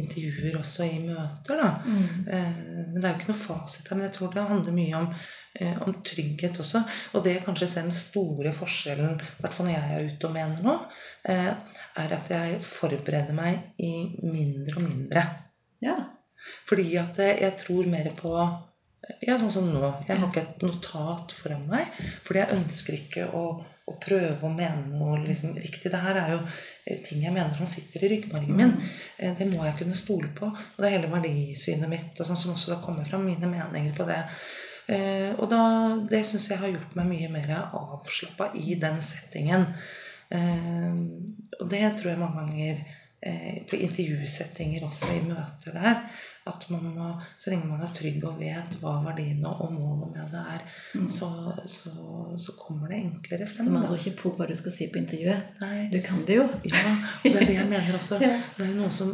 intervjuer 0.00 0.58
også 0.60 0.86
i 0.86 0.98
møter, 1.04 1.58
da. 1.60 1.70
Mm. 1.86 2.28
Eh, 2.28 2.58
Men 2.92 3.00
det 3.00 3.04
er 3.04 3.14
jo 3.14 3.20
ikke 3.20 3.32
noe 3.32 3.40
fasit 3.40 3.88
her. 3.88 3.98
Men 3.98 4.06
jeg 4.08 4.14
tror 4.16 4.32
det 4.34 4.46
handler 4.50 4.76
mye 4.76 5.00
om, 5.00 5.08
eh, 5.60 5.78
om 5.86 5.96
trygghet 6.06 6.60
også. 6.62 6.82
Og 7.14 7.24
det 7.24 7.34
jeg 7.36 7.44
kanskje 7.46 7.68
ser 7.68 7.88
den 7.88 7.96
store 7.96 8.52
forskjellen, 8.52 9.16
i 9.20 9.40
hvert 9.42 9.56
fall 9.56 9.66
når 9.66 9.76
jeg 9.76 9.96
er 9.96 10.10
ute 10.10 10.28
og 10.28 10.36
mener 10.36 10.62
noe, 10.66 10.78
eh, 11.24 11.52
er 12.02 12.14
at 12.18 12.30
jeg 12.30 12.60
forbereder 12.62 13.34
meg 13.36 13.58
i 13.78 13.92
mindre 14.22 14.76
og 14.76 14.86
mindre. 14.88 15.26
Ja. 15.82 15.96
Fordi 16.68 16.96
at 17.00 17.18
jeg 17.18 17.56
tror 17.58 17.86
mer 17.90 18.10
på 18.16 18.36
Ja, 19.22 19.36
sånn 19.38 19.52
som 19.52 19.68
nå. 19.70 19.86
Jeg 20.08 20.18
har 20.18 20.26
ikke 20.26 20.42
et 20.42 20.62
notat 20.64 21.30
foran 21.30 21.68
meg. 21.70 21.86
Fordi 22.26 22.40
jeg 22.40 22.56
ønsker 22.56 22.96
ikke 22.96 23.26
å, 23.38 23.42
å 23.86 23.94
prøve 24.02 24.42
å 24.42 24.50
mene 24.50 24.88
noe 24.98 25.20
liksom 25.22 25.54
riktig. 25.54 25.92
Det 25.92 26.00
her 26.02 26.18
er 26.18 26.32
jo 26.34 26.40
eh, 26.42 26.98
ting 27.06 27.22
jeg 27.22 27.34
mener 27.34 27.54
som 27.54 27.68
sitter 27.70 28.02
i 28.02 28.10
ryggmargen 28.16 28.58
min. 28.58 28.72
Eh, 29.18 29.34
Det 29.38 29.46
må 29.52 29.62
jeg 29.64 29.76
kunne 29.78 29.98
stole 29.98 30.32
på. 30.34 30.48
Og 30.50 30.80
det 30.82 30.88
er 30.88 30.96
hele 30.96 31.10
verdisynet 31.12 31.90
mitt 31.90 32.18
og 32.18 32.26
sånn 32.26 32.40
som 32.40 32.54
også 32.56 32.74
da 32.74 32.80
kommer 32.82 33.06
fram 33.06 33.26
mine 33.28 33.50
meninger 33.50 33.94
på 33.94 34.08
det. 34.08 34.18
Eh, 34.90 35.30
Og 35.38 35.46
da, 35.52 35.62
det 36.10 36.24
syns 36.26 36.48
jeg 36.50 36.58
har 36.62 36.74
gjort 36.74 36.98
meg 36.98 37.12
mye 37.12 37.30
mer 37.38 37.54
avslappa 37.70 38.50
i 38.58 38.74
den 38.82 38.98
settingen. 39.02 39.68
Og 40.26 41.68
det 41.70 41.84
tror 42.00 42.08
jeg 42.10 42.18
mange 42.18 42.40
ganger 42.40 42.80
på 43.70 43.78
intervjusettinger 43.78 44.82
også, 44.82 45.12
i 45.14 45.20
møter 45.22 45.76
der, 45.78 46.00
at 46.46 46.66
man 46.70 46.84
må, 46.94 47.08
så 47.38 47.50
lenge 47.50 47.66
man 47.66 47.82
er 47.82 47.92
trygg 47.94 48.22
og 48.28 48.38
vet 48.38 48.76
hva 48.78 48.92
verdiene 49.02 49.50
og 49.50 49.72
målet 49.74 50.12
med 50.14 50.30
det 50.30 50.42
er, 50.54 50.64
så, 51.10 51.28
så, 51.66 51.92
så 52.38 52.54
kommer 52.58 52.92
det 52.92 53.00
enklere 53.02 53.48
frem. 53.50 53.66
Så 53.66 53.74
man 53.74 53.86
tror 53.86 53.98
ikke 53.98 54.20
på 54.20 54.32
hva 54.38 54.46
du 54.46 54.54
skal 54.58 54.74
si 54.74 54.86
på 54.92 55.00
intervjuet. 55.00 55.58
Nei. 55.64 55.88
Du 55.90 55.98
kan 56.06 56.22
det 56.28 56.38
jo. 56.38 56.46
Ja, 56.70 56.84
og 56.92 57.26
det 57.26 57.42
er 57.42 57.50
det 57.50 57.58
jeg 57.58 57.70
mener 57.72 58.00
også. 58.00 58.20
Ja. 58.26 58.32
Det 58.56 58.64
er 58.64 58.72
noe 58.74 58.88
som 58.90 59.12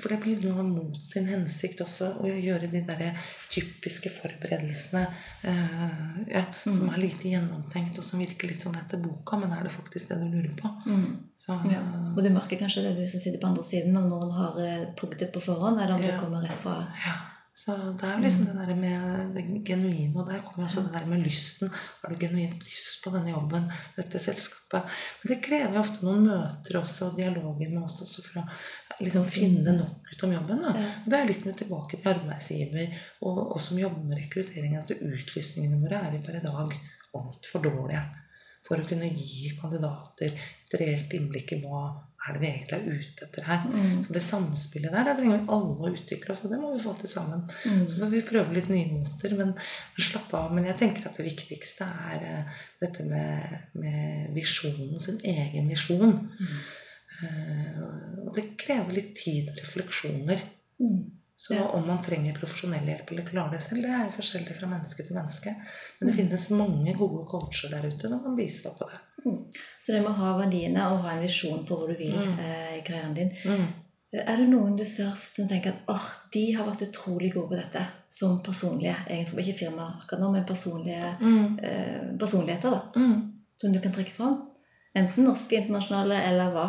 For 0.00 0.10
det 0.10 0.16
blir 0.24 0.40
noe 0.48 0.62
mot 0.66 0.96
sin 1.04 1.26
hensikt 1.28 1.82
også 1.84 2.08
å 2.24 2.30
gjøre 2.30 2.70
de 2.72 2.80
der 2.88 3.04
typiske 3.52 4.10
forberedelsene 4.10 5.02
uh, 5.44 6.16
ja, 6.30 6.42
som 6.64 6.88
er 6.88 7.02
lite 7.02 7.28
gjennomtenkt, 7.30 8.00
og 8.00 8.06
som 8.06 8.22
virker 8.22 8.50
litt 8.50 8.64
sånn 8.64 8.78
etter 8.80 9.02
boka, 9.02 9.38
men 9.38 9.52
er 9.54 9.66
det 9.66 9.74
faktisk 9.74 10.10
det 10.10 10.18
du 10.24 10.26
lurer 10.32 10.54
på? 10.58 10.72
Så, 11.44 11.58
Ja. 11.68 11.82
Og 12.14 12.22
du 12.22 12.30
merker 12.32 12.56
kanskje 12.56 12.86
det 12.86 12.96
du 12.96 13.04
som 13.10 13.20
sitter 13.20 13.40
på 13.42 13.50
andre 13.50 13.64
siden, 13.66 13.96
om 13.96 14.08
noen 14.08 14.32
har 14.32 14.58
plukket 14.96 15.26
det 15.26 15.32
på 15.34 15.42
forhånd, 15.44 15.80
eller 15.80 15.96
om 15.96 16.02
det 16.02 16.16
kommer 16.20 16.44
rett 16.46 16.60
fra 16.62 16.80
ja. 17.04 17.14
Så 17.54 17.70
det 17.70 18.02
er 18.02 18.16
jo 18.16 18.22
liksom 18.24 18.48
det 18.48 18.64
der 18.66 18.74
med 18.74 19.34
det 19.36 19.42
genuine, 19.66 20.10
og 20.18 20.26
der 20.26 20.40
kommer 20.42 20.64
jo 20.64 20.66
også 20.66 20.82
det 20.88 20.96
der 20.96 21.04
med 21.06 21.20
lysten. 21.22 21.70
Har 22.02 22.10
du 22.10 22.16
genuint 22.18 22.64
lyst 22.66 23.04
på 23.04 23.12
denne 23.14 23.30
jobben, 23.30 23.68
dette 23.94 24.18
selskapet? 24.18 24.96
Men 25.20 25.30
det 25.30 25.36
krever 25.44 25.76
jo 25.78 25.84
ofte 25.84 26.02
noen 26.02 26.26
møter 26.26 26.80
også, 26.80 27.12
og 27.12 27.20
dialoger 27.20 27.70
med 27.70 27.84
oss 27.86 28.00
også, 28.02 28.26
for 28.26 28.42
å 28.42 29.04
liksom 29.06 29.28
finne 29.30 29.76
nok 29.78 30.10
ut 30.10 30.26
om 30.26 30.34
jobben. 30.34 30.66
Da. 30.66 30.74
Ja. 30.82 30.90
Det 31.06 31.20
er 31.20 31.30
litt 31.30 31.46
med 31.46 31.60
tilbake 31.62 32.00
til 32.00 32.10
arbeidsgiver 32.16 32.98
og 33.30 33.40
oss 33.54 33.70
som 33.70 33.78
jobber 33.78 34.02
med 34.02 34.18
rekruttering, 34.24 34.74
at 34.80 34.90
utlysningene 34.98 35.78
våre 35.84 36.02
er 36.08 36.18
jo 36.18 36.24
per 36.26 36.40
i 36.40 36.44
dag 36.48 36.74
altfor 37.14 37.62
dårlige 37.62 38.02
for 38.64 38.80
å 38.80 38.88
kunne 38.88 39.10
gi 39.12 39.52
kandidater 39.58 40.32
et 40.32 40.76
reelt 40.80 41.12
innblikk 41.16 41.54
i 41.54 41.60
hva 41.62 41.84
er 42.24 42.36
det 42.36 42.40
vi 42.40 42.48
egentlig 42.48 42.76
er 42.76 43.00
ute 43.02 43.26
etter 43.26 43.44
her. 43.44 43.64
Så 44.06 44.14
det 44.16 44.22
samspillet 44.24 44.94
der, 44.94 45.04
det 45.04 45.16
trenger 45.18 45.42
vi 45.42 45.52
alle 45.56 45.74
å 45.74 45.90
utvikle 45.92 46.32
oss, 46.32 46.44
og 46.46 46.54
det 46.54 46.60
må 46.62 46.70
vi 46.72 46.80
få 46.80 46.94
til 46.96 47.10
sammen. 47.12 47.42
Så 47.60 47.98
får 47.98 48.12
vi 48.14 48.22
prøve 48.24 48.56
litt 48.56 48.70
nye 48.72 48.94
måter, 48.94 49.34
men 49.36 49.52
slappe 49.98 50.40
av. 50.40 50.54
Men 50.56 50.70
jeg 50.70 50.78
tenker 50.80 51.10
at 51.10 51.20
det 51.20 51.26
viktigste 51.26 51.90
er 52.14 52.24
uh, 52.24 52.62
dette 52.80 53.04
med, 53.04 53.68
med 53.76 54.32
visjonen, 54.38 54.96
sin 55.00 55.20
egen 55.34 55.68
visjon. 55.68 56.16
Eh, 57.22 57.76
og 58.24 58.32
det 58.34 58.48
krever 58.58 58.96
litt 58.96 59.12
tid 59.20 59.52
og 59.52 59.60
refleksjoner. 59.60 60.40
Mm. 60.82 61.02
Så 61.36 61.54
Ja. 61.54 61.64
om 61.74 61.86
man 61.86 62.02
trenger 62.02 62.32
profesjonell 62.38 62.86
hjelp 62.86 63.10
eller 63.10 63.24
klarer 63.26 63.50
det 63.52 63.62
selv, 63.62 63.82
det 63.82 63.90
er 63.90 64.04
jo 64.04 64.10
forskjellig 64.16 64.54
fra 64.58 64.66
menneske 64.70 65.02
til 65.06 65.16
menneske. 65.16 65.54
Men 66.00 66.08
det 66.08 66.16
finnes 66.16 66.50
mange 66.50 66.94
gode 66.94 67.26
coacher 67.26 67.70
der 67.70 67.86
ute 67.88 68.08
som 68.08 68.22
kan 68.22 68.36
bistå 68.36 68.70
på 68.78 68.86
det. 68.90 69.00
Mm. 69.26 69.40
Så 69.80 69.92
det 69.92 70.02
med 70.02 70.10
å 70.10 70.18
ha 70.20 70.38
verdiene 70.38 70.84
og 70.92 71.02
ha 71.02 71.10
en 71.16 71.22
visjon 71.22 71.64
for 71.66 71.76
hvor 71.78 71.88
du 71.88 71.94
vil 71.98 72.14
eh, 72.38 72.78
i 72.78 72.82
karrieren 72.86 73.14
din 73.14 73.30
Mm. 73.44 73.66
Er 74.14 74.36
det 74.36 74.46
noen 74.48 74.76
du 74.76 74.84
ser 74.84 75.10
som 75.18 75.48
tenker 75.48 75.72
at 75.72 75.88
oh, 75.88 76.04
de 76.32 76.52
har 76.54 76.64
vært 76.68 76.84
utrolig 76.86 77.32
gode 77.34 77.48
på 77.48 77.56
dette 77.56 77.80
som 78.08 78.36
personlige 78.46 78.94
egenskaper? 79.10 79.42
Ikke 79.42 79.58
firma 79.66 79.88
akkurat 80.00 80.20
nå, 80.20 80.30
men 80.32 80.44
personlige 80.44 81.16
eh, 81.64 82.16
personligheter 82.16 82.70
da, 82.70 82.82
Mm. 82.94 83.32
som 83.58 83.72
du 83.72 83.80
kan 83.80 83.92
trekke 83.92 84.12
fram? 84.12 84.50
Enten 84.94 85.26
norske, 85.26 85.58
internasjonale, 85.58 86.20
eller 86.28 86.52
hva? 86.54 86.64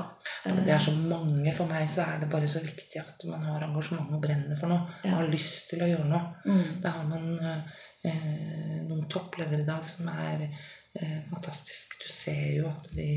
Det 0.45 0.71
er 0.73 0.81
så 0.81 0.95
mange. 0.97 1.51
For 1.53 1.69
meg 1.69 1.85
så 1.91 2.07
er 2.07 2.23
det 2.23 2.29
bare 2.31 2.47
så 2.49 2.61
viktig 2.63 2.97
at 2.97 3.21
man 3.29 3.43
har 3.45 3.67
engasjement 3.67 4.15
og 4.17 4.23
brenner 4.23 4.57
for 4.57 4.71
noe. 4.71 4.95
Ja. 5.05 5.19
Har 5.19 5.29
lyst 5.29 5.69
til 5.69 5.83
å 5.85 5.89
gjøre 5.91 6.07
noe. 6.09 6.23
Mm. 6.47 6.63
Da 6.81 6.95
har 6.95 7.05
man 7.05 7.27
eh, 7.45 8.79
noen 8.87 9.05
toppledere 9.13 9.61
i 9.61 9.67
dag 9.67 9.85
som 9.89 10.09
er 10.09 10.47
eh, 10.47 11.19
fantastiske. 11.29 12.01
Du 12.01 12.09
ser 12.09 12.47
jo 12.57 12.71
at 12.71 12.89
de 12.97 13.09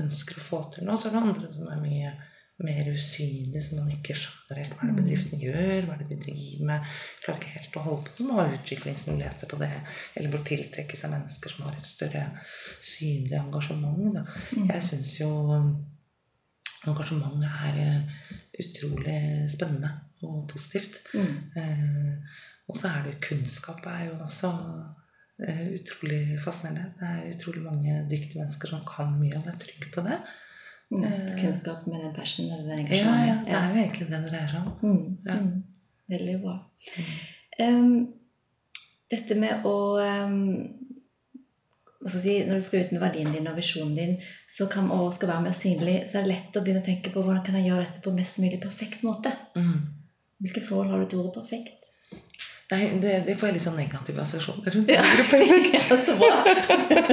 ønsker 0.00 0.40
å 0.40 0.46
få 0.46 0.62
til 0.72 0.88
noe. 0.88 0.96
Så 0.96 1.10
er 1.10 1.18
det 1.18 1.24
andre 1.26 1.52
som 1.52 1.68
er 1.68 1.84
mye 1.84 2.16
mer 2.66 2.88
usynlig, 2.92 3.62
så 3.64 3.78
man 3.78 3.90
ikke 3.92 4.16
skjønner 4.18 4.60
helt 4.60 4.74
hva 4.74 4.84
er 4.84 4.90
det 4.90 5.02
bedriften 5.02 5.42
gjør, 5.42 5.86
hva 5.86 5.94
er 5.94 6.02
det 6.02 6.08
de 6.10 6.18
driver 6.26 6.66
med. 6.70 6.90
Klarer 7.22 7.40
ikke 7.40 7.54
helt 7.54 7.78
å 7.78 7.84
holde 7.86 8.04
på, 8.06 8.16
som 8.18 8.34
har 8.36 8.52
utviklingsmuligheter 8.56 9.50
på 9.50 9.60
det. 9.62 9.70
Eller 10.18 10.34
bør 10.34 10.44
tiltrekke 10.50 10.98
seg 11.00 11.14
mennesker 11.14 11.54
som 11.54 11.66
har 11.68 11.78
et 11.78 11.88
større 11.88 12.26
synlig 12.78 13.38
engasjement. 13.40 14.18
Da. 14.18 14.26
Jeg 14.58 14.86
syns 14.90 15.14
jo 15.20 15.30
engasjement 16.88 17.44
er 17.48 17.80
eh, 17.82 18.28
utrolig 18.60 19.18
spennende 19.52 19.92
og 20.26 20.44
positivt. 20.50 21.00
Eh, 21.16 22.38
og 22.70 22.76
så 22.76 22.90
er 22.90 23.02
det 23.04 23.16
jo 23.16 23.24
kunnskap 23.30 23.86
er 23.90 24.04
jo 24.10 24.18
også 24.20 24.52
eh, 25.48 25.66
utrolig 25.74 26.38
fascinerende. 26.44 26.92
Det 27.00 27.08
er 27.08 27.34
utrolig 27.34 27.64
mange 27.64 28.04
dyktige 28.10 28.42
mennesker 28.42 28.72
som 28.74 28.86
kan 28.86 29.16
mye 29.18 29.40
og 29.40 29.50
er 29.50 29.58
trygge 29.60 29.90
på 29.94 30.04
det. 30.06 30.20
Kunnskap 30.90 31.86
med 31.86 32.00
den 32.02 32.12
passion 32.14 32.50
eller 32.50 32.76
den 32.76 32.86
Ja, 32.90 33.12
ja, 33.26 33.36
det 33.46 33.54
er 33.54 33.68
jo 33.70 33.82
egentlig 33.82 34.08
det 34.10 34.18
det 34.24 34.30
dreier 34.32 34.48
seg 34.50 34.60
om. 34.66 34.72
Mm, 34.82 35.18
Ja. 35.26 35.34
mm. 35.38 35.62
Veldig 36.10 36.40
bra. 36.42 36.56
Um, 37.60 38.08
dette 39.10 39.36
med 39.38 39.66
å 39.68 39.74
um, 40.00 40.40
si, 42.08 42.34
Når 42.48 42.54
du 42.58 42.64
skal 42.64 42.80
ut 42.86 42.92
med 42.96 43.02
verdien 43.04 43.30
din 43.30 43.46
og 43.46 43.54
visjonen 43.60 43.94
din, 43.94 44.16
så 44.50 44.66
kan, 44.66 44.90
og 44.90 45.12
skal 45.14 45.28
være 45.30 45.44
mer 45.46 45.54
synlig, 45.54 46.00
så 46.10 46.18
er 46.18 46.26
det 46.26 46.32
lett 46.32 46.56
å 46.58 46.64
begynne 46.64 46.82
å 46.82 46.88
tenke 46.88 47.12
på 47.14 47.22
hvordan 47.22 47.44
kan 47.46 47.58
jeg 47.60 47.68
gjøre 47.70 47.84
dette 47.86 48.02
på 48.02 48.14
mest 48.16 48.40
mulig 48.42 48.58
perfekt 48.62 49.04
måte. 49.06 49.30
Mm. 49.54 49.78
Hvilke 50.40 50.64
forhold 50.64 50.90
har 50.90 51.04
du 51.04 51.06
til 51.12 51.22
ordet 51.22 51.36
perfekt? 51.38 51.86
Nei, 52.70 52.84
det, 53.02 53.14
det 53.26 53.34
får 53.38 53.50
jeg 53.50 53.54
litt 53.58 53.66
sånn 53.66 53.78
negative 53.78 54.22
assosiasjoner 54.22 54.76
rundt. 54.78 54.90
Ja. 54.94 55.02
perfekt. 55.02 55.70
Ja, 55.74 55.96
så 55.98 56.18
bra. 56.18 56.36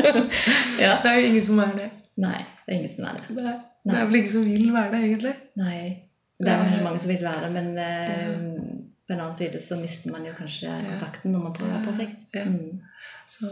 ja. 0.85 0.91
Det 1.03 1.09
er 1.11 1.17
jo 1.21 1.29
ingen 1.31 1.45
som 1.45 1.61
er 1.61 1.73
det. 1.77 1.87
Nei, 2.21 2.37
det 2.65 2.73
er 2.73 2.77
ingen 2.79 2.93
som 2.93 3.07
er 3.09 3.17
det. 3.17 3.35
Det 3.37 3.55
er, 3.89 3.95
det 3.95 4.01
er 4.01 4.09
vel 4.09 4.19
ingen 4.19 4.33
som 4.33 4.47
vil 4.47 4.73
være 4.73 4.91
det, 4.93 5.03
egentlig. 5.05 5.33
Nei. 5.61 5.79
Det 6.37 6.51
er 6.51 6.59
kanskje 6.61 6.83
mange 6.85 6.99
som 7.01 7.11
vil 7.11 7.23
være 7.25 7.45
det, 7.45 7.51
men 7.55 7.69
ja. 7.81 8.33
på 9.07 9.15
en 9.15 9.21
annen 9.23 9.37
side 9.37 9.61
så 9.63 9.77
mister 9.79 10.13
man 10.13 10.27
jo 10.27 10.35
kanskje 10.37 10.73
kontakten 10.85 11.33
når 11.33 11.45
man 11.47 11.55
prøver 11.57 11.71
å 11.71 11.77
være 11.79 11.87
perfekt. 11.91 12.27
Ja. 12.37 12.43
Mm. 12.45 12.83
Så, 13.27 13.49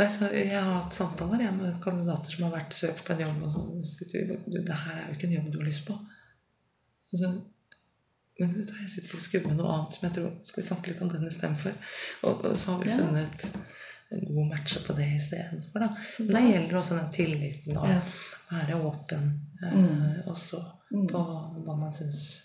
nei, 0.00 0.08
så 0.12 0.30
Jeg 0.34 0.50
har 0.56 0.72
hatt 0.72 0.96
samtaler 0.96 1.44
jeg, 1.46 1.54
med 1.60 1.78
kandidater 1.84 2.34
som 2.34 2.48
har 2.48 2.56
vært 2.58 2.74
søkt 2.74 3.04
på 3.06 3.14
en 3.14 3.22
jobb. 3.26 3.44
Og 3.46 3.54
så 3.54 4.08
vi 4.12 4.24
bare, 4.32 4.64
det 4.66 4.80
her 4.86 4.98
er 4.98 5.06
jo 5.06 5.18
ikke 5.18 5.30
en 5.30 5.36
jobb 5.38 5.52
du 5.52 5.60
har 5.60 5.68
lyst 5.70 5.86
på. 5.86 5.98
Altså, 7.12 7.32
men 8.36 8.52
vet 8.52 8.68
du, 8.68 8.74
jeg 8.82 8.92
sitter 8.92 9.14
faktisk 9.14 9.36
med 9.46 9.56
noe 9.56 9.72
annet 9.72 9.94
som 9.94 10.02
jeg 10.04 10.14
tror 10.16 10.32
Skal 10.44 10.58
vi 10.60 10.64
snakke 10.66 10.90
litt 10.90 10.98
om 11.04 11.08
den 11.08 11.28
istedenfor? 11.30 11.76
Og, 12.28 12.42
og 12.50 12.56
så 12.58 12.74
har 12.74 12.82
vi 12.82 12.90
funnet 12.92 13.46
en 13.46 13.62
god 14.10 14.46
match 14.50 14.76
på 14.86 14.92
det 14.96 15.06
istedenfor. 15.16 15.78
da. 15.80 15.88
Men 16.18 16.34
det 16.36 16.42
gjelder 16.52 16.76
også 16.80 16.98
den 16.98 17.10
tilliten 17.12 17.76
å 17.76 17.86
Ja. 17.88 18.00
være 18.50 18.76
åpen 18.82 19.40
eh, 19.62 19.72
Mm. 19.72 20.22
også 20.26 20.60
Mm. 20.92 21.06
på 21.10 21.18
hva 21.64 21.74
man 21.78 21.92
syns 21.92 22.42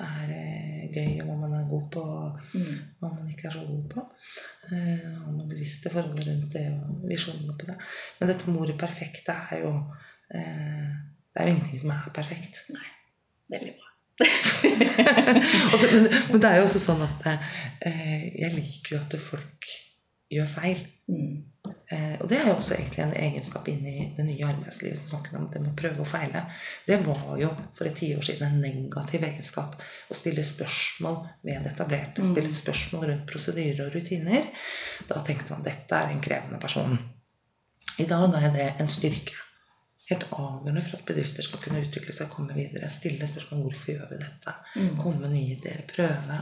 er 0.00 0.30
eh, 0.34 0.90
gøy, 0.90 1.20
og 1.22 1.26
hva 1.28 1.36
man 1.38 1.52
er 1.54 1.68
god 1.70 1.90
på, 1.90 2.00
og 2.02 2.40
Mm. 2.54 2.78
hva 3.00 3.14
man 3.14 3.28
ikke 3.30 3.46
er 3.46 3.52
så 3.52 3.66
god 3.66 3.88
på. 3.90 4.00
Eh, 4.72 5.04
ha 5.22 5.30
noen 5.30 5.48
bevisste 5.48 5.90
forhold 5.90 6.18
rundt 6.26 6.52
det 6.52 6.66
og 6.72 7.08
visjonene 7.08 7.54
på 7.58 7.66
det. 7.66 7.76
Men 8.18 8.28
dette 8.28 8.50
med 8.50 8.60
ordet 8.60 8.78
perfekt 8.78 9.26
det 9.26 9.36
er 9.52 9.58
jo 9.62 9.72
eh, 10.34 10.90
Det 11.34 11.42
er 11.42 11.46
jo 11.48 11.54
ingenting 11.54 11.80
som 11.80 11.90
er 11.90 12.10
perfekt. 12.14 12.60
Veldig 13.50 13.72
bra. 13.74 13.88
Men, 14.64 16.04
men 16.30 16.40
det 16.40 16.44
er 16.50 16.56
jo 16.60 16.66
også 16.68 16.78
sånn 16.78 17.02
at 17.02 17.24
eh, 17.82 18.26
jeg 18.38 18.52
liker 18.54 18.96
jo 18.96 19.00
at 19.02 19.16
folk 19.20 19.66
gjør 20.34 20.48
feil. 20.50 20.80
Mm. 21.10 21.42
Eh, 21.64 22.14
og 22.20 22.28
det 22.28 22.38
er 22.38 22.46
jo 22.48 22.56
også 22.56 22.74
egentlig 22.76 23.02
en 23.04 23.14
egenskap 23.16 23.68
inn 23.68 23.84
i 23.88 24.06
det 24.16 24.24
nye 24.24 24.46
arbeidslivet 24.48 25.00
som 25.00 25.10
snakker 25.14 25.36
om 25.38 25.46
det 25.52 25.60
med 25.62 25.72
å 25.72 25.78
prøve 25.78 26.04
og 26.04 26.08
feile. 26.08 26.44
Det 26.88 26.98
var 27.04 27.38
jo 27.40 27.50
for 27.76 27.88
et 27.88 27.96
tiår 27.98 28.24
siden 28.24 28.46
en 28.48 28.60
negativ 28.64 29.24
egenskap. 29.24 29.76
Å 29.80 30.18
stille 30.18 30.44
spørsmål 30.44 31.20
ved 31.44 31.70
etablerte. 31.72 32.24
Stille 32.24 32.52
spørsmål 32.52 33.08
rundt 33.10 33.26
prosedyrer 33.30 33.86
og 33.86 33.96
rutiner. 33.96 34.48
Da 35.08 35.20
tenkte 35.26 35.56
man 35.56 35.66
dette 35.66 36.00
er 36.00 36.12
en 36.12 36.24
krevende 36.24 36.60
person. 36.62 36.96
I 38.00 38.08
dag 38.10 38.32
er 38.40 38.54
det 38.54 38.70
en 38.82 38.90
styrke. 38.90 39.36
Helt 40.04 40.26
avgjørende 40.36 40.82
for 40.84 40.98
at 40.98 41.06
bedrifter 41.08 41.46
skal 41.46 41.62
kunne 41.64 41.80
utvikle 41.80 42.12
seg 42.12 42.28
og 42.28 42.34
komme 42.36 42.56
videre. 42.56 42.90
Stille 42.92 43.24
spørsmål 43.28 43.62
hvorfor 43.64 43.94
gjør 43.94 44.10
vi 44.10 44.18
dette. 44.20 44.52
Komme 45.00 45.22
med 45.22 45.32
nye 45.32 45.54
ideer. 45.54 45.80
Prøve. 45.88 46.40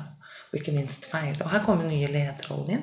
Og 0.50 0.58
ikke 0.58 0.74
minst 0.74 1.06
feile. 1.10 1.38
Og 1.44 1.52
her 1.52 1.62
kommer 1.62 1.86
nye 1.86 2.10
lederrollen 2.10 2.74
inn. 2.74 2.82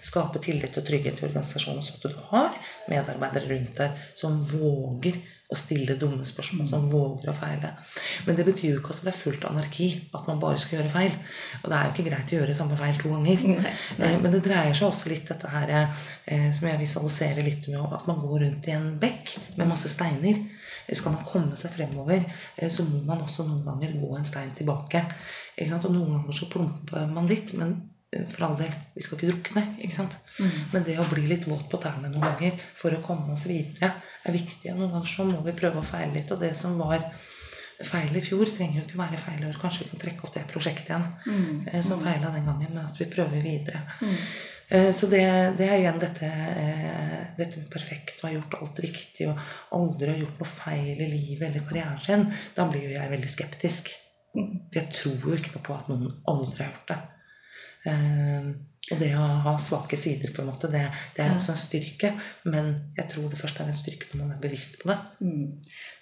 Skape 0.00 0.40
tillit 0.42 0.78
og 0.80 0.86
trygghet 0.86 1.20
i 1.20 1.26
organisasjonen, 1.28 1.84
så 1.84 1.98
at 1.98 2.06
du 2.08 2.22
har 2.30 2.56
medarbeidere 2.90 3.50
rundt 3.52 3.76
deg 3.82 4.08
som 4.16 4.40
våger 4.52 5.20
å 5.50 5.56
stille 5.58 5.96
dumme 5.98 6.24
spørsmål, 6.26 6.66
som 6.70 6.86
våger 6.90 7.32
å 7.32 7.34
feile. 7.34 7.72
Men 8.26 8.36
det 8.38 8.46
betyr 8.46 8.70
jo 8.70 8.78
ikke 8.78 8.94
at 8.94 9.02
det 9.02 9.10
er 9.10 9.18
fullt 9.18 9.46
anarki, 9.48 9.88
at 10.14 10.28
man 10.30 10.38
bare 10.42 10.60
skal 10.62 10.78
gjøre 10.78 10.92
feil. 10.92 11.16
Og 11.62 11.66
det 11.72 11.76
er 11.76 11.88
jo 11.88 11.94
ikke 11.94 12.06
greit 12.06 12.30
å 12.30 12.38
gjøre 12.38 12.56
samme 12.56 12.78
feil 12.78 13.00
to 13.00 13.10
ganger. 13.10 13.42
Nei. 13.56 13.74
nei. 13.98 14.12
Men 14.22 14.36
det 14.36 14.44
dreier 14.46 14.78
seg 14.78 14.86
også 14.86 15.10
litt 15.10 15.26
dette 15.30 15.50
her 15.50 15.74
eh, 15.74 16.48
som 16.54 16.70
jeg 16.70 16.82
visualiserer 16.84 17.46
litt 17.46 17.66
med 17.72 17.98
at 17.98 18.06
man 18.06 18.22
går 18.22 18.44
rundt 18.46 18.70
i 18.70 18.76
en 18.76 18.92
bekk 19.02 19.36
med 19.58 19.72
masse 19.72 19.90
steiner. 19.90 20.38
Eh, 20.86 20.94
Skal 20.94 21.18
man 21.18 21.26
komme 21.26 21.58
seg 21.58 21.74
fremover, 21.74 22.22
eh, 22.56 22.70
så 22.70 22.86
må 22.86 23.02
man 23.10 23.26
også 23.26 23.48
noen 23.48 23.66
ganger 23.66 23.98
gå 23.98 24.14
en 24.16 24.28
stein 24.28 24.54
tilbake. 24.54 25.02
Og 25.60 25.90
noen 25.90 26.14
ganger 26.14 26.36
så 26.36 26.46
plumper 26.52 27.10
man 27.10 27.26
litt, 27.28 27.56
men 27.58 27.74
eh, 27.74 27.89
for 28.28 28.42
all 28.48 28.56
del, 28.58 28.72
vi 28.96 29.02
skal 29.04 29.18
ikke 29.18 29.28
drukne. 29.30 29.62
ikke 29.84 29.94
sant? 29.94 30.16
Men 30.72 30.82
det 30.86 30.96
å 30.98 31.04
bli 31.10 31.26
litt 31.30 31.44
våt 31.46 31.68
på 31.70 31.78
tærne 31.82 32.08
noen 32.10 32.24
ganger 32.26 32.56
for 32.74 32.90
å 32.96 33.02
komme 33.04 33.32
oss 33.36 33.46
videre, 33.46 33.92
er 34.26 34.32
viktig. 34.34 34.72
Noen 34.74 34.90
ganger 34.96 35.06
så 35.12 35.24
må 35.28 35.42
vi 35.46 35.52
prøve 35.54 35.78
å 35.78 35.86
feile 35.86 36.12
litt. 36.16 36.30
Og 36.34 36.40
det 36.42 36.54
som 36.58 36.74
var 36.80 37.04
feil 37.86 38.16
i 38.18 38.20
fjor, 38.20 38.44
trenger 38.50 38.80
jo 38.80 38.86
ikke 38.88 38.98
være 39.00 39.20
feil 39.22 39.44
i 39.44 39.48
år. 39.48 39.58
Kanskje 39.62 39.84
vi 39.84 39.90
kan 39.92 40.00
trekke 40.02 40.26
opp 40.26 40.34
det 40.34 40.42
prosjektet 40.50 40.90
igjen 40.90 41.06
eh, 41.72 41.82
som 41.86 42.02
feila 42.04 42.32
den 42.34 42.44
gangen, 42.50 42.72
men 42.74 42.82
at 42.84 42.98
vi 43.00 43.06
prøver 43.14 43.40
videre. 43.46 43.84
Eh, 44.70 44.90
Så 44.94 45.06
det, 45.10 45.22
det 45.58 45.66
er 45.70 45.78
igjen 45.80 45.98
dette, 46.02 46.26
eh, 46.26 47.22
dette 47.38 47.58
med 47.62 47.70
perfekt 47.72 48.20
og 48.20 48.28
har 48.28 48.34
gjort 48.40 48.58
alt 48.60 48.82
riktig 48.84 49.26
og 49.30 49.38
aldri 49.78 50.10
har 50.12 50.20
gjort 50.24 50.42
noe 50.42 50.50
feil 50.50 51.00
i 51.00 51.08
livet 51.14 51.46
eller 51.48 51.64
karrieren 51.66 52.02
sin. 52.04 52.26
Da 52.58 52.66
blir 52.68 52.84
jo 52.84 52.92
jeg 52.98 53.10
veldig 53.14 53.30
skeptisk. 53.32 53.88
For 54.34 54.76
jeg 54.78 54.92
tror 54.94 55.24
jo 55.30 55.38
ikke 55.40 55.54
noe 55.56 55.64
på 55.66 55.74
at 55.78 55.88
noen 55.90 56.12
aldri 56.30 56.62
har 56.66 56.70
gjort 56.74 56.92
det. 56.92 57.00
Eh, 57.88 58.50
og 58.90 58.98
det 58.98 59.10
å 59.14 59.22
ha 59.44 59.52
svake 59.60 59.94
sider, 59.98 60.32
på 60.34 60.42
en 60.42 60.48
måte, 60.50 60.70
det, 60.72 60.82
det 61.14 61.22
er 61.22 61.36
også 61.36 61.52
en 61.54 61.60
styrke. 61.62 62.10
Men 62.50 62.72
jeg 62.96 63.06
tror 63.12 63.28
det 63.30 63.38
først 63.38 63.60
er 63.62 63.70
en 63.70 63.78
styrke 63.78 64.10
når 64.10 64.22
man 64.24 64.32
er 64.34 64.40
bevisst 64.42 64.80
på 64.80 64.90
det. 64.90 64.96
Mm. 65.22 65.44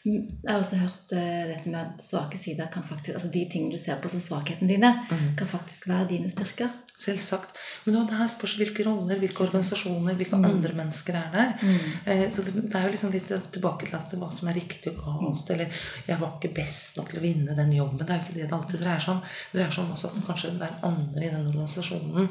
Jeg 0.09 0.49
har 0.49 0.63
også 0.63 0.79
hørt 0.81 1.13
uh, 1.13 1.43
dette 1.51 1.69
med 1.69 1.81
at 1.83 2.01
svake 2.01 2.39
sider 2.41 2.71
kan 2.73 2.87
faktisk 2.87 3.19
Altså 3.19 3.29
de 3.35 3.43
tingene 3.53 3.75
du 3.75 3.81
ser 3.83 3.99
på 4.01 4.09
som 4.09 4.23
svakhetene 4.25 4.71
dine, 4.71 4.93
kan 5.37 5.51
faktisk 5.51 5.91
være 5.91 6.09
dine 6.15 6.33
styrker. 6.33 6.73
Selvsagt. 6.99 7.53
Men 7.85 7.95
det 8.09 8.17
her 8.19 8.27
spørs 8.27 8.57
hvilke 8.59 8.83
roller, 8.85 9.21
hvilke 9.23 9.45
organisasjoner, 9.45 10.17
hvilke 10.19 10.35
andre 10.35 10.73
mennesker 10.75 11.15
er 11.15 11.29
der. 11.33 11.53
Eh, 12.11 12.25
Så 12.35 12.43
det, 12.43 12.55
det 12.65 12.75
er 12.75 12.83
jo 12.89 12.91
liksom 12.95 13.13
litt 13.15 13.31
tilbake 13.55 13.87
til 13.87 13.95
at 13.97 14.15
hva 14.19 14.31
som 14.35 14.49
er 14.51 14.55
riktig 14.59 14.91
og 14.97 15.05
galt. 15.23 15.51
Eller 15.55 15.71
'jeg 16.09 16.19
var 16.21 16.33
ikke 16.43 16.55
best 16.55 16.97
nok 16.97 17.09
til 17.11 17.21
å 17.21 17.23
vinne 17.23 17.55
den 17.57 17.71
jobben'. 17.73 17.99
Det 18.03 18.11
er 18.11 18.19
jo 18.19 18.25
ikke 18.25 18.35
det 18.35 18.49
det 18.51 18.53
alltid 18.59 18.81
dreier 18.83 19.01
seg 19.01 19.09
om. 19.15 19.21
Det 19.53 19.61
dreier 19.61 19.71
seg 19.77 19.85
om 19.85 19.93
også 19.95 20.07
at 20.11 20.27
kanskje 20.27 20.59
det 20.59 20.63
er 20.69 20.87
andre 20.91 21.25
i 21.25 21.31
den 21.31 21.47
organisasjonen. 21.47 22.29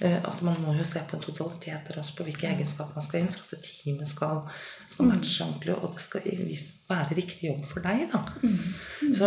eh, 0.00 0.18
At 0.24 0.42
man 0.42 0.60
må 0.62 0.76
jo 0.78 0.84
se 0.84 1.00
på 1.08 1.16
en 1.16 1.22
totalitet 1.22 1.82
der 1.88 1.98
også 2.00 2.14
på 2.16 2.24
hvilke 2.24 2.46
egenskaper 2.54 2.94
man 2.94 3.02
skal 3.04 3.20
inn 3.20 3.28
for 3.28 3.40
at 3.42 3.50
det 3.50 3.62
teamet 3.66 4.08
skal, 4.08 4.42
skal 4.88 5.06
matche 5.06 5.42
ordentlig. 5.44 5.74
Og 5.82 5.92
det 5.92 6.00
skal 6.00 6.20
være 6.88 7.16
riktig 7.16 7.50
jobb 7.50 7.64
for 7.64 7.80
deg, 7.80 8.10
da. 8.12 8.22
Så 9.12 9.26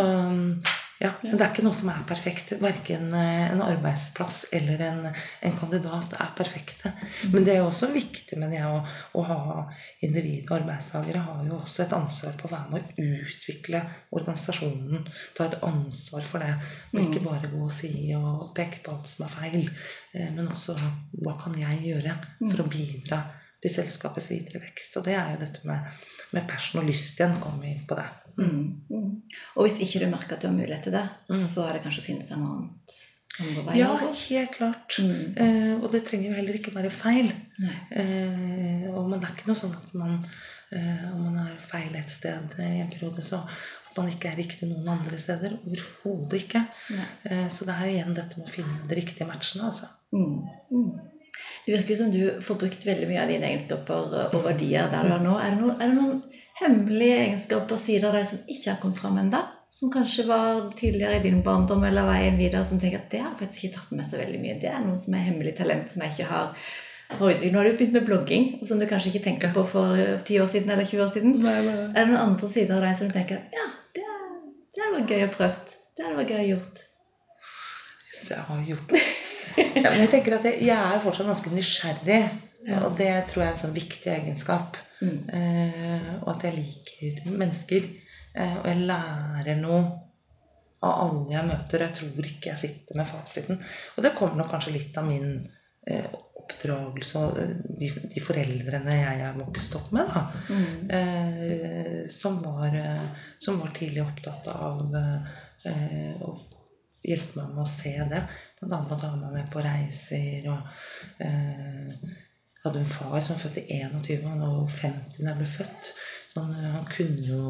ja, 0.99 1.11
Men 1.21 1.37
det 1.37 1.45
er 1.45 1.51
ikke 1.51 1.65
noe 1.65 1.77
som 1.77 1.91
er 1.93 2.05
perfekt. 2.09 2.55
Verken 2.61 3.11
eh, 3.13 3.51
en 3.51 3.61
arbeidsplass 3.61 4.47
eller 4.57 4.81
en, 4.87 5.03
en 5.45 5.57
kandidat 5.59 6.15
er 6.17 6.31
perfekte. 6.37 6.93
Men 7.33 7.45
det 7.45 7.53
er 7.53 7.59
jo 7.61 7.67
også 7.69 7.91
viktig 7.93 8.39
mener 8.41 8.57
jeg, 8.57 8.71
å, 8.71 9.21
å 9.21 9.25
ha 9.27 9.39
individ 10.05 10.49
og 10.49 10.55
arbeidstakere 10.57 11.21
har 11.27 11.43
jo 11.45 11.59
også 11.59 11.85
et 11.85 11.95
ansvar 11.97 12.37
på 12.39 12.49
å 12.49 12.53
være 12.55 12.73
med 12.73 13.01
å 13.03 13.07
utvikle 13.21 13.83
organisasjonen. 14.17 15.05
Ta 15.37 15.45
et 15.45 15.59
ansvar 15.69 16.25
for 16.25 16.45
det. 16.45 16.53
Og 16.93 17.01
ikke 17.03 17.25
bare 17.27 17.51
gå 17.53 17.61
og 17.67 17.73
si 17.73 17.93
og 18.17 18.47
peke 18.57 18.81
på 18.85 18.95
alt 18.95 19.11
som 19.11 19.27
er 19.27 19.35
feil. 19.37 19.69
eh, 20.17 20.31
Men 20.33 20.49
også 20.49 20.77
hva 21.21 21.37
kan 21.37 21.57
jeg 21.61 21.91
gjøre 21.91 22.17
for 22.41 22.63
å 22.65 22.71
bidra 22.73 23.21
til 23.63 23.73
selskapets 23.73 24.31
videre 24.33 24.61
vekst. 24.63 24.99
Og 24.99 25.05
det 25.07 25.17
er 25.17 25.33
jo 25.33 25.41
dette 25.41 25.67
med, 25.67 25.99
med 26.35 26.47
passion 26.49 26.81
og 26.83 26.89
lyst 26.89 27.19
igjen. 27.19 27.37
Kommer 27.43 27.65
vi 27.65 27.75
inn 27.75 27.85
på 27.89 27.97
det. 27.99 28.07
Mm. 28.37 28.63
Mm. 28.93 29.11
Og 29.57 29.65
hvis 29.65 29.79
ikke 29.83 30.03
du 30.03 30.09
merker 30.11 30.37
at 30.37 30.43
du 30.43 30.49
har 30.49 30.57
mulighet 30.57 30.87
til 30.87 30.97
det, 30.97 31.05
så 31.49 31.67
er 31.67 31.77
det 31.77 31.85
kanskje 31.85 32.03
å 32.03 32.09
finne 32.11 32.25
seg 32.25 32.41
noe 32.41 32.59
annet. 32.59 32.97
Ja, 33.77 33.91
helt 34.29 34.55
klart. 34.55 34.97
Mm. 34.97 35.33
Eh, 35.37 35.73
og 35.77 35.91
det 35.93 36.03
trenger 36.07 36.31
jo 36.31 36.37
heller 36.39 36.57
ikke 36.57 36.73
være 36.73 36.93
feil. 36.93 37.29
Eh, 37.93 38.87
og 38.93 39.09
men 39.09 39.19
det 39.19 39.27
er 39.27 39.35
ikke 39.35 39.51
noe 39.51 39.59
sånn 39.59 39.75
at 39.77 39.91
man 39.97 40.15
eh, 40.17 41.03
om 41.11 41.27
man 41.27 41.37
er 41.43 41.59
feil 41.61 41.93
et 41.97 42.09
sted 42.11 42.57
i 42.63 42.79
en 42.81 42.89
periode, 42.93 43.21
så 43.25 43.43
at 43.43 43.99
man 43.99 44.09
ikke 44.09 44.31
er 44.31 44.39
riktig 44.41 44.69
noen 44.71 44.89
andre 44.97 45.19
steder. 45.21 45.59
Overhodet 45.69 46.41
ikke. 46.41 46.63
Eh, 47.29 47.45
så 47.53 47.69
det 47.69 47.77
er 47.77 47.93
igjen 47.93 48.17
dette 48.17 48.39
med 48.39 48.49
å 48.49 48.55
finne 48.55 48.89
de 48.89 48.97
riktige 48.97 49.29
matchene, 49.29 49.69
altså. 49.69 49.91
Mm. 50.15 50.41
Mm. 50.73 50.91
Det 51.65 51.75
virker 51.75 51.99
som 51.99 52.11
du 52.11 52.21
får 52.41 52.59
brukt 52.61 52.85
veldig 52.87 53.09
mye 53.09 53.21
av 53.25 53.31
dine 53.31 53.49
egenskaper 53.49 54.17
og 54.31 54.41
verdier 54.45 54.87
der 54.91 55.03
du 55.07 55.13
er 55.17 55.23
nå. 55.23 55.35
Er 55.35 55.51
det, 55.51 55.59
noen, 55.59 55.75
er 55.81 55.91
det 55.91 55.97
noen 55.97 56.21
hemmelige 56.61 57.21
egenskaper, 57.25 57.79
sider 57.81 58.09
av 58.09 58.17
deg 58.17 58.27
som 58.29 58.43
ikke 58.47 58.71
har 58.71 58.81
kommet 58.81 59.01
fram 59.01 59.21
ennå? 59.21 59.43
Som 59.77 59.91
kanskje 59.91 60.23
var 60.29 60.69
tidligere 60.79 61.19
i 61.19 61.23
din 61.25 61.41
barndom 61.43 61.83
eller 61.83 62.07
veien 62.07 62.39
videre, 62.39 62.63
som 62.65 62.79
tenker 62.79 63.01
at 63.03 63.11
det 63.11 63.19
har 63.25 63.35
faktisk 63.35 63.67
ikke 63.67 63.81
tatt 63.81 63.91
med 63.99 64.07
så 64.07 64.21
veldig 64.21 64.39
mye. 64.41 64.55
Det 64.61 64.71
er 64.71 64.79
noe 64.85 64.95
som 64.99 65.17
er 65.17 65.25
hemmelig 65.27 65.57
talent 65.59 65.91
som 65.91 66.05
jeg 66.05 66.15
ikke 66.15 66.29
har. 66.31 66.69
Nå 67.19 67.27
har 67.29 67.67
du 67.67 67.75
begynt 67.75 67.93
med 67.95 68.07
blogging, 68.07 68.47
som 68.67 68.79
du 68.79 68.87
kanskje 68.87 69.11
ikke 69.11 69.25
tenkte 69.27 69.51
på 69.55 69.63
for 69.67 69.95
10 70.23 70.41
år 70.43 70.49
siden 70.51 70.71
eller 70.71 70.87
20 70.87 71.03
år 71.03 71.13
siden. 71.13 71.37
Nei, 71.43 71.59
nei. 71.67 71.77
Er 71.91 71.99
det 71.99 72.09
noen 72.13 72.23
andre 72.23 72.49
sider 72.51 72.79
av 72.79 72.87
deg 72.87 72.97
som 72.99 73.11
du 73.11 73.15
tenker 73.15 73.43
at 73.43 73.55
ja, 73.59 73.67
det, 73.95 74.07
det 74.75 74.91
vært 74.95 75.15
gøy 75.15 75.27
å 75.27 75.31
prøve? 75.35 75.77
Det 75.97 76.07
hadde 76.07 76.19
vært 76.23 76.35
gøy 76.35 76.41
å 76.41 76.49
gjort? 76.55 76.83
Hvis 78.07 78.27
jeg 78.31 78.43
har 78.49 78.67
gjort 78.71 78.91
det. 78.95 79.05
Ja, 79.57 79.89
men 79.89 80.03
jeg 80.03 80.11
tenker 80.13 80.37
at 80.37 80.45
jeg, 80.47 80.61
jeg 80.67 80.77
er 80.77 81.01
fortsatt 81.03 81.29
ganske 81.29 81.53
nysgjerrig. 81.53 82.21
Og 82.83 82.97
det 82.99 83.11
tror 83.29 83.43
jeg 83.43 83.47
er 83.47 83.55
en 83.55 83.61
sånn 83.61 83.77
viktig 83.77 84.11
egenskap. 84.11 84.77
Eh, 85.05 86.09
og 86.23 86.29
at 86.33 86.47
jeg 86.47 86.57
liker 86.57 87.31
mennesker. 87.31 87.87
Eh, 88.37 88.55
og 88.59 88.67
jeg 88.69 88.85
lærer 88.89 89.59
noe 89.61 89.81
av 90.85 91.03
alle 91.07 91.33
jeg 91.33 91.47
møter. 91.47 91.85
Jeg 91.85 91.97
tror 91.99 92.29
ikke 92.31 92.51
jeg 92.51 92.63
sitter 92.63 92.99
med 92.99 93.09
fasiten. 93.09 93.61
Og 93.95 94.05
det 94.05 94.15
kommer 94.17 94.41
nok 94.41 94.51
kanskje 94.53 94.75
litt 94.75 94.97
av 94.99 95.07
min 95.07 95.39
eh, 95.87 96.09
oppdragelse 96.41 97.23
og 97.23 97.39
eh, 97.41 97.55
de, 97.81 97.89
de 98.13 98.23
foreldrene 98.23 98.99
jeg 98.99 99.23
er 99.29 99.39
vokst 99.39 99.79
opp 99.79 99.89
med, 99.95 100.11
da. 100.11 100.25
Eh, 100.97 102.03
som, 102.11 102.39
var, 102.43 102.75
eh, 102.75 103.25
som 103.43 103.59
var 103.63 103.73
tidlig 103.77 104.03
opptatt 104.05 104.51
av 104.53 104.95
eh, 104.97 106.21
å 106.23 106.35
hjelpe 107.07 107.39
meg 107.39 107.55
med 107.55 107.63
å 107.63 107.71
se 107.71 107.93
det. 108.11 108.21
Blant 108.59 108.73
annet 108.73 108.89
med 108.89 108.97
å 108.97 109.01
ta 109.01 109.11
meg 109.15 109.35
med 109.37 109.49
på 109.53 109.63
reiser 109.63 110.49
og 110.51 111.23
eh, 111.23 112.13
hadde 112.65 112.83
en 112.83 112.91
far 112.91 113.17
som 113.21 113.35
var 113.35 113.43
født 113.45 113.63
i 113.63 113.81
21, 113.81 114.27
han 114.27 114.43
var 114.43 114.77
50 114.77 115.23
da 115.23 115.31
jeg 115.31 115.41
ble 115.41 115.49
født. 115.55 115.91
Så 116.27 116.43
han, 116.43 116.71
han 116.75 116.87
kunne 116.91 117.23
jo 117.25 117.41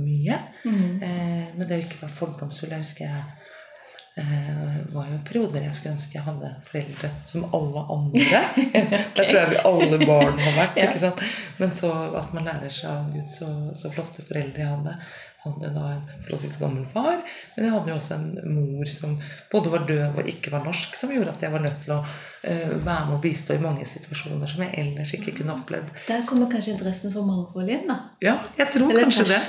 mye. 0.00 0.38
Eh, 0.64 1.48
men 1.54 1.66
det 1.66 1.78
å 1.80 1.84
ikke 1.84 2.04
være 2.04 2.16
fordomsfull 2.16 2.72
Jeg 2.72 2.86
husker 2.86 3.04
jeg 3.04 3.24
eh, 4.22 4.78
var 4.94 5.10
jo 5.10 5.18
perioder 5.26 5.66
jeg 5.66 5.76
skulle 5.76 5.94
ønske 5.96 6.18
jeg 6.18 6.26
hadde 6.26 6.50
foreldre 6.64 7.10
som 7.28 7.46
alle 7.58 7.84
andre. 7.96 8.42
Der 9.18 9.28
tror 9.28 9.38
jeg 9.40 9.52
vi 9.52 9.60
alle 9.70 10.00
barn 10.06 10.40
har 10.40 10.58
vært. 10.58 10.78
Ja. 10.80 10.88
ikke 10.88 11.02
sant? 11.02 11.22
Men 11.60 11.74
så 11.76 11.92
at 12.20 12.34
man 12.36 12.48
lærer 12.48 12.72
seg 12.72 12.90
av 12.90 13.12
Gud 13.14 13.30
så, 13.30 13.50
så 13.78 13.92
flotte 13.94 14.24
foreldre 14.26 14.64
jeg 14.64 14.72
hadde. 14.72 14.96
Hadde 15.44 15.70
da 15.74 15.82
en 15.92 16.04
forholdsvis 16.24 16.56
gammel 16.60 16.86
far, 16.88 17.18
men 17.56 17.66
jeg 17.66 17.72
hadde 17.74 17.90
jo 17.92 17.96
også 17.98 18.14
en 18.16 18.54
mor 18.54 18.88
som 18.88 19.18
både 19.52 19.72
var 19.74 19.82
døv 19.88 20.20
og 20.22 20.30
ikke 20.30 20.52
var 20.54 20.64
norsk, 20.64 20.94
som 20.96 21.12
gjorde 21.12 21.34
at 21.34 21.44
jeg 21.44 21.52
var 21.52 21.60
nødt 21.66 21.82
til 21.84 21.92
å 21.92 21.98
eh, 22.00 22.70
være 22.84 23.04
med 23.10 23.12
og 23.18 23.20
bistå 23.26 23.58
i 23.58 23.60
mange 23.60 23.84
situasjoner 23.88 24.48
som 24.48 24.62
jeg 24.64 24.72
ellers 24.80 25.12
ikke 25.18 25.34
kunne 25.42 25.52
opplevd. 25.58 25.92
Der 26.08 26.24
kommer 26.24 26.48
kanskje 26.52 26.72
interessen 26.78 27.12
for 27.12 27.28
mangfold 27.28 27.68
inn, 27.76 27.84
da. 27.90 27.98
Ja, 28.24 28.38
jeg 28.56 28.72
tror 28.72 28.88
Eller 28.88 29.04
kanskje 29.04 29.28
det. 29.28 29.42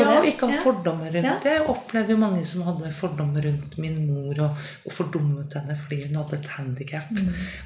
Ja, 0.00 0.08
og 0.16 0.30
ikke 0.32 0.48
ha 0.48 0.62
fordommer 0.64 1.12
rundt 1.12 1.28
Ja. 1.28 1.36
det. 1.44 1.54
Jeg 1.58 1.68
opplevde 1.76 2.16
jo 2.16 2.20
mange 2.24 2.44
som 2.48 2.64
hadde 2.64 2.92
fordommer 2.96 3.44
rundt 3.44 3.78
min 3.84 4.00
mor 4.08 4.40
og, 4.48 4.66
og 4.86 4.92
fordummet 4.96 5.52
henne 5.60 5.76
fordi 5.84 6.06
hun 6.06 6.16
hadde 6.22 6.40
et 6.40 6.52
handikap. 6.56 7.12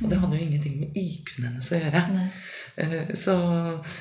Og 0.03 0.11
det 0.11 0.19
hadde 0.19 0.37
jo 0.37 0.47
ingenting 0.51 0.81
med 0.83 0.97
IQ-en 0.99 1.53
hennes 1.53 1.73
å 1.73 1.79
gjøre. 1.83 2.09
Mm. 2.11 2.17
Nei. 2.19 2.31
Eh, 2.77 3.15
Så, 3.15 3.35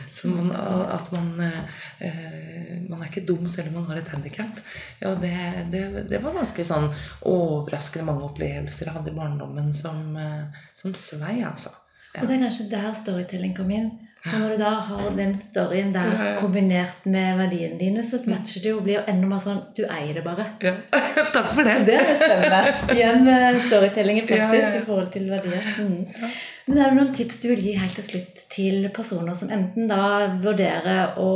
så 0.10 0.28
man, 0.28 0.52
at 0.92 1.12
man 1.12 1.42
eh, 1.42 2.80
Man 2.90 3.02
er 3.02 3.10
ikke 3.10 3.26
dum 3.28 3.48
selv 3.48 3.68
om 3.72 3.82
man 3.82 3.90
har 3.92 4.02
et 4.02 4.08
handikap. 4.14 4.60
Ja, 5.02 5.16
det, 5.16 5.34
det, 5.72 6.10
det 6.10 6.22
var 6.24 6.36
ganske 6.38 6.64
sånn 6.64 6.90
overraskende 7.28 8.08
mange 8.12 8.28
opplevelser 8.30 8.90
jeg 8.90 8.96
hadde 8.98 9.12
i 9.12 9.18
barndommen 9.18 9.74
som, 9.74 10.16
eh, 10.18 10.66
som 10.76 10.94
svei, 10.96 11.42
altså. 11.46 11.74
Ja. 12.14 12.22
Og 12.24 12.30
det 12.30 12.38
er 12.38 12.46
kanskje 12.48 12.70
der 12.72 12.94
storytelling 12.98 13.56
kom 13.58 13.72
inn. 13.72 13.90
For 14.28 14.42
når 14.42 14.56
du 14.56 14.60
da 14.60 14.72
har 14.88 15.12
den 15.16 15.34
storyen 15.38 15.94
der 15.94 16.38
kombinert 16.40 17.06
med 17.06 17.38
verdiene 17.40 17.78
dine, 17.80 18.04
så 18.04 18.18
matcher 18.28 18.64
det 18.64 18.72
jo 18.72 18.80
og 18.82 18.88
blir 18.88 19.06
enda 19.08 19.30
mer 19.30 19.40
sånn 19.44 19.62
Du 19.78 19.84
eier 19.86 20.18
det 20.18 20.24
bare. 20.26 20.48
Ja. 20.64 20.74
Takk 21.36 21.52
for 21.54 21.64
det. 21.68 21.78
Det 21.88 21.96
er 21.96 22.10
jo 22.10 22.16
spennende. 22.20 22.62
Igjen 22.96 23.62
storytelling 23.68 24.24
i 24.24 24.26
praksis 24.28 24.58
Ja, 24.58 24.66
ja, 24.66 24.74
ja. 24.74 24.82
i 24.82 24.86
forhold 24.88 25.12
til 25.14 25.30
verdier. 25.32 25.70
Mm. 25.80 26.32
Men 26.68 26.82
er 26.82 26.90
det 26.92 26.98
noen 26.98 27.14
tips 27.16 27.40
du 27.42 27.48
vil 27.54 27.62
gi 27.64 27.76
helt 27.80 27.96
til 27.96 28.04
slutt 28.04 28.42
til 28.52 28.90
personer 28.96 29.38
som 29.40 29.52
enten 29.56 29.88
da 29.88 30.28
vurderer 30.44 31.16
å, 31.24 31.30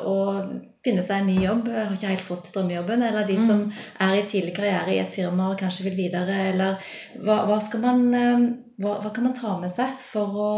å 0.00 0.16
finne 0.86 1.04
seg 1.04 1.20
en 1.20 1.28
ny 1.28 1.36
jobb, 1.42 1.68
har 1.74 1.92
ikke 1.92 2.12
helt 2.14 2.24
fått 2.24 2.48
drømmejobben, 2.54 3.04
eller 3.04 3.26
de 3.28 3.36
som 3.36 3.66
er 4.00 4.16
i 4.16 4.24
tidlig 4.28 4.54
karriere 4.56 4.94
i 4.94 5.02
et 5.02 5.12
firma 5.12 5.50
og 5.52 5.60
kanskje 5.60 5.90
vil 5.90 5.98
videre, 5.98 6.38
eller 6.54 6.80
hva, 7.20 7.42
hva 7.50 7.60
man 7.82 8.06
eh, 8.16 8.46
hva, 8.80 8.96
hva 9.02 9.12
kan 9.12 9.28
man 9.28 9.36
ta 9.36 9.56
med 9.60 9.72
seg 9.72 9.92
for 10.04 10.40
å 10.40 10.50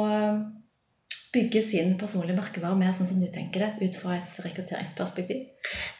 bygge 1.32 1.62
sin 1.62 1.94
personlige 2.00 2.36
merkevare 2.38 2.76
mer 2.78 2.92
sånn 2.96 3.06
som 3.06 3.20
du 3.20 3.26
tenker 3.32 3.60
det, 3.60 3.70
ut 3.88 3.96
fra 4.00 4.14
et 4.16 4.38
rekrutteringsperspektiv? 4.44 5.42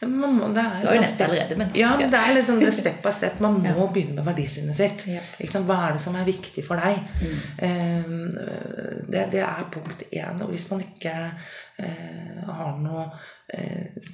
Man 0.01 0.33
må, 0.39 0.47
det 0.55 0.63
er 0.63 0.81
Du 0.81 0.87
har 0.87 0.95
jo 0.95 1.01
sånn 1.01 1.05
nevnt 1.05 1.17
det 1.17 1.27
allerede, 1.27 1.57
men- 1.57 1.75
Ja, 1.75 1.91
men 1.97 2.09
det 2.11 2.19
er 2.19 2.33
liksom 2.39 2.59
det 2.59 2.73
step 2.81 3.01
by 3.03 3.11
step. 3.11 3.39
Man 3.39 3.59
må 3.61 3.65
Ja. 3.69 3.87
begynne 3.93 4.15
med 4.15 4.25
verdisynet 4.25 4.75
sitt. 4.75 5.07
Yep. 5.07 5.23
Liksom. 5.39 5.65
Hva 5.69 5.79
er 5.89 5.93
det 5.93 6.01
som 6.01 6.15
er 6.15 6.25
viktig 6.25 6.63
for 6.65 6.75
deg? 6.75 6.99
Mm. 7.21 7.39
Eh, 7.67 9.03
det, 9.11 9.25
det 9.31 9.43
er 9.45 9.69
punkt 9.71 10.03
én. 10.11 10.41
Og 10.41 10.49
hvis 10.49 10.69
man 10.71 10.81
ikke 10.81 11.13
eh, 11.79 12.45
har 12.47 12.77
noe 12.81 13.11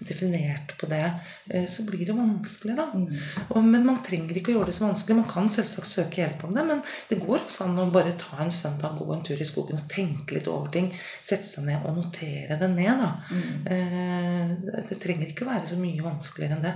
definert 0.06 0.78
på 0.80 0.86
det, 0.86 1.12
eh, 1.50 1.66
så 1.66 1.84
blir 1.84 2.06
det 2.06 2.14
vanskelig, 2.14 2.76
da. 2.78 2.86
Mm. 2.94 3.08
Og, 3.50 3.64
men 3.64 3.86
man 3.86 4.02
trenger 4.06 4.38
ikke 4.38 4.54
å 4.54 4.58
gjøre 4.60 4.70
det 4.70 4.78
så 4.78 4.86
vanskelig. 4.86 5.18
Man 5.20 5.30
kan 5.30 5.50
selvsagt 5.52 5.90
søke 5.90 6.22
hjelp 6.22 6.46
om 6.48 6.54
det, 6.56 6.66
men 6.68 6.84
det 7.10 7.20
går 7.22 7.42
også 7.42 7.68
an 7.68 7.82
å 7.84 7.88
bare 7.94 8.16
ta 8.20 8.40
en 8.44 8.54
søndag, 8.54 8.98
gå 9.00 9.08
en 9.14 9.26
tur 9.26 9.42
i 9.42 9.48
skogen 9.48 9.82
og 9.82 9.90
tenke 9.92 10.38
litt 10.38 10.50
over 10.52 10.72
ting. 10.74 10.92
Sette 11.20 11.48
seg 11.48 11.68
ned 11.68 11.86
og 11.86 12.00
notere 12.00 12.60
det 12.62 12.72
ned, 12.76 13.02
da. 13.02 13.12
Mm. 13.36 13.66
det, 13.66 14.86
det 14.90 15.00
trenger 15.02 15.32
ikke 15.32 15.48
være 15.48 15.68
så 15.70 15.80
mye 15.82 16.06
vanskeligere 16.06 16.58
enn 16.58 16.66
det. 16.66 16.74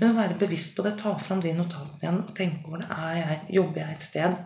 Men 0.00 0.10
å 0.10 0.18
være 0.18 0.38
bevisst 0.40 0.76
på 0.76 0.86
det, 0.86 0.96
ta 1.00 1.14
fram 1.20 1.42
de 1.44 1.54
notatene 1.56 2.00
igjen 2.00 2.20
og 2.24 2.34
tenke 2.36 2.70
over 2.70 2.82
det. 2.82 2.90
Er 2.90 3.16
jeg, 3.20 3.38
jobber 3.60 3.82
jeg 3.84 3.96
et 3.96 4.06
sted 4.06 4.38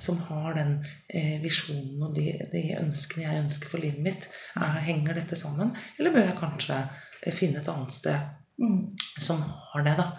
som 0.00 0.20
har 0.30 0.56
den 0.56 0.76
eh, 1.08 1.36
visjonen 1.42 2.06
og 2.06 2.14
de, 2.16 2.30
de 2.52 2.62
ønskene 2.80 3.26
jeg 3.26 3.44
ønsker 3.44 3.70
for 3.70 3.84
livet 3.84 4.02
mitt? 4.04 4.28
Er, 4.58 4.80
henger 4.88 5.18
dette 5.18 5.38
sammen? 5.38 5.74
Eller 5.98 6.14
bør 6.14 6.28
jeg 6.28 6.38
kanskje 6.40 6.78
eh, 6.78 7.03
finne 7.32 7.62
et 7.62 7.68
annet 7.68 7.92
sted 7.92 8.18
Mm. 8.54 8.94
som 9.18 9.40
har 9.42 9.82
det, 9.82 9.96
da? 9.98 10.12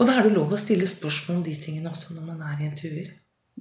Og 0.00 0.06
da 0.06 0.16
er 0.18 0.22
det 0.26 0.32
lov 0.34 0.50
å 0.50 0.58
stille 0.58 0.82
spørsmål 0.90 1.36
om 1.36 1.42
de 1.46 1.52
tingene 1.62 1.92
også 1.92 2.16
når 2.16 2.24
man 2.26 2.40
er 2.42 2.58
i 2.58 2.66
intervjuer. 2.66 3.12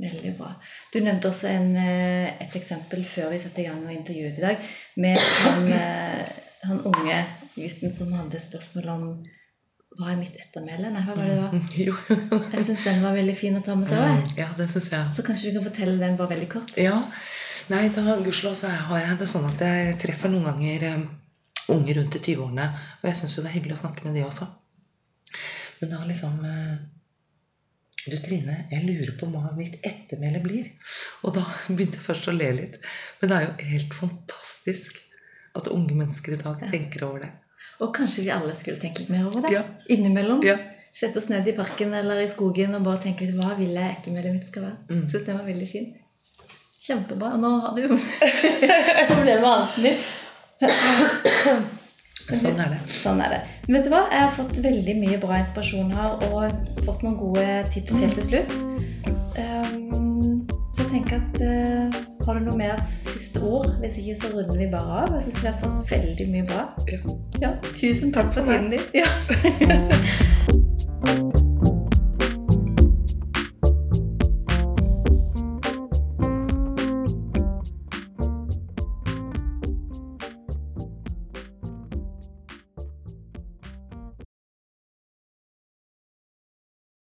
Veldig 0.02 0.32
bra. 0.40 0.56
Du 0.92 1.00
nevnte 1.00 1.30
også 1.30 1.48
en, 1.52 1.76
eh, 1.78 2.34
et 2.42 2.56
eksempel 2.58 3.04
før 3.06 3.30
vi 3.30 3.38
satte 3.40 3.62
i 3.62 3.66
gang 3.68 3.84
og 3.86 3.94
intervjuet 3.94 4.40
i 4.40 4.42
dag, 4.42 4.58
med 4.98 5.18
han, 5.20 5.68
eh, 5.80 6.26
han 6.64 6.82
unge 6.82 7.26
gutten 7.56 7.92
som 7.94 8.12
hadde 8.18 8.42
spørsmål 8.42 8.90
om 8.90 9.04
hva 10.00 10.10
er 10.12 10.18
mitt 10.18 10.36
ettermæle? 10.36 10.90
Nei, 10.92 11.04
hva 11.06 11.14
var 11.16 11.30
det 11.30 11.36
det 11.38 11.44
var? 11.44 11.54
Jo. 11.86 11.94
Jeg 12.56 12.66
syns 12.66 12.84
den 12.84 13.04
var 13.06 13.14
veldig 13.14 13.36
fin 13.38 13.56
å 13.56 13.62
ta 13.64 13.76
med 13.78 13.88
seg 13.88 14.02
òg. 14.02 14.34
Ja, 14.42 14.50
det 14.58 14.68
syns 14.74 14.90
jeg. 14.92 15.14
Så 15.14 15.24
kanskje 15.24 15.54
du 15.54 15.60
kan 15.60 15.70
fortelle 15.70 16.00
den 16.02 16.18
bare 16.18 16.34
veldig 16.34 16.50
kort? 16.50 16.74
Ja. 16.82 17.04
Nei, 17.70 17.86
da 17.94 18.18
gudskjelov 18.18 18.58
så 18.58 18.74
har 18.74 19.00
jeg 19.00 19.22
det 19.22 19.30
sånn 19.30 19.46
at 19.46 19.62
jeg 19.62 19.96
treffer 20.02 20.34
noen 20.34 20.50
ganger 20.50 20.84
eh, 20.90 21.06
unge 21.74 21.96
rundt 21.98 22.18
i 22.18 22.22
20-årene. 22.28 22.68
Og 23.02 23.08
jeg 23.10 23.20
syns 23.22 23.38
jo 23.38 23.46
det 23.46 23.52
er 23.52 23.58
hyggelig 23.60 23.78
å 23.78 23.84
snakke 23.86 24.06
med 24.06 24.18
de 24.18 24.26
også. 24.26 24.48
Men 25.80 25.92
da 25.92 26.04
liksom 26.08 26.44
eh, 26.48 26.76
Du 28.06 28.18
Trine, 28.22 28.60
jeg 28.72 28.86
lurer 28.86 29.16
på 29.20 29.30
hva 29.34 29.50
mitt 29.58 29.80
ettermæle 29.86 30.44
blir. 30.44 30.70
Og 31.26 31.36
da 31.38 31.46
begynte 31.72 32.00
jeg 32.00 32.06
først 32.06 32.30
å 32.30 32.36
le 32.36 32.52
litt. 32.60 32.78
Men 33.22 33.32
det 33.32 33.40
er 33.40 33.48
jo 33.48 33.72
helt 33.74 33.98
fantastisk 33.98 35.02
at 35.56 35.72
unge 35.72 35.96
mennesker 35.96 36.36
i 36.36 36.40
dag 36.42 36.64
tenker 36.70 37.08
over 37.08 37.26
det. 37.26 37.34
Og 37.84 37.92
kanskje 37.96 38.24
vi 38.24 38.32
alle 38.32 38.56
skulle 38.56 38.80
tenke 38.80 39.04
litt 39.04 39.12
mer 39.12 39.28
over 39.28 39.44
det? 39.44 39.52
Ja. 39.56 39.66
Innimellom. 39.92 40.44
Ja. 40.46 40.58
Sette 40.96 41.20
oss 41.20 41.28
ned 41.28 41.48
i 41.48 41.56
parken 41.56 41.92
eller 41.94 42.22
i 42.24 42.28
skogen 42.32 42.76
og 42.78 42.86
bare 42.86 43.02
tenke 43.04 43.28
litt 43.28 43.36
hva 43.36 43.56
vil 43.60 43.74
jeg 43.76 43.98
ettermælet 43.98 44.36
mitt 44.38 44.48
skal 44.48 44.70
være? 44.70 44.78
Mm. 44.92 45.08
Syns 45.12 45.26
den 45.28 45.40
var 45.40 45.48
veldig 45.50 45.68
fin. 45.68 45.90
Kjempebra. 46.86 47.34
Og 47.36 47.42
nå 47.42 47.52
har 47.66 47.76
du 47.76 47.82
jo 47.84 47.98
problemer 49.12 49.42
med 49.42 49.50
halsen 49.50 49.90
din. 49.90 50.06
Sånn 52.36 52.58
er 52.58 52.72
det. 52.72 52.80
Sånn 52.90 53.20
er 53.22 53.34
det. 53.36 53.40
Men 53.68 53.78
vet 53.78 53.88
du 53.88 53.92
hva? 53.92 54.06
Jeg 54.10 54.24
har 54.24 54.32
fått 54.34 54.58
veldig 54.64 54.96
mye 54.98 55.18
bra 55.22 55.38
inspirasjon 55.42 55.92
her 55.94 56.16
og 56.30 56.84
fått 56.86 57.04
noen 57.06 57.18
gode 57.20 57.46
tips 57.74 58.00
helt 58.02 58.18
til 58.18 58.28
slutt. 58.30 58.56
Um, 59.36 60.48
så 60.74 60.86
jeg 60.86 60.90
tenker 60.94 61.20
at 61.20 61.42
uh, 61.44 61.98
Har 62.26 62.40
du 62.40 62.48
noe 62.48 62.58
mer 62.58 62.80
siste 62.88 63.44
ord? 63.46 63.68
Hvis 63.84 64.00
ikke, 64.02 64.16
så 64.22 64.32
runder 64.34 64.58
vi 64.58 64.70
bare 64.72 65.04
av. 65.04 65.14
Jeg 65.18 65.28
syns 65.28 65.42
vi 65.44 65.52
har 65.52 65.60
fått 65.62 65.92
veldig 65.92 66.30
mye 66.34 66.48
bra. 66.50 66.64
Ja. 66.90 67.00
Ja, 67.44 67.52
tusen 67.70 68.16
takk 68.16 68.32
for 68.34 68.48
tiden 68.48 68.72
din. 68.74 68.86
Ja. 68.96 69.12